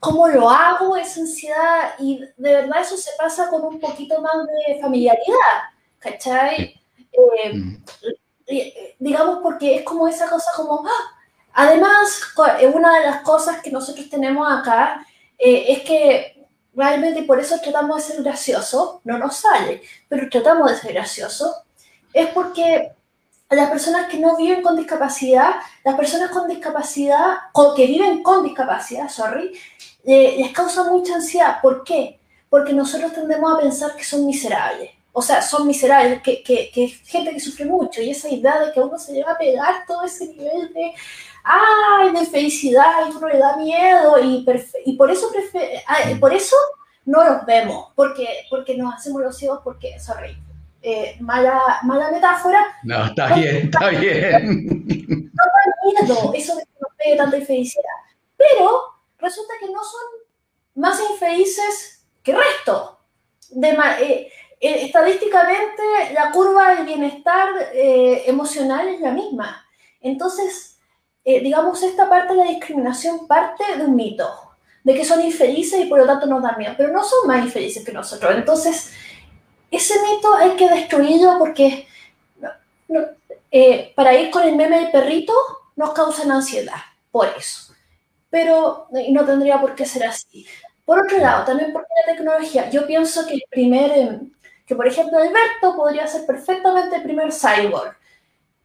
¿cómo 0.00 0.26
lo 0.26 0.48
hago? 0.48 0.96
Esa 0.96 1.20
ansiedad 1.20 1.94
y 1.98 2.18
de 2.18 2.52
verdad 2.54 2.80
eso 2.80 2.96
se 2.96 3.10
pasa 3.18 3.50
con 3.50 3.62
un 3.62 3.78
poquito 3.78 4.22
más 4.22 4.34
de 4.46 4.80
familiaridad, 4.80 5.68
¿cachai? 5.98 6.80
Eh, 7.12 7.52
mm. 7.52 7.84
digamos 8.98 9.40
porque 9.42 9.76
es 9.76 9.82
como 9.82 10.08
esa 10.08 10.30
cosa 10.30 10.50
como, 10.56 10.82
¡ah! 10.86 11.16
además, 11.52 12.22
eh, 12.58 12.66
una 12.68 12.98
de 12.98 13.04
las 13.04 13.20
cosas 13.20 13.60
que 13.60 13.70
nosotros 13.70 14.08
tenemos 14.08 14.50
acá 14.50 15.06
eh, 15.36 15.66
es 15.68 15.82
que 15.82 16.46
realmente 16.74 17.22
por 17.24 17.38
eso 17.38 17.60
tratamos 17.62 17.96
de 17.96 18.14
ser 18.14 18.22
gracioso, 18.22 19.02
no 19.04 19.18
nos 19.18 19.36
sale, 19.36 19.82
pero 20.08 20.26
tratamos 20.30 20.70
de 20.70 20.78
ser 20.78 20.94
gracioso, 20.94 21.54
es 22.14 22.28
porque 22.28 22.92
a 23.50 23.54
las 23.54 23.70
personas 23.70 24.08
que 24.08 24.18
no 24.18 24.36
viven 24.36 24.62
con 24.62 24.76
discapacidad, 24.76 25.54
las 25.84 25.96
personas 25.96 26.30
con 26.30 26.48
discapacidad, 26.48 27.38
que 27.74 27.86
viven 27.86 28.22
con 28.22 28.44
discapacidad, 28.44 29.08
sorry, 29.08 29.58
les 30.04 30.52
causa 30.52 30.84
mucha 30.84 31.14
ansiedad. 31.14 31.58
¿Por 31.62 31.82
qué? 31.82 32.20
Porque 32.50 32.72
nosotros 32.72 33.12
tendemos 33.12 33.52
a 33.52 33.60
pensar 33.60 33.96
que 33.96 34.04
son 34.04 34.26
miserables. 34.26 34.90
O 35.12 35.22
sea, 35.22 35.42
son 35.42 35.66
miserables, 35.66 36.22
que, 36.22 36.42
que, 36.42 36.70
que 36.70 36.88
gente 36.88 37.32
que 37.32 37.40
sufre 37.40 37.64
mucho. 37.64 38.00
Y 38.00 38.10
esa 38.10 38.28
idea 38.28 38.60
de 38.60 38.72
que 38.72 38.80
uno 38.80 38.98
se 38.98 39.14
lleva 39.14 39.32
a 39.32 39.38
pegar 39.38 39.84
todo 39.86 40.04
ese 40.04 40.28
nivel 40.28 40.72
de, 40.72 40.92
ay, 41.42 42.12
de 42.12 42.26
felicidad, 42.26 43.08
y 43.08 43.16
uno 43.16 43.28
le 43.28 43.38
da 43.38 43.56
miedo. 43.56 44.18
Y, 44.22 44.46
y 44.84 44.92
por, 44.92 45.10
eso 45.10 45.28
por 46.20 46.34
eso 46.34 46.56
no 47.06 47.24
los 47.24 47.46
vemos, 47.46 47.88
porque, 47.94 48.44
porque 48.50 48.76
nos 48.76 48.94
hacemos 48.94 49.22
los 49.22 49.36
ciegos, 49.36 49.60
porque, 49.64 49.98
sorry, 49.98 50.36
eh, 50.80 51.16
mala, 51.20 51.80
mala 51.82 52.10
metáfora. 52.12 52.64
No, 52.84 53.06
está 53.06 53.34
bien, 53.34 53.70
está 53.72 53.88
bien. 53.88 55.30
No 55.34 55.44
da 55.44 56.06
miedo 56.06 56.32
eso 56.34 56.56
de 56.56 56.62
que 56.62 56.80
nos 56.80 56.94
pegue 56.96 57.16
tanta 57.16 57.36
infelicidad. 57.36 57.82
Pero 58.36 58.82
resulta 59.18 59.54
que 59.58 59.66
no 59.66 59.82
son 59.82 60.00
más 60.76 61.00
infelices 61.10 62.04
que 62.22 62.30
el 62.30 62.38
resto. 62.38 63.00
De, 63.50 63.70
eh, 63.70 64.32
eh, 64.60 64.84
estadísticamente, 64.84 65.82
la 66.12 66.30
curva 66.30 66.74
del 66.74 66.86
bienestar 66.86 67.48
emocional 67.72 68.88
es 68.88 69.00
la 69.00 69.10
misma. 69.10 69.66
Entonces, 70.00 70.78
digamos, 71.24 71.82
esta 71.82 72.08
parte 72.08 72.34
de 72.34 72.44
la 72.44 72.50
discriminación 72.50 73.26
parte 73.26 73.64
de 73.76 73.84
un 73.84 73.96
mito, 73.96 74.28
de 74.84 74.94
que 74.94 75.04
son 75.04 75.20
infelices 75.24 75.80
y 75.80 75.86
por 75.86 75.98
lo 75.98 76.06
tanto 76.06 76.26
nos 76.26 76.42
dan 76.42 76.56
miedo, 76.56 76.74
pero 76.76 76.92
no 76.92 77.02
son 77.02 77.26
más 77.26 77.44
infelices 77.44 77.84
que 77.84 77.92
nosotros. 77.92 78.32
Entonces, 78.34 78.92
ese 79.70 79.94
mito 80.02 80.34
hay 80.34 80.50
que 80.56 80.68
destruirlo 80.68 81.38
porque 81.38 81.86
eh, 83.50 83.92
para 83.94 84.14
ir 84.14 84.30
con 84.30 84.46
el 84.46 84.56
meme 84.56 84.80
del 84.80 84.90
perrito 84.90 85.32
nos 85.76 85.92
causan 85.92 86.30
ansiedad, 86.30 86.80
por 87.10 87.28
eso. 87.36 87.74
Pero 88.30 88.88
no 89.10 89.24
tendría 89.24 89.60
por 89.60 89.74
qué 89.74 89.86
ser 89.86 90.04
así. 90.04 90.46
Por 90.84 91.00
otro 91.00 91.18
lado, 91.18 91.44
también 91.44 91.72
porque 91.72 91.88
la 92.06 92.14
tecnología, 92.14 92.70
yo 92.70 92.86
pienso 92.86 93.26
que 93.26 93.34
el 93.34 93.42
primer, 93.50 93.90
em, 93.92 94.32
que 94.66 94.74
por 94.74 94.86
ejemplo 94.86 95.18
Alberto 95.18 95.76
podría 95.76 96.06
ser 96.06 96.26
perfectamente 96.26 96.96
el 96.96 97.02
primer 97.02 97.32
cyborg, 97.32 97.96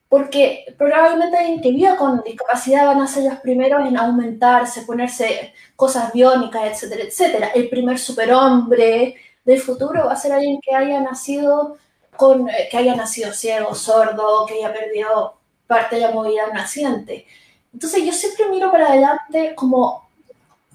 porque 0.09 0.65
probablemente 0.77 1.37
alguien 1.37 1.61
que 1.61 1.71
viva 1.71 1.97
con 1.97 2.21
discapacidad 2.23 2.85
van 2.85 3.01
a 3.01 3.07
ser 3.07 3.23
los 3.23 3.39
primeros 3.39 3.85
en 3.87 3.97
aumentarse, 3.97 4.83
ponerse 4.83 5.53
cosas 5.75 6.13
biónicas, 6.13 6.63
etcétera, 6.65 7.03
etcétera. 7.03 7.47
El 7.55 7.69
primer 7.69 7.97
superhombre, 7.97 9.15
del 9.45 9.59
futuro 9.59 10.05
va 10.05 10.13
a 10.13 10.17
ser 10.17 10.31
alguien 10.31 10.59
que 10.61 10.75
haya 10.75 10.99
nacido 11.01 11.77
con, 12.15 12.49
eh, 12.49 12.67
que 12.69 12.77
haya 12.77 12.95
nacido 12.95 13.33
ciego, 13.33 13.73
sordo, 13.75 14.45
que 14.45 14.55
haya 14.55 14.73
perdido 14.73 15.35
parte 15.67 15.95
de 15.95 16.01
la 16.01 16.11
movilidad 16.11 16.53
naciente. 16.53 17.25
Entonces 17.73 18.05
yo 18.05 18.13
siempre 18.13 18.49
miro 18.49 18.71
para 18.71 18.89
adelante 18.89 19.53
como 19.55 20.07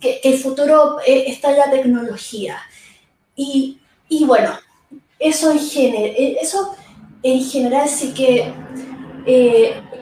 que, 0.01 0.21
el 0.25 0.39
futuro 0.39 0.99
eh, 1.07 1.25
está 1.29 1.51
en 1.51 1.59
la 1.59 1.71
tecnología. 1.71 2.59
Y, 3.37 3.81
y 4.09 4.25
bueno, 4.25 4.59
eso 5.19 5.51
en, 5.53 5.61
general, 5.61 6.15
eh, 6.17 6.39
eso 6.41 6.75
en 7.23 7.43
general 7.43 7.89
sí 7.89 8.13
que 8.13 8.53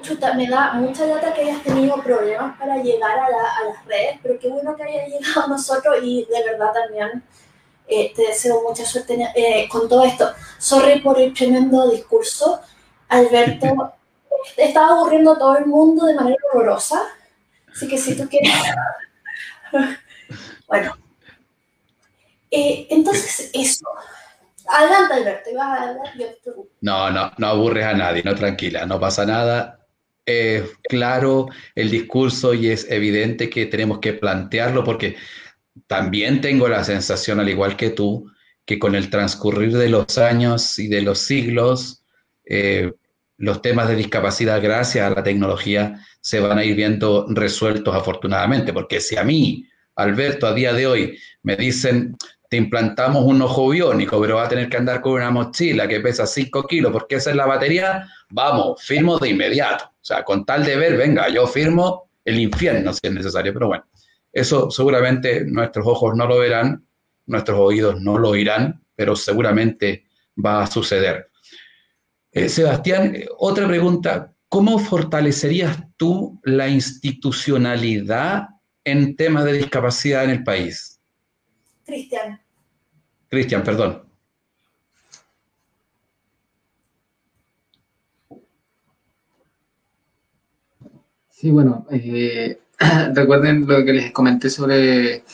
chuta, 0.03 0.35
me 0.35 0.47
da 0.47 0.75
mucha 0.75 1.05
lata 1.05 1.35
que 1.35 1.41
hayas 1.41 1.62
tenido 1.64 2.01
problemas 2.01 2.57
para 2.59 2.77
llegar 2.77 3.19
a, 3.19 3.27
a 3.27 3.64
las 3.64 3.85
redes, 3.87 4.21
pero 4.23 4.39
qué 4.39 4.49
bueno 4.49 4.77
que 4.77 4.85
hayas 4.85 5.09
llegado 5.09 5.47
a 5.47 5.49
nosotros 5.49 5.97
y 6.01 6.25
de 6.27 6.45
verdad 6.45 6.73
también 6.73 7.25
eh, 7.89 8.12
te 8.14 8.22
deseo 8.22 8.62
mucha 8.62 8.84
suerte 8.84 9.16
eh, 9.34 9.68
con 9.70 9.89
todo 9.89 10.05
esto. 10.05 10.32
Sorry 10.59 11.01
por 11.01 11.20
el 11.20 11.32
tremendo 11.32 11.89
discurso. 11.91 12.61
Alberto, 13.09 13.93
estaba 14.57 14.99
aburriendo 14.99 15.32
a 15.32 15.39
todo 15.39 15.57
el 15.57 15.66
mundo 15.66 16.07
de 16.07 16.14
manera 16.14 16.37
horrorosa. 16.53 17.03
Así 17.72 17.87
que 17.87 17.99
si 17.99 18.16
tú 18.16 18.28
quieres... 18.28 18.53
bueno. 20.66 20.97
Eh, 22.51 22.87
entonces, 22.91 23.51
eso. 23.53 23.87
Adelante, 24.68 25.14
Alberto. 25.14 26.66
no, 26.80 27.11
no, 27.11 27.32
no 27.39 27.47
aburres 27.47 27.87
a 27.87 27.93
nadie, 27.93 28.22
no 28.24 28.34
tranquila, 28.34 28.84
no 28.84 28.99
pasa 28.99 29.24
nada. 29.24 29.78
claro 30.89 31.47
el 31.76 31.89
discurso 31.89 32.53
y 32.53 32.70
es 32.70 32.91
evidente 32.91 33.49
que 33.49 33.66
tenemos 33.66 34.01
que 34.01 34.12
plantearlo 34.12 34.82
porque 34.82 35.16
también 35.87 36.41
tengo 36.41 36.68
la 36.68 36.85
sensación, 36.85 37.41
al 37.41 37.49
igual 37.49 37.77
que 37.77 37.91
tú, 37.91 38.31
que 38.64 38.79
con 38.79 38.95
el 38.95 39.11
transcurrir 39.11 39.77
de 39.77 39.89
los 39.89 40.18
años 40.18 40.79
y 40.79 40.89
de 40.89 41.03
los 41.03 41.20
siglos, 41.20 42.03
eh, 42.45 42.93
los 43.39 43.62
temas 43.62 43.89
de 43.89 43.97
discapacidad, 43.97 44.62
gracias 44.62 45.07
a 45.07 45.14
la 45.14 45.22
tecnología, 45.22 46.01
se 46.20 46.41
van 46.41 46.59
a 46.59 46.64
ir 46.64 46.74
viendo 46.74 47.27
resueltos 47.29 47.95
afortunadamente, 47.95 48.72
porque 48.72 49.01
si 49.01 49.16
a 49.16 49.24
mí, 49.24 49.66
Alberto, 49.95 50.47
a 50.47 50.55
día 50.55 50.72
de 50.72 50.87
hoy, 50.87 51.18
me 51.43 51.57
dicen, 51.57 52.16
te 52.49 52.57
implantamos 52.57 53.24
un 53.24 53.43
ojo 53.43 53.68
biónico, 53.68 54.20
pero 54.20 54.37
va 54.37 54.47
a 54.47 54.49
tener 54.49 54.68
que 54.68 54.77
andar 54.77 55.01
con 55.01 55.14
una 55.14 55.31
mochila 55.31 55.89
que 55.89 56.01
pesa 56.01 56.27
5 56.27 56.66
kilos 56.66 56.93
porque 56.93 57.16
esa 57.16 57.31
es 57.31 57.37
la 57.37 57.47
batería, 57.47 58.09
vamos, 58.31 58.83
firmo 58.83 59.18
de 59.18 59.31
inmediato. 59.31 59.85
O 59.85 60.05
sea, 60.05 60.22
con 60.22 60.45
tal 60.45 60.64
de 60.64 60.77
ver, 60.77 60.97
venga, 60.97 61.29
yo 61.29 61.47
firmo 61.47 62.09
el 62.24 62.39
infierno 62.39 62.93
si 62.93 63.01
es 63.03 63.12
necesario, 63.12 63.53
pero 63.53 63.68
bueno, 63.68 63.85
eso 64.37 64.70
seguramente 64.70 65.47
nuestros 65.47 65.87
ojos 65.87 66.14
no 66.14 66.26
lo 66.26 66.39
verán, 66.39 66.87
nuestros 67.24 67.59
oídos 67.59 68.03
no 68.03 68.18
lo 68.18 68.28
oirán, 68.28 68.84
pero 68.95 69.16
seguramente 69.16 70.05
va 70.37 70.62
a 70.62 70.66
suceder. 70.66 71.30
Eh, 72.32 72.51
Sebastián, 72.51 73.16
otra 73.39 73.66
pregunta, 73.66 74.34
¿cómo 74.51 74.78
fortalecerías 74.78 75.78
tú 75.97 76.39
la 76.45 76.68
institucionalidad 76.68 78.49
en 78.84 79.16
temas 79.16 79.47
de 79.47 79.55
discapacidad 79.55 80.24
en 80.24 80.30
el 80.30 80.45
país? 80.45 81.01
Cristian. 81.87 82.39
Cristian, 83.28 83.62
perdón. 83.64 84.03
Sí, 91.30 91.51
bueno, 91.51 91.87
eh, 91.91 92.61
recuerden 93.14 93.66
lo 93.66 93.85
que 93.85 93.93
les 93.93 94.12
comenté 94.12 94.51
sobre 94.51 95.24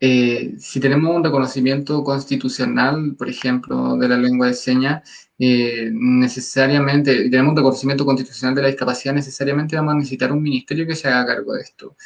eh, 0.00 0.54
si 0.58 0.80
tenemos 0.80 1.16
un 1.16 1.24
reconocimiento 1.24 2.04
constitucional, 2.04 3.14
por 3.16 3.28
ejemplo, 3.28 3.96
de 3.96 4.08
la 4.08 4.18
lengua 4.18 4.48
de 4.48 4.54
señas, 4.54 5.28
eh, 5.38 5.90
necesariamente, 5.92 7.30
tenemos 7.30 7.52
un 7.52 7.56
reconocimiento 7.56 8.04
constitucional 8.04 8.54
de 8.54 8.62
la 8.62 8.68
discapacidad, 8.68 9.14
necesariamente 9.14 9.76
vamos 9.76 9.94
a 9.94 9.96
necesitar 9.98 10.30
un 10.32 10.42
ministerio 10.42 10.86
que 10.86 10.94
se 10.94 11.08
haga 11.08 11.26
cargo 11.26 11.54
de 11.54 11.62
esto. 11.62 11.96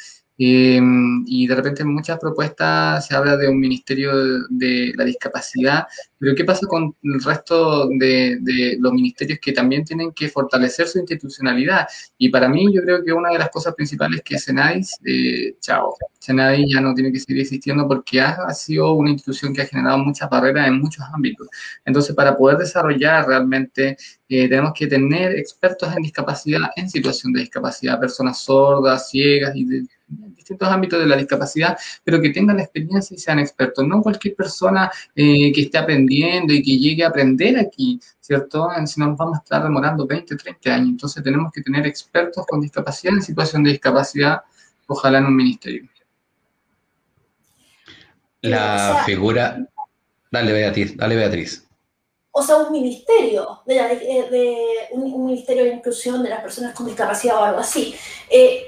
Em, 0.41 1.25
y 1.27 1.47
de 1.47 1.53
repente 1.55 1.81
en 1.81 1.93
muchas 1.93 2.17
propuestas 2.17 3.05
se 3.05 3.13
habla 3.13 3.35
de 3.35 3.49
un 3.49 3.59
ministerio 3.59 4.13
de, 4.49 4.93
la 4.95 5.03
discapacidad, 5.03 5.85
pero 6.17 6.33
¿qué 6.33 6.45
pasa 6.45 6.65
con 6.65 6.95
el 7.03 7.21
resto 7.21 7.89
de, 7.89 8.77
los 8.79 8.93
ministerios 8.93 9.39
que 9.41 9.51
también 9.51 9.83
tienen 9.83 10.13
que 10.13 10.29
fortalecer 10.29 10.87
su 10.87 10.99
institucionalidad? 10.99 11.87
Y 12.17 12.29
para 12.29 12.47
mí 12.47 12.73
yo 12.73 12.81
creo 12.83 13.03
que 13.03 13.11
una 13.11 13.31
de 13.31 13.39
las 13.39 13.49
cosas 13.49 13.75
principales 13.75 14.19
es 14.19 14.23
que 14.23 14.39
Senadis, 14.39 14.97
eh, 15.03 15.57
chao, 15.59 15.97
Senadis 16.19 16.73
ya 16.73 16.79
no 16.79 16.93
tiene 16.93 17.11
que 17.11 17.19
seguir 17.19 17.41
existiendo 17.41 17.85
porque 17.85 18.21
ha, 18.21 18.49
sido 18.53 18.93
una 18.93 19.09
institución 19.09 19.53
que 19.53 19.63
ha 19.63 19.65
generado 19.65 19.97
muchas 19.97 20.29
barreras 20.29 20.69
en 20.69 20.79
muchos 20.79 21.03
ámbitos. 21.13 21.49
Entonces, 21.83 22.15
para 22.15 22.37
poder 22.37 22.57
desarrollar 22.59 23.27
realmente, 23.27 23.97
eh, 24.29 24.47
tenemos 24.47 24.71
que 24.73 24.87
tener 24.87 25.35
expertos 25.37 25.93
en 25.95 26.03
discapacidad, 26.03 26.69
en 26.77 26.89
situación 26.89 27.33
de 27.33 27.41
discapacidad, 27.41 27.99
personas 27.99 28.39
sordas, 28.39 29.09
ciegas 29.09 29.53
y 29.55 29.65
de 29.65 29.85
distintos 30.09 30.67
ámbitos 30.67 30.99
de 30.99 31.05
la 31.05 31.15
discapacidad, 31.15 31.77
pero 32.03 32.21
que 32.21 32.29
tengan 32.29 32.57
la 32.57 32.63
experiencia 32.63 33.15
y 33.15 33.17
sean 33.19 33.39
expertos. 33.39 33.85
No 33.87 34.01
cualquier 34.01 34.35
persona 34.35 34.91
eh, 35.15 35.51
que 35.53 35.61
esté 35.61 35.77
aprendiendo 35.77 36.53
y 36.53 36.61
que 36.61 36.77
llegue 36.77 37.03
a 37.03 37.09
aprender 37.09 37.57
aquí, 37.57 37.99
¿cierto? 38.19 38.69
Si 38.85 38.99
no, 38.99 39.07
nos 39.07 39.17
vamos 39.17 39.37
a 39.37 39.41
estar 39.41 39.63
demorando 39.63 40.05
20, 40.05 40.35
30 40.35 40.73
años. 40.73 40.89
Entonces 40.89 41.23
tenemos 41.23 41.51
que 41.51 41.61
tener 41.61 41.85
expertos 41.85 42.45
con 42.47 42.61
discapacidad 42.61 43.13
en 43.13 43.21
situación 43.21 43.63
de 43.63 43.71
discapacidad, 43.71 44.41
ojalá 44.87 45.19
en 45.19 45.25
un 45.25 45.35
ministerio. 45.35 45.89
La 48.41 49.03
figura... 49.05 49.65
Dale, 50.31 50.53
Beatriz, 50.53 50.95
dale, 50.95 51.15
Beatriz 51.15 51.69
o 52.31 52.43
sea, 52.43 52.57
un 52.57 52.71
ministerio, 52.71 53.61
de, 53.65 53.75
de, 53.75 54.57
un, 54.91 55.25
ministerio 55.25 55.63
de 55.63 55.73
inclusión 55.73 56.23
de 56.23 56.29
las 56.29 56.41
personas 56.41 56.73
con 56.73 56.85
discapacidad 56.85 57.37
o 57.37 57.43
algo 57.43 57.59
así. 57.59 57.93
Eh, 58.29 58.67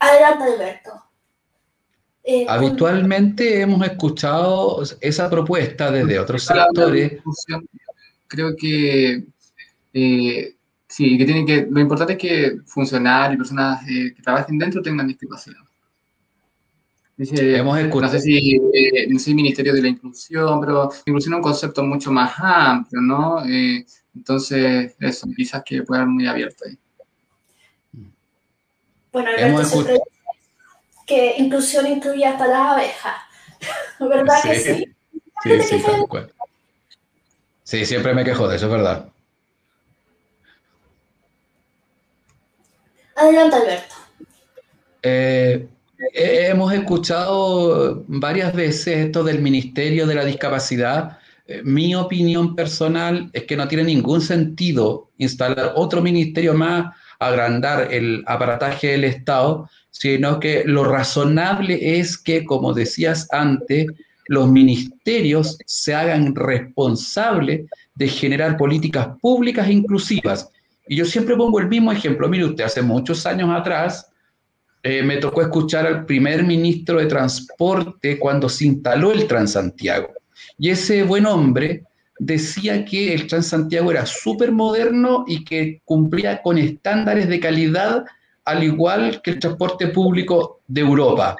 Adelante, 0.00 0.44
Alberto. 0.44 0.90
Eh, 2.24 2.46
Habitualmente 2.48 3.60
hemos 3.60 3.86
escuchado 3.86 4.82
esa 5.00 5.30
propuesta 5.30 5.90
desde 5.90 6.18
otros 6.18 6.44
sectores. 6.44 7.20
Creo 8.26 8.54
que 8.56 9.24
eh, 9.92 10.54
sí, 10.86 11.18
que 11.18 11.24
tienen 11.24 11.46
que, 11.46 11.66
lo 11.70 11.80
importante 11.80 12.14
es 12.14 12.18
que 12.18 12.56
funcionarios 12.66 13.34
y 13.34 13.38
personas 13.38 13.82
eh, 13.88 14.14
que 14.14 14.22
trabajen 14.22 14.58
dentro 14.58 14.82
tengan 14.82 15.08
discapacidad. 15.08 15.56
hemos 17.18 17.78
escuchado. 17.78 18.12
No 18.12 18.18
sé 18.18 18.20
si 18.20 18.58
no 19.08 19.18
sé, 19.18 19.34
Ministerio 19.34 19.74
de 19.74 19.82
la 19.82 19.88
Inclusión, 19.88 20.60
pero 20.60 20.90
inclusión 21.06 21.34
es 21.34 21.36
un 21.38 21.42
concepto 21.42 21.82
mucho 21.82 22.10
más 22.10 22.32
amplio, 22.38 23.00
¿no? 23.00 23.42
entonces, 24.14 24.94
eso, 24.98 25.26
quizás 25.36 25.62
que 25.64 25.82
pueda 25.82 26.02
ser 26.02 26.08
muy 26.08 26.26
abierto 26.26 26.64
ahí. 26.66 26.78
Bueno, 29.12 29.30
Alberto 29.30 29.64
siempre 29.64 29.92
dice 29.94 30.04
que 31.06 31.34
inclusión 31.38 31.86
incluye 31.86 32.24
hasta 32.24 32.46
las 32.46 32.72
abejas. 32.72 33.16
¿Verdad 34.00 34.42
que 34.42 34.54
sí? 34.54 34.84
Sí, 35.42 35.62
sí, 35.62 35.84
Sí, 37.64 37.86
siempre 37.86 38.14
me 38.14 38.24
quejo 38.24 38.48
de 38.48 38.56
eso, 38.56 38.66
es 38.66 38.72
verdad. 38.72 39.08
Adelante, 43.14 43.56
Alberto. 43.56 43.94
Eh, 45.02 45.68
hemos 46.12 46.72
escuchado 46.72 48.04
varias 48.08 48.54
veces 48.54 49.06
esto 49.06 49.22
del 49.22 49.40
Ministerio 49.40 50.06
de 50.06 50.14
la 50.14 50.24
Discapacidad. 50.24 51.18
Eh, 51.46 51.62
mi 51.62 51.94
opinión 51.94 52.56
personal 52.56 53.30
es 53.32 53.44
que 53.44 53.56
no 53.56 53.68
tiene 53.68 53.84
ningún 53.84 54.20
sentido 54.20 55.10
instalar 55.18 55.72
otro 55.76 56.00
ministerio 56.00 56.54
más 56.54 56.94
agrandar 57.20 57.92
el 57.92 58.24
aparataje 58.26 58.88
del 58.88 59.04
Estado, 59.04 59.70
sino 59.90 60.40
que 60.40 60.64
lo 60.64 60.84
razonable 60.84 62.00
es 62.00 62.18
que, 62.18 62.44
como 62.44 62.72
decías 62.72 63.28
antes, 63.30 63.86
los 64.26 64.48
ministerios 64.48 65.58
se 65.66 65.94
hagan 65.94 66.34
responsables 66.34 67.68
de 67.94 68.08
generar 68.08 68.56
políticas 68.56 69.08
públicas 69.20 69.68
inclusivas. 69.68 70.48
Y 70.88 70.96
yo 70.96 71.04
siempre 71.04 71.36
pongo 71.36 71.60
el 71.60 71.68
mismo 71.68 71.92
ejemplo. 71.92 72.28
Mire 72.28 72.46
usted, 72.46 72.64
hace 72.64 72.82
muchos 72.82 73.26
años 73.26 73.50
atrás 73.52 74.10
eh, 74.82 75.02
me 75.02 75.18
tocó 75.18 75.42
escuchar 75.42 75.86
al 75.86 76.06
primer 76.06 76.42
ministro 76.42 76.98
de 76.98 77.06
Transporte 77.06 78.18
cuando 78.18 78.48
se 78.48 78.64
instaló 78.66 79.12
el 79.12 79.26
Transantiago. 79.26 80.08
Y 80.58 80.70
ese 80.70 81.02
buen 81.02 81.26
hombre 81.26 81.84
decía 82.20 82.84
que 82.84 83.14
el 83.14 83.26
Transantiago 83.26 83.90
era 83.90 84.04
súper 84.04 84.52
moderno 84.52 85.24
y 85.26 85.42
que 85.42 85.80
cumplía 85.86 86.42
con 86.42 86.58
estándares 86.58 87.28
de 87.28 87.40
calidad 87.40 88.04
al 88.44 88.62
igual 88.62 89.22
que 89.22 89.30
el 89.32 89.38
transporte 89.38 89.88
público 89.88 90.60
de 90.68 90.82
Europa. 90.82 91.36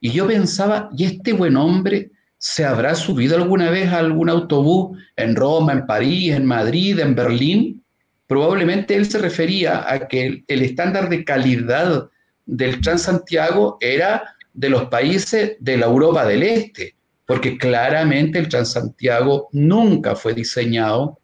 Y 0.00 0.10
yo 0.10 0.26
pensaba, 0.26 0.90
¿y 0.94 1.04
este 1.04 1.32
buen 1.32 1.56
hombre 1.56 2.10
se 2.36 2.64
habrá 2.64 2.94
subido 2.94 3.36
alguna 3.36 3.70
vez 3.70 3.88
a 3.88 4.00
algún 4.00 4.28
autobús 4.28 4.98
en 5.16 5.34
Roma, 5.34 5.72
en 5.72 5.86
París, 5.86 6.34
en 6.34 6.44
Madrid, 6.44 6.98
en 7.00 7.14
Berlín? 7.14 7.82
Probablemente 8.26 8.96
él 8.96 9.10
se 9.10 9.18
refería 9.18 9.90
a 9.90 10.08
que 10.08 10.44
el, 10.46 10.62
estándar 10.62 11.08
de 11.08 11.24
calidad 11.24 12.10
del 12.44 12.82
Transantiago 12.82 13.78
era 13.80 14.34
de 14.52 14.68
los 14.68 14.84
países 14.88 15.56
de 15.58 15.76
la 15.78 15.86
Europa 15.86 16.26
del 16.26 16.42
Este 16.42 16.97
porque 17.28 17.58
claramente 17.58 18.38
el 18.38 18.48
Transantiago 18.48 19.50
nunca 19.52 20.16
fue 20.16 20.32
diseñado 20.32 21.18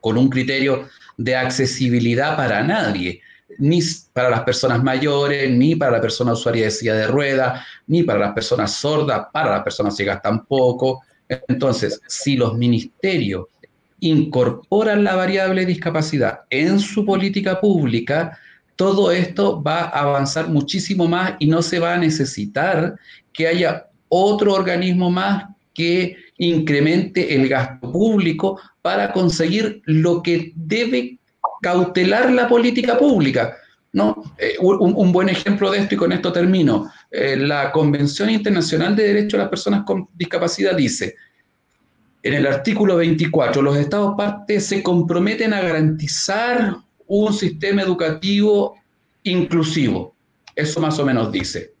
con 0.00 0.16
un 0.16 0.30
criterio 0.30 0.88
de 1.18 1.36
accesibilidad 1.36 2.38
para 2.38 2.62
nadie, 2.62 3.20
ni 3.58 3.80
para 4.14 4.30
las 4.30 4.44
personas 4.44 4.82
mayores, 4.82 5.50
ni 5.50 5.76
para 5.76 5.92
la 5.92 6.00
persona 6.00 6.32
usuaria 6.32 6.64
de 6.64 6.70
silla 6.70 6.94
de 6.94 7.06
ruedas, 7.06 7.62
ni 7.86 8.02
para 8.02 8.18
las 8.18 8.32
personas 8.32 8.72
sordas, 8.72 9.26
para 9.30 9.50
las 9.50 9.62
personas 9.62 9.94
ciegas 9.94 10.22
tampoco. 10.22 11.02
Entonces, 11.28 12.00
si 12.06 12.36
los 12.36 12.56
ministerios 12.56 13.44
incorporan 14.00 15.04
la 15.04 15.16
variable 15.16 15.66
discapacidad 15.66 16.40
en 16.48 16.80
su 16.80 17.04
política 17.04 17.60
pública, 17.60 18.38
todo 18.74 19.12
esto 19.12 19.62
va 19.62 19.80
a 19.80 20.00
avanzar 20.00 20.48
muchísimo 20.48 21.06
más 21.06 21.34
y 21.40 21.46
no 21.46 21.60
se 21.60 21.78
va 21.78 21.92
a 21.92 21.98
necesitar 21.98 22.96
que 23.34 23.48
haya 23.48 23.85
otro 24.08 24.54
organismo 24.54 25.10
más 25.10 25.44
que 25.74 26.16
incremente 26.38 27.34
el 27.34 27.48
gasto 27.48 27.92
público 27.92 28.60
para 28.82 29.12
conseguir 29.12 29.82
lo 29.84 30.22
que 30.22 30.52
debe 30.54 31.18
cautelar 31.62 32.30
la 32.32 32.48
política 32.48 32.98
pública. 32.98 33.56
¿no? 33.92 34.34
Eh, 34.38 34.56
un, 34.60 35.12
buen 35.12 35.28
ejemplo 35.28 35.70
de 35.70 35.78
esto, 35.78 35.94
y 35.94 35.98
con 35.98 36.12
esto 36.12 36.30
termino, 36.32 36.90
eh, 37.10 37.36
la 37.36 37.72
Convención 37.72 38.28
Internacional 38.28 38.94
de 38.94 39.04
Derechos 39.04 39.32
de 39.32 39.38
las 39.38 39.48
Personas 39.48 39.84
con 39.84 40.08
Discapacidad 40.14 40.76
dice, 40.76 41.14
en 42.22 42.34
el 42.34 42.46
artículo 42.46 42.96
24, 42.96 43.62
los 43.62 43.76
Estados 43.76 44.14
partes 44.16 44.66
se 44.66 44.82
comprometen 44.82 45.54
a 45.54 45.62
garantizar 45.62 46.76
un 47.06 47.32
sistema 47.32 47.82
educativo 47.82 48.76
inclusivo. 49.22 50.14
Eso 50.54 50.80
más 50.80 50.98
o 50.98 51.06
menos 51.06 51.30
dice. 51.30 51.75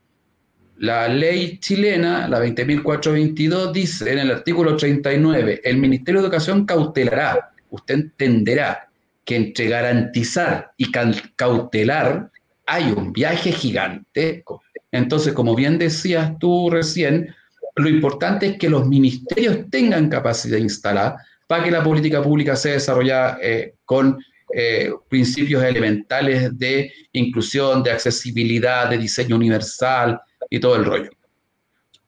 La 0.78 1.08
ley 1.08 1.58
chilena, 1.58 2.28
la 2.28 2.38
20.422, 2.44 3.72
dice 3.72 4.12
en 4.12 4.18
el 4.18 4.30
artículo 4.30 4.76
39, 4.76 5.62
el 5.64 5.78
Ministerio 5.78 6.20
de 6.20 6.26
Educación 6.26 6.66
cautelará, 6.66 7.50
usted 7.70 7.94
entenderá 7.94 8.88
que 9.24 9.36
entre 9.36 9.68
garantizar 9.68 10.72
y 10.76 10.90
cautelar 11.34 12.30
hay 12.66 12.92
un 12.92 13.12
viaje 13.12 13.52
gigantesco. 13.52 14.62
Entonces, 14.92 15.32
como 15.32 15.54
bien 15.54 15.78
decías 15.78 16.38
tú 16.38 16.68
recién, 16.70 17.34
lo 17.76 17.88
importante 17.88 18.46
es 18.46 18.58
que 18.58 18.68
los 18.68 18.86
ministerios 18.86 19.58
tengan 19.70 20.08
capacidad 20.08 20.58
instalada 20.58 21.24
para 21.46 21.64
que 21.64 21.70
la 21.70 21.82
política 21.82 22.22
pública 22.22 22.54
sea 22.54 22.72
desarrollada 22.72 23.38
eh, 23.42 23.74
con 23.84 24.18
eh, 24.54 24.90
principios 25.08 25.62
elementales 25.62 26.56
de 26.58 26.92
inclusión, 27.12 27.82
de 27.82 27.92
accesibilidad, 27.92 28.88
de 28.88 28.98
diseño 28.98 29.36
universal, 29.36 30.20
y 30.50 30.60
todo 30.60 30.76
el 30.76 30.84
rollo. 30.84 31.10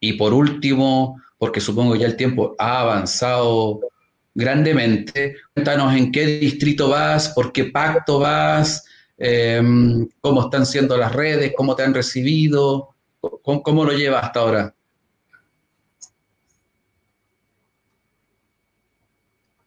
Y 0.01 0.14
por 0.14 0.32
último, 0.32 1.20
porque 1.39 1.61
supongo 1.61 1.97
ya 1.97 2.07
el 2.07 2.16
tiempo 2.16 2.55
ha 2.59 2.80
avanzado 2.80 3.80
grandemente, 4.34 5.36
cuéntanos 5.55 5.95
en 5.97 6.12
qué 6.12 6.26
distrito 6.26 6.89
vas, 6.89 7.30
por 7.30 7.53
qué 7.53 7.64
pacto 7.64 8.20
vas, 8.20 8.84
em, 9.16 10.09
cómo 10.20 10.43
están 10.43 10.64
siendo 10.64 10.97
las 10.97 11.12
redes, 11.12 11.53
cómo 11.57 11.74
te 11.74 11.82
han 11.82 11.95
recibido, 11.95 12.95
cómo, 13.43 13.84
lo 13.84 13.93
llevas 13.93 14.24
hasta 14.24 14.41
ahora. 14.41 14.74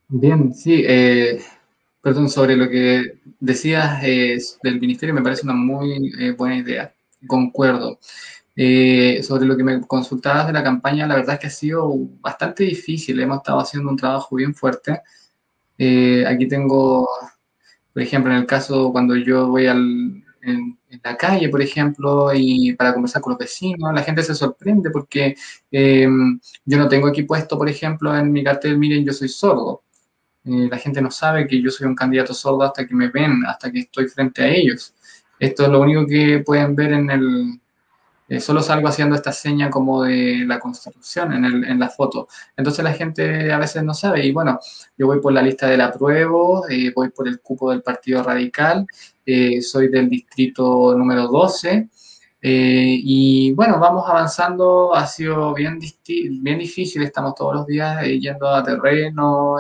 Bien, 0.08 0.54
sí, 0.54 0.84
eh, 0.88 1.42
perdón, 2.02 2.30
sobre 2.30 2.56
lo 2.56 2.70
que 2.70 3.20
decías 3.40 4.04
eh, 4.04 4.38
del 4.64 4.80
ministerio 4.80 5.14
me 5.16 5.22
parece 5.22 5.44
una 5.44 5.54
muy 5.54 6.14
eh, 6.20 6.32
buena 6.32 6.58
idea, 6.58 6.94
concuerdo. 7.28 8.00
Eh, 8.56 9.22
sobre 9.24 9.46
lo 9.46 9.56
que 9.56 9.64
me 9.64 9.82
consultabas 9.82 10.48
de 10.48 10.54
la 10.54 10.64
campaña, 10.64 11.08
la 11.08 11.16
verdad 11.16 11.36
es 11.36 11.40
que 11.42 11.48
ha 11.48 11.50
sido 11.50 11.94
bastante 12.20 12.64
difícil. 12.64 13.20
Hemos 13.20 13.38
estado 13.38 13.60
haciendo 13.60 13.90
un 13.90 13.98
trabajo 13.98 14.36
bien 14.36 14.54
fuerte. 14.54 15.02
Eh, 15.78 16.26
aquí 16.28 16.48
tengo, 16.48 17.08
por 17.94 18.02
ejemplo, 18.02 18.32
en 18.32 18.40
el 18.40 18.46
caso 18.46 18.92
cuando 18.92 19.16
yo 19.16 19.48
voy 19.50 19.68
al, 19.68 20.24
en, 20.42 20.78
la 21.04 21.18
calle, 21.18 21.50
por 21.50 21.62
ejemplo, 21.62 22.34
y 22.34 22.74
para 22.74 22.94
conversar 22.94 23.22
con 23.22 23.32
los 23.32 23.40
vecinos, 23.40 23.94
la 23.94 24.04
gente 24.04 24.24
se 24.24 24.36
sorprende 24.36 24.90
porque 24.92 25.36
em, 25.72 26.40
yo 26.66 26.78
no 26.78 26.88
tengo 26.88 27.08
aquí 27.08 27.24
puesto, 27.24 27.58
por 27.58 27.70
ejemplo, 27.70 28.16
en 28.16 28.32
mi 28.32 28.44
cartel, 28.44 28.78
miren, 28.78 29.06
yo 29.06 29.14
soy 29.14 29.30
sordo. 29.30 29.84
Eh, 30.44 30.68
la 30.70 30.78
gente 30.78 31.02
no 31.02 31.12
sabe 31.12 31.48
que 31.48 31.62
yo 31.62 31.70
soy 31.72 31.88
un 31.88 31.96
candidato 31.96 32.34
sordo 32.34 32.64
hasta 32.64 32.86
que 32.88 32.96
me 32.96 33.10
ven, 33.10 33.46
hasta 33.46 33.72
que 33.72 33.80
estoy 33.80 34.08
frente 34.08 34.44
a 34.44 34.48
ellos. 34.50 34.94
Esto 35.40 35.64
es 35.64 35.70
lo 35.70 35.82
único 35.82 36.06
que 36.06 36.40
pueden 36.46 36.76
ver 36.76 36.94
en 36.94 37.10
el, 37.10 37.62
eh, 38.32 38.40
solo 38.40 38.62
salgo 38.62 38.88
haciendo 38.88 39.18
esta 39.18 39.34
seña 39.34 39.70
como 39.70 40.04
de 40.04 40.46
la 40.48 40.58
construcción 40.58 41.34
en, 41.44 41.78
la 41.78 41.90
foto. 41.90 42.30
Entonces 42.56 42.82
la 42.82 42.94
gente 42.94 43.52
a 43.52 43.58
veces 43.58 43.84
no 43.84 43.94
sabe. 43.94 44.26
Y 44.26 44.32
bueno, 44.32 44.58
yo 44.98 45.08
voy 45.08 45.20
por 45.20 45.34
la 45.34 45.42
lista 45.42 45.68
del 45.68 45.82
apruebo, 45.82 46.66
eh, 46.70 46.94
voy 46.96 47.10
por 47.10 47.28
el 47.28 47.42
cupo 47.42 47.72
del 47.72 47.82
Partido 47.82 48.24
Radical, 48.24 48.88
eh, 49.26 49.62
soy 49.62 49.90
del 49.90 50.08
distrito 50.10 50.96
número 50.98 51.28
12. 51.28 51.90
y 52.42 53.52
bueno, 53.54 53.80
vamos 53.80 54.06
avanzando, 54.10 54.96
ha 54.96 55.06
sido 55.08 55.54
bien, 55.54 55.78
bien 56.42 56.58
difícil, 56.60 57.04
estamos 57.04 57.36
todos 57.36 57.54
los 57.56 57.68
días 57.68 58.02
yendo 58.06 58.48
a 58.48 58.64
terreno, 58.64 59.58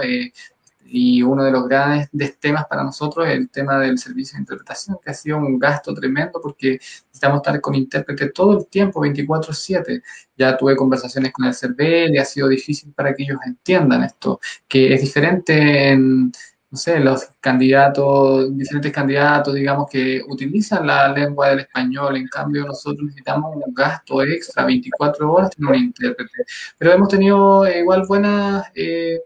y 0.94 1.24
uno 1.24 1.44
de 1.46 1.52
los 1.52 1.68
grandes 1.70 2.38
temas 2.39 2.66
para 2.66 2.84
nosotros 2.84 3.26
es 3.28 3.36
el 3.36 3.50
tema 3.50 3.80
del 3.80 3.98
servicio 3.98 4.36
de 4.36 4.42
interpretación, 4.42 4.98
que 5.02 5.12
ha 5.12 5.14
sido 5.14 5.38
un 5.38 5.58
gasto 5.58 5.94
tremendo 5.94 6.39
porque 6.42 6.74
necesitamos 6.74 7.38
estar 7.38 7.62
con 7.62 7.76
intérprete 7.76 8.30
todo 8.30 8.60
el 8.60 8.68
tiempo, 8.68 9.00
24/7. 9.00 10.04
Ya 10.38 10.58
tuve 10.58 10.76
conversaciones 10.76 11.32
con 11.32 11.46
el 11.46 11.54
CERVEL 11.54 12.16
y 12.16 12.18
ha 12.18 12.26
sido 12.26 12.50
difícil 12.50 12.92
para 12.94 13.14
que 13.16 13.24
ellos 13.24 13.39
entiendan 13.46 14.04
esto, 14.04 14.39
que 14.68 14.94
es 14.94 15.02
diferente 15.02 15.89
en, 15.92 16.32
no 16.72 16.78
sé, 16.78 17.00
los 17.00 17.30
candidatos, 17.39 18.56
diferentes 18.58 18.92
candidatos, 18.92 19.54
digamos, 19.54 19.89
que 19.89 20.22
utilizan 20.28 20.88
la 20.88 21.08
lengua 21.14 21.50
del 21.50 21.60
español, 21.60 22.18
en 22.18 22.28
cambio 22.28 22.66
nosotros 22.66 23.06
necesitamos 23.06 23.56
un 23.56 23.74
gasto 23.74 24.22
extra, 24.24 24.66
24 24.66 25.32
horas 25.32 25.52
en 25.58 25.66
un 25.68 25.76
intérprete. 25.76 26.44
Pero 26.78 26.92
hemos 26.92 27.08
tenido 27.08 27.66
eh, 27.66 27.80
igual 27.80 28.04
buenas... 28.08 28.66
Eh, 28.76 29.22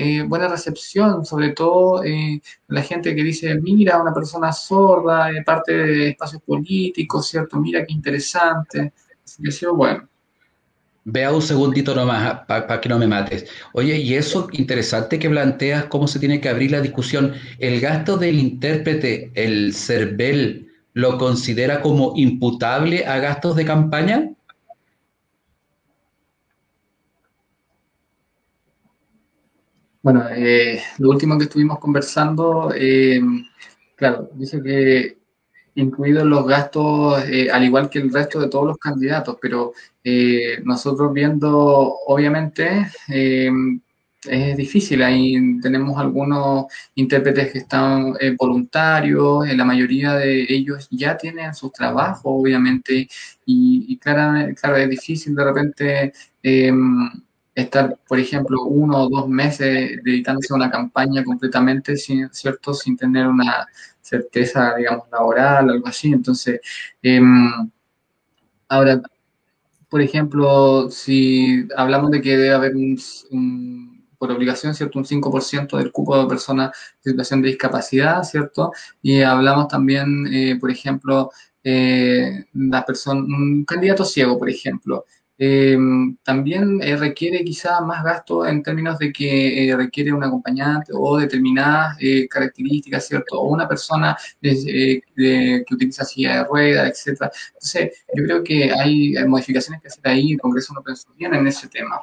eh, 0.00 0.22
buena 0.22 0.46
recepción, 0.46 1.24
sobre 1.24 1.48
todo 1.50 2.04
eh, 2.04 2.40
la 2.68 2.82
gente 2.82 3.16
que 3.16 3.24
dice, 3.24 3.52
mira, 3.56 4.00
una 4.00 4.14
persona 4.14 4.52
sorda, 4.52 5.32
eh, 5.32 5.42
parte 5.44 5.72
de 5.72 6.08
espacios 6.10 6.40
políticos, 6.42 7.26
¿cierto? 7.26 7.58
Mira 7.58 7.84
qué 7.84 7.92
interesante. 7.92 8.92
Así 9.24 9.66
bueno. 9.66 10.08
Vea 11.02 11.32
un 11.32 11.42
segundito 11.42 11.96
nomás 11.96 12.42
para 12.46 12.80
que 12.80 12.88
no 12.88 12.96
me 12.96 13.08
mates. 13.08 13.46
Oye, 13.72 13.96
y 13.96 14.14
eso 14.14 14.46
interesante 14.52 15.18
que 15.18 15.30
planteas, 15.30 15.86
cómo 15.86 16.06
se 16.06 16.20
tiene 16.20 16.40
que 16.40 16.48
abrir 16.48 16.70
la 16.70 16.80
discusión. 16.80 17.34
¿El 17.58 17.80
gasto 17.80 18.16
del 18.16 18.38
intérprete, 18.38 19.32
el 19.34 19.74
CERVEL, 19.74 20.70
lo 20.92 21.18
considera 21.18 21.80
como 21.80 22.12
imputable 22.14 23.04
a 23.04 23.18
gastos 23.18 23.56
de 23.56 23.64
campaña? 23.64 24.30
Bueno, 30.10 30.24
eh, 30.30 30.80
lo 31.00 31.10
último 31.10 31.36
que 31.36 31.44
estuvimos 31.44 31.78
conversando, 31.78 32.72
eh, 32.74 33.20
claro, 33.94 34.30
dice 34.32 34.62
que 34.62 35.18
incluidos 35.74 36.24
los 36.24 36.46
gastos, 36.46 37.22
eh, 37.28 37.50
al 37.50 37.64
igual 37.64 37.90
que 37.90 37.98
el 37.98 38.10
resto 38.10 38.40
de 38.40 38.48
todos 38.48 38.68
los 38.68 38.78
candidatos, 38.78 39.36
pero 39.38 39.74
nosotros 40.64 41.12
viendo, 41.12 41.50
obviamente, 42.06 42.86
es 43.06 44.56
difícil. 44.56 45.02
Ahí 45.02 45.60
tenemos 45.60 45.98
algunos 45.98 46.72
intérpretes 46.94 47.52
que 47.52 47.58
están 47.58 48.14
voluntarios, 48.38 49.46
la 49.46 49.64
mayoría 49.66 50.14
de 50.14 50.46
ellos 50.48 50.88
ya 50.90 51.18
tienen 51.18 51.54
sus 51.54 51.70
trabajos, 51.70 52.22
obviamente, 52.24 53.06
y, 53.44 53.84
y 53.88 53.98
claro, 53.98 54.54
claro, 54.58 54.76
es 54.78 54.88
difícil 54.88 55.34
de 55.34 55.44
repente 55.44 56.12
estar, 57.62 57.98
por 58.06 58.18
ejemplo, 58.20 58.62
uno 58.64 59.04
o 59.04 59.08
dos 59.08 59.28
meses 59.28 60.00
dedicándose 60.04 60.52
a 60.52 60.56
una 60.56 60.70
campaña 60.70 61.24
completamente, 61.24 61.96
¿cierto? 61.96 62.72
Sin 62.74 62.96
tener 62.96 63.26
una 63.26 63.66
certeza, 64.00 64.76
digamos, 64.76 65.08
laboral, 65.10 65.70
algo 65.70 65.88
así. 65.88 66.12
Entonces, 66.12 66.60
em, 67.02 67.70
ahora, 68.68 69.02
por 69.88 70.00
ejemplo, 70.00 70.90
si 70.90 71.66
hablamos 71.76 72.10
de 72.10 72.20
que 72.22 72.36
debe 72.36 72.52
haber 72.54 72.76
un, 72.76 74.06
por 74.18 74.30
obligación, 74.30 74.74
¿cierto? 74.74 74.98
Un 74.98 75.04
5% 75.06 75.78
del 75.78 75.92
cupo 75.92 76.16
de 76.20 76.28
personas 76.28 76.70
en 77.04 77.12
situación 77.12 77.42
de 77.42 77.48
discapacidad, 77.48 78.22
¿cierto? 78.22 78.72
Y 79.02 79.22
hablamos 79.22 79.68
también, 79.68 80.26
eh, 80.32 80.56
por 80.60 80.70
ejemplo, 80.70 81.30
eh, 81.64 82.44
la 82.54 82.84
persona, 82.84 83.20
un 83.20 83.64
candidato 83.64 84.04
ciego, 84.04 84.38
por 84.38 84.48
ejemplo, 84.48 85.04
Em, 85.40 86.16
también 86.24 86.82
eh, 86.82 86.96
requiere 86.96 87.44
quizá 87.44 87.80
más 87.80 88.02
gasto 88.02 88.44
en 88.44 88.60
términos 88.60 88.98
de 88.98 89.12
que 89.12 89.68
eh, 89.70 89.76
requiere 89.76 90.12
un 90.12 90.24
acompañante 90.24 90.90
o 90.92 91.16
determinadas 91.16 91.96
eh, 92.00 92.26
características, 92.26 93.06
¿cierto? 93.06 93.40
O 93.40 93.50
una 93.50 93.68
persona 93.68 94.16
que 94.42 95.00
utiliza 95.70 96.04
silla 96.04 96.38
de 96.38 96.44
ruedas, 96.44 97.06
etc. 97.06 97.30
Entonces, 97.54 98.04
yo 98.14 98.24
creo 98.24 98.42
que 98.42 98.72
hay, 98.72 99.14
modificaciones 99.28 99.80
que 99.80 99.86
hacer 99.86 100.08
ahí, 100.08 100.32
el 100.32 100.40
Congreso 100.40 100.74
no 100.74 100.82
pensó 100.82 101.08
bien 101.16 101.32
en 101.32 101.46
ese 101.46 101.68
tema. 101.68 102.00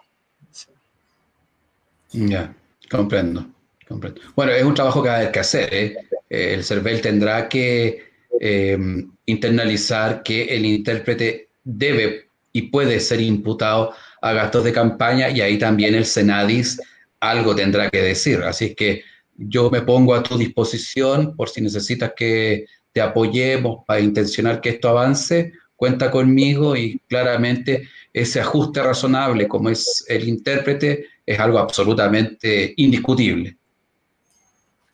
Ya, 2.14 2.56
comprendo, 2.90 3.46
comprendo. 3.86 4.22
Bueno, 4.34 4.54
es 4.54 4.64
un 4.64 4.74
trabajo 4.74 5.04
que 5.04 5.10
hay 5.10 5.32
que 5.34 5.40
hacer. 5.40 5.98
El 6.30 6.64
CERVEL 6.64 7.02
tendrá 7.02 7.50
que 7.50 8.02
em, 8.40 9.12
internalizar 9.26 10.24
que 10.24 10.44
el 10.56 10.66
intérprete 10.66 11.50
debe 11.66 12.25
y 12.56 12.62
puede 12.70 13.02
ser 13.02 13.20
imputado 13.20 13.94
a 14.22 14.32
gastos 14.32 14.64
de 14.64 14.72
campaña 14.72 15.30
y 15.30 15.42
ahí 15.42 15.58
también 15.60 15.94
el 15.94 16.06
Senadis 16.06 16.82
algo 17.20 17.54
tendrá 17.54 17.90
que 17.90 18.02
decir. 18.02 18.44
Así 18.44 18.74
que 18.74 19.04
yo 19.36 19.70
me 19.70 19.82
pongo 19.82 20.16
a 20.16 20.24
tu 20.24 20.38
disposición 20.38 21.36
por 21.36 21.50
si 21.50 21.60
necesitas 21.60 22.14
que 22.16 22.66
te 22.94 23.02
apoyemos 23.02 23.84
para 23.86 24.00
intencionar 24.00 24.62
que 24.62 24.70
esto 24.70 24.88
avance, 24.88 25.52
cuenta 25.76 26.10
conmigo 26.10 26.78
y 26.78 26.98
claramente 27.10 27.90
ese 28.14 28.40
ajuste 28.40 28.82
razonable 28.82 29.50
como 29.50 29.70
es 29.70 30.06
el 30.08 30.26
intérprete 30.26 31.08
es 31.26 31.38
algo 31.38 31.60
absolutamente 31.60 32.74
indiscutible. 32.78 33.58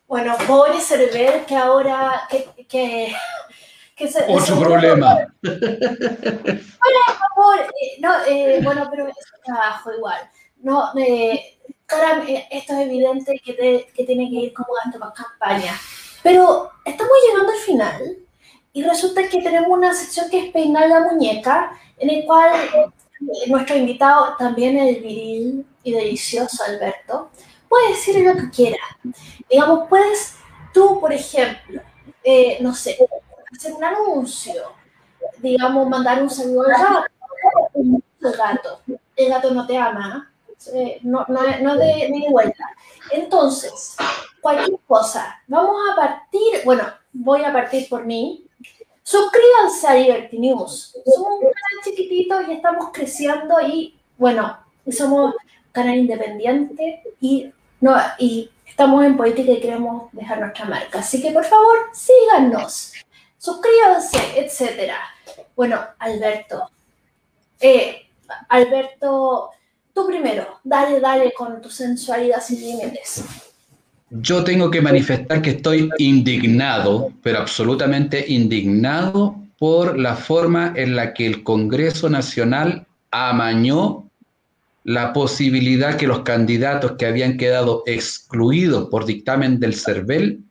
Bueno, 0.08 0.36
pobre 0.48 0.80
Cerver 0.80 1.46
que 1.46 1.54
ahora 1.54 2.28
que 2.68 3.14
otro 4.28 4.60
problema. 4.60 5.18
Hola, 5.42 7.04
por 7.06 7.28
favor. 7.34 7.60
Eh, 7.60 8.00
no, 8.00 8.12
eh, 8.26 8.60
bueno, 8.62 8.88
pero 8.90 9.08
es 9.08 9.14
trabajo 9.44 9.92
igual. 9.92 10.20
No, 10.62 10.92
eh, 10.96 11.58
esto 12.50 12.72
es 12.74 12.86
evidente 12.86 13.40
que, 13.44 13.86
que 13.94 14.04
tiene 14.04 14.30
que 14.30 14.36
ir 14.36 14.52
como 14.52 14.74
gasto 14.74 14.98
para 14.98 15.12
campaña. 15.12 15.78
Pero 16.22 16.70
estamos 16.84 17.12
llegando 17.26 17.52
al 17.52 17.58
final 17.58 18.16
y 18.72 18.82
resulta 18.82 19.28
que 19.28 19.42
tenemos 19.42 19.70
una 19.70 19.94
sección 19.94 20.30
que 20.30 20.46
es 20.46 20.52
peinar 20.52 20.88
la 20.88 21.00
muñeca, 21.00 21.78
en 21.98 22.10
el 22.10 22.24
cual 22.24 22.54
eh, 22.54 22.86
nuestro 23.48 23.76
invitado, 23.76 24.36
también 24.38 24.78
el 24.78 24.96
viril 25.02 25.66
y 25.82 25.92
delicioso 25.92 26.64
Alberto, 26.64 27.30
puede 27.68 27.90
decir 27.90 28.24
lo 28.24 28.34
que 28.34 28.50
quiera. 28.50 28.78
Digamos, 29.50 29.88
puedes 29.88 30.36
tú, 30.72 30.98
por 31.00 31.12
ejemplo, 31.12 31.82
eh, 32.24 32.58
no 32.60 32.74
sé, 32.74 32.96
hacer 33.52 33.72
un 33.72 33.84
anuncio, 33.84 34.72
digamos, 35.38 35.88
mandar 35.88 36.22
un 36.22 36.30
saludo 36.30 36.64
al 36.64 36.72
gato, 36.72 37.06
el 37.74 38.32
gato, 38.32 38.80
el 39.16 39.28
gato 39.28 39.50
no 39.50 39.66
te 39.66 39.76
ama, 39.76 40.32
eh, 40.74 41.00
no, 41.02 41.24
no, 41.28 41.40
no 41.60 41.76
de, 41.76 42.08
ni 42.10 42.22
de 42.22 42.30
vuelta. 42.30 42.64
Entonces, 43.10 43.96
cualquier 44.40 44.78
cosa, 44.86 45.40
vamos 45.46 45.76
a 45.92 45.96
partir, 45.96 46.62
bueno, 46.64 46.84
voy 47.12 47.42
a 47.44 47.52
partir 47.52 47.88
por 47.88 48.04
mí, 48.04 48.46
Suscríbanse 49.04 49.86
a 49.88 49.94
Liberty 49.94 50.38
News. 50.38 50.96
Somos 51.04 51.32
un 51.34 51.40
canal 51.40 51.84
chiquitito 51.84 52.40
y 52.42 52.52
estamos 52.52 52.90
creciendo 52.92 53.60
y, 53.60 53.98
bueno, 54.16 54.56
somos 54.90 55.34
canal 55.72 55.96
independiente 55.96 57.02
y, 57.20 57.52
no, 57.80 57.96
y 58.18 58.50
estamos 58.64 59.04
en 59.04 59.16
política 59.16 59.52
y 59.52 59.60
queremos 59.60 60.10
dejar 60.12 60.40
nuestra 60.40 60.66
marca. 60.66 61.00
Así 61.00 61.20
que, 61.20 61.32
por 61.32 61.44
favor, 61.44 61.90
síganos, 61.92 62.92
suscríbanse, 63.42 64.18
etcétera. 64.36 64.98
Bueno, 65.56 65.80
Alberto. 65.98 66.70
Eh, 67.60 68.06
Alberto, 68.48 69.50
tú 69.92 70.06
primero, 70.06 70.60
dale, 70.62 71.00
dale 71.00 71.32
con 71.36 71.60
tu 71.60 71.68
sensualidad 71.68 72.40
sin 72.40 72.60
límites. 72.60 73.24
Yo 74.10 74.44
tengo 74.44 74.70
que 74.70 74.80
manifestar 74.80 75.42
que 75.42 75.50
estoy 75.50 75.90
indignado, 75.98 77.12
pero 77.22 77.38
absolutamente 77.38 78.24
indignado 78.28 79.36
por 79.58 79.98
la 79.98 80.14
forma 80.14 80.72
en 80.76 80.94
la 80.94 81.12
que 81.12 81.26
el 81.26 81.42
Congreso 81.42 82.08
Nacional 82.08 82.86
amañó 83.10 84.08
la 84.84 85.12
posibilidad 85.12 85.96
que 85.96 86.06
los 86.06 86.20
candidatos 86.20 86.92
que 86.92 87.06
habían 87.06 87.36
quedado 87.36 87.82
excluidos 87.86 88.88
por 88.88 89.04
dictamen 89.04 89.58
del 89.58 89.74
CERVEL 89.74 90.44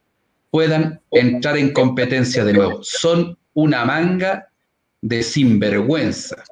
puedan 0.51 0.99
entrar 1.09 1.57
en 1.57 1.73
competencia 1.73 2.43
de 2.45 2.53
nuevo. 2.53 2.79
Son 2.83 3.37
una 3.53 3.85
manga 3.85 4.49
de 5.01 5.23
sinvergüenza. 5.23 6.43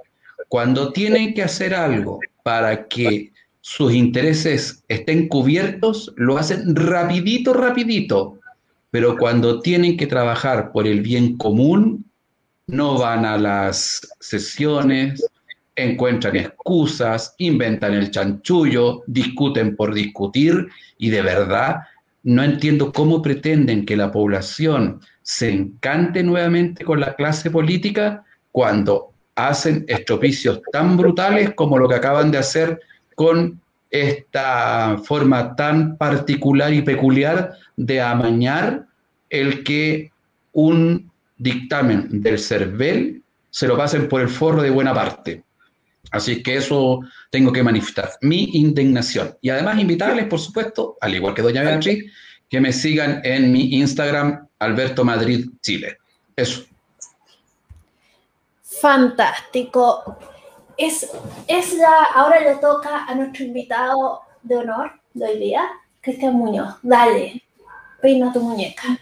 Cuando 0.48 0.92
tienen 0.92 1.34
que 1.34 1.44
hacer 1.44 1.76
algo 1.76 2.20
para 2.42 2.88
que 2.88 3.32
sus 3.62 3.94
intereses 3.94 4.84
estén 4.88 5.28
cubiertos, 5.28 6.12
lo 6.16 6.38
hacen 6.38 6.76
rapidito, 6.76 7.54
rapidito. 7.54 8.40
Pero 8.90 9.18
cuando 9.18 9.60
tienen 9.60 9.98
que 9.98 10.08
trabajar 10.08 10.72
por 10.72 10.88
el 10.88 11.02
bien 11.02 11.38
común, 11.38 12.06
no 12.66 12.98
van 12.98 13.26
a 13.26 13.38
las 13.38 14.08
sesiones, 14.20 15.24
encuentran 15.76 16.36
excusas, 16.36 17.36
inventan 17.38 17.94
el 17.94 18.10
chanchullo, 18.12 19.04
discuten 19.08 19.76
por 19.76 19.94
discutir 19.94 20.68
y 20.98 21.10
de 21.10 21.22
verdad 21.22 21.82
no 22.24 22.44
entiendo 22.44 22.92
cómo 22.92 23.22
pretenden 23.22 23.86
que 23.86 23.96
la 23.96 24.12
población 24.12 25.02
se 25.22 25.52
encante 25.52 26.24
nuevamente 26.24 26.84
con 26.84 27.00
la 27.00 27.16
clase 27.16 27.50
política 27.50 28.24
cuando 28.52 29.14
hacen 29.36 29.86
estropicios 29.88 30.62
tan 30.72 30.98
brutales 30.98 31.54
como 31.56 31.78
lo 31.78 31.88
que 31.88 31.96
acaban 31.96 32.32
de 32.32 32.40
hacer 32.40 32.80
con 33.16 33.60
esta 33.90 35.00
forma 35.04 35.56
tan 35.56 35.98
particular 35.98 36.74
y 36.74 36.82
peculiar 36.82 37.54
de 37.76 38.02
amañar 38.02 38.86
el 39.30 39.64
que 39.64 40.12
un 40.52 41.10
dictamen 41.38 42.22
del 42.22 42.38
CERVEL 42.38 43.24
se 43.50 43.68
lo 43.68 43.78
pasen 43.78 44.08
por 44.08 44.22
el 44.22 44.30
forro 44.30 44.62
de 44.62 44.70
buena 44.70 44.94
parte. 44.94 45.44
Así 46.12 46.42
que 46.42 46.58
eso 46.58 47.02
tengo 47.30 47.52
que 47.52 47.64
manifestar, 47.64 48.12
mi 48.22 48.50
indignación. 48.54 49.38
Y 49.42 49.50
además 49.50 49.80
invitarles, 49.80 50.26
por 50.26 50.40
supuesto, 50.40 50.98
al 51.02 51.14
igual 51.14 51.34
que 51.34 51.42
doña 51.42 51.62
Beatriz, 51.62 52.12
que 52.50 52.60
me 52.60 52.74
sigan 52.74 53.22
en 53.24 53.52
mi 53.52 53.76
Instagram, 53.76 54.48
Alberto 54.60 55.06
Madrid 55.06 55.50
Chile. 55.62 55.98
Eso. 56.36 56.64
Fantástico 58.64 60.18
es, 60.80 61.12
es 61.48 61.74
la, 61.74 62.04
ahora 62.16 62.40
le 62.40 62.56
toca 62.56 63.04
a 63.04 63.14
nuestro 63.14 63.44
invitado 63.44 64.22
de 64.42 64.56
honor 64.56 64.94
de 65.14 65.26
hoy 65.26 65.38
día, 65.38 65.70
Cristian 66.00 66.36
Muñoz. 66.36 66.76
Dale, 66.82 67.44
peina 68.02 68.32
tu 68.32 68.40
muñeca. 68.40 68.98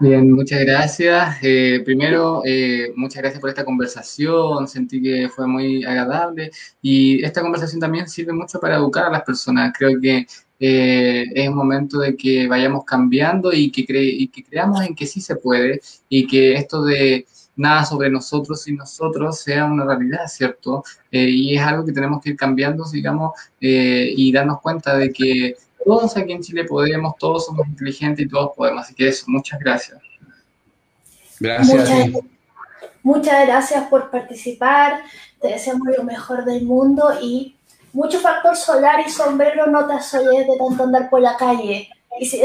Bien, 0.00 0.30
muchas 0.32 0.60
gracias. 0.60 1.36
Eh, 1.42 1.80
primero, 1.84 2.42
eh, 2.44 2.92
muchas 2.96 3.22
gracias 3.22 3.40
por 3.40 3.48
esta 3.50 3.64
conversación. 3.64 4.66
Sentí 4.66 5.00
que 5.00 5.28
fue 5.28 5.46
muy 5.46 5.84
agradable 5.84 6.50
y 6.82 7.22
esta 7.24 7.42
conversación 7.42 7.80
también 7.80 8.08
sirve 8.08 8.32
mucho 8.32 8.58
para 8.58 8.76
educar 8.76 9.04
a 9.06 9.10
las 9.10 9.22
personas. 9.22 9.72
Creo 9.76 10.00
que 10.00 10.26
eh, 10.58 11.24
es 11.34 11.50
momento 11.50 12.00
de 12.00 12.16
que 12.16 12.48
vayamos 12.48 12.84
cambiando 12.84 13.52
y 13.52 13.70
que, 13.70 13.84
y 13.88 14.28
que 14.28 14.42
creamos 14.42 14.84
en 14.84 14.94
que 14.96 15.06
sí 15.06 15.20
se 15.20 15.36
puede 15.36 15.80
y 16.08 16.26
que 16.26 16.54
esto 16.54 16.82
de 16.84 17.26
nada 17.56 17.84
sobre 17.84 18.10
nosotros 18.10 18.66
y 18.66 18.72
nosotros 18.74 19.38
sea 19.40 19.64
una 19.64 19.84
realidad, 19.84 20.26
¿cierto? 20.26 20.82
Eh, 21.12 21.28
y 21.30 21.56
es 21.56 21.62
algo 21.62 21.84
que 21.84 21.92
tenemos 21.92 22.20
que 22.20 22.30
ir 22.30 22.36
cambiando, 22.36 22.84
digamos, 22.90 23.32
y 23.60 24.32
darnos 24.32 24.60
cuenta 24.60 24.96
de 24.98 25.12
que 25.12 25.54
todos 25.84 26.16
aquí 26.16 26.32
en 26.32 26.42
Chile 26.42 26.64
podemos, 26.64 27.14
todos 27.18 27.46
somos 27.46 27.66
inteligentes 27.66 28.26
y 28.26 28.28
todos 28.28 28.52
podemos. 28.56 28.84
Así 28.84 28.94
que 28.94 29.08
eso, 29.08 29.24
muchas 29.28 29.60
gracias. 29.60 29.98
Gracias. 31.40 31.88
Muchas, 31.88 32.24
muchas 33.02 33.46
gracias 33.46 33.88
por 33.88 34.10
participar. 34.10 35.02
Te 35.40 35.48
deseamos 35.48 35.88
lo 35.96 36.04
mejor 36.04 36.44
del 36.44 36.64
mundo 36.64 37.10
y 37.20 37.56
mucho 37.92 38.18
factor 38.18 38.56
solar 38.56 39.04
y 39.06 39.10
sombrero 39.10 39.66
no 39.66 39.86
te 39.86 39.94
asoyes 39.94 40.46
de 40.46 40.56
tanto 40.58 40.82
andar 40.82 41.08
por 41.10 41.20
la 41.20 41.36
calle. 41.36 41.88
Y 42.18 42.26
si, 42.26 42.40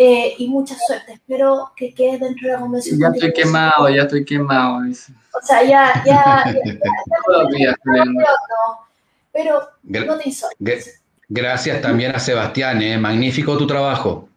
eh, 0.00 0.34
y 0.38 0.46
mucha 0.46 0.76
suerte. 0.86 1.14
Espero 1.14 1.72
que 1.76 1.92
quedes 1.92 2.20
dentro 2.20 2.46
de 2.46 2.54
la 2.54 2.60
convención. 2.60 3.00
Ya 3.00 3.08
estoy 3.08 3.32
quemado, 3.32 3.88
ya 3.88 4.02
estoy 4.02 4.24
quemado. 4.24 4.78
O 4.78 5.44
sea, 5.44 5.64
ya, 5.64 6.02
ya, 6.06 6.44
ya, 6.54 7.74
pero 9.32 9.68
no 9.82 10.18
te 10.18 10.28
hizo. 10.28 10.46
Gracias 11.28 11.82
también 11.82 12.14
a 12.16 12.18
Sebastián, 12.18 12.80
¿eh? 12.80 12.96
magnífico 12.96 13.58
tu 13.58 13.66
trabajo. 13.66 14.28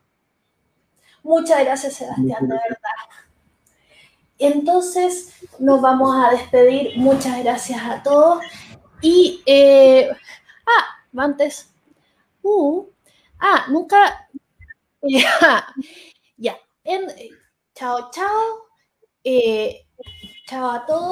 Muchas 1.23 1.63
gracias, 1.63 1.93
Sebastián, 1.93 2.47
de 2.47 2.55
verdad. 2.55 3.01
Entonces, 4.37 5.33
nos 5.59 5.81
vamos 5.81 6.13
a 6.15 6.31
despedir. 6.31 6.97
Muchas 6.97 7.43
gracias 7.43 7.81
a 7.81 8.03
todos. 8.03 8.43
Y, 9.01 9.41
eh, 9.45 10.09
ah, 10.65 11.21
antes, 11.21 11.71
uh, 12.41 12.85
ah, 13.39 13.65
nunca, 13.69 14.27
ya, 15.01 15.67
ya. 16.37 16.57
En, 16.83 17.07
chao, 17.73 18.09
chao. 18.11 18.67
Eh, 19.23 19.85
chao 20.47 20.71
a 20.71 20.85
todos. 20.85 21.11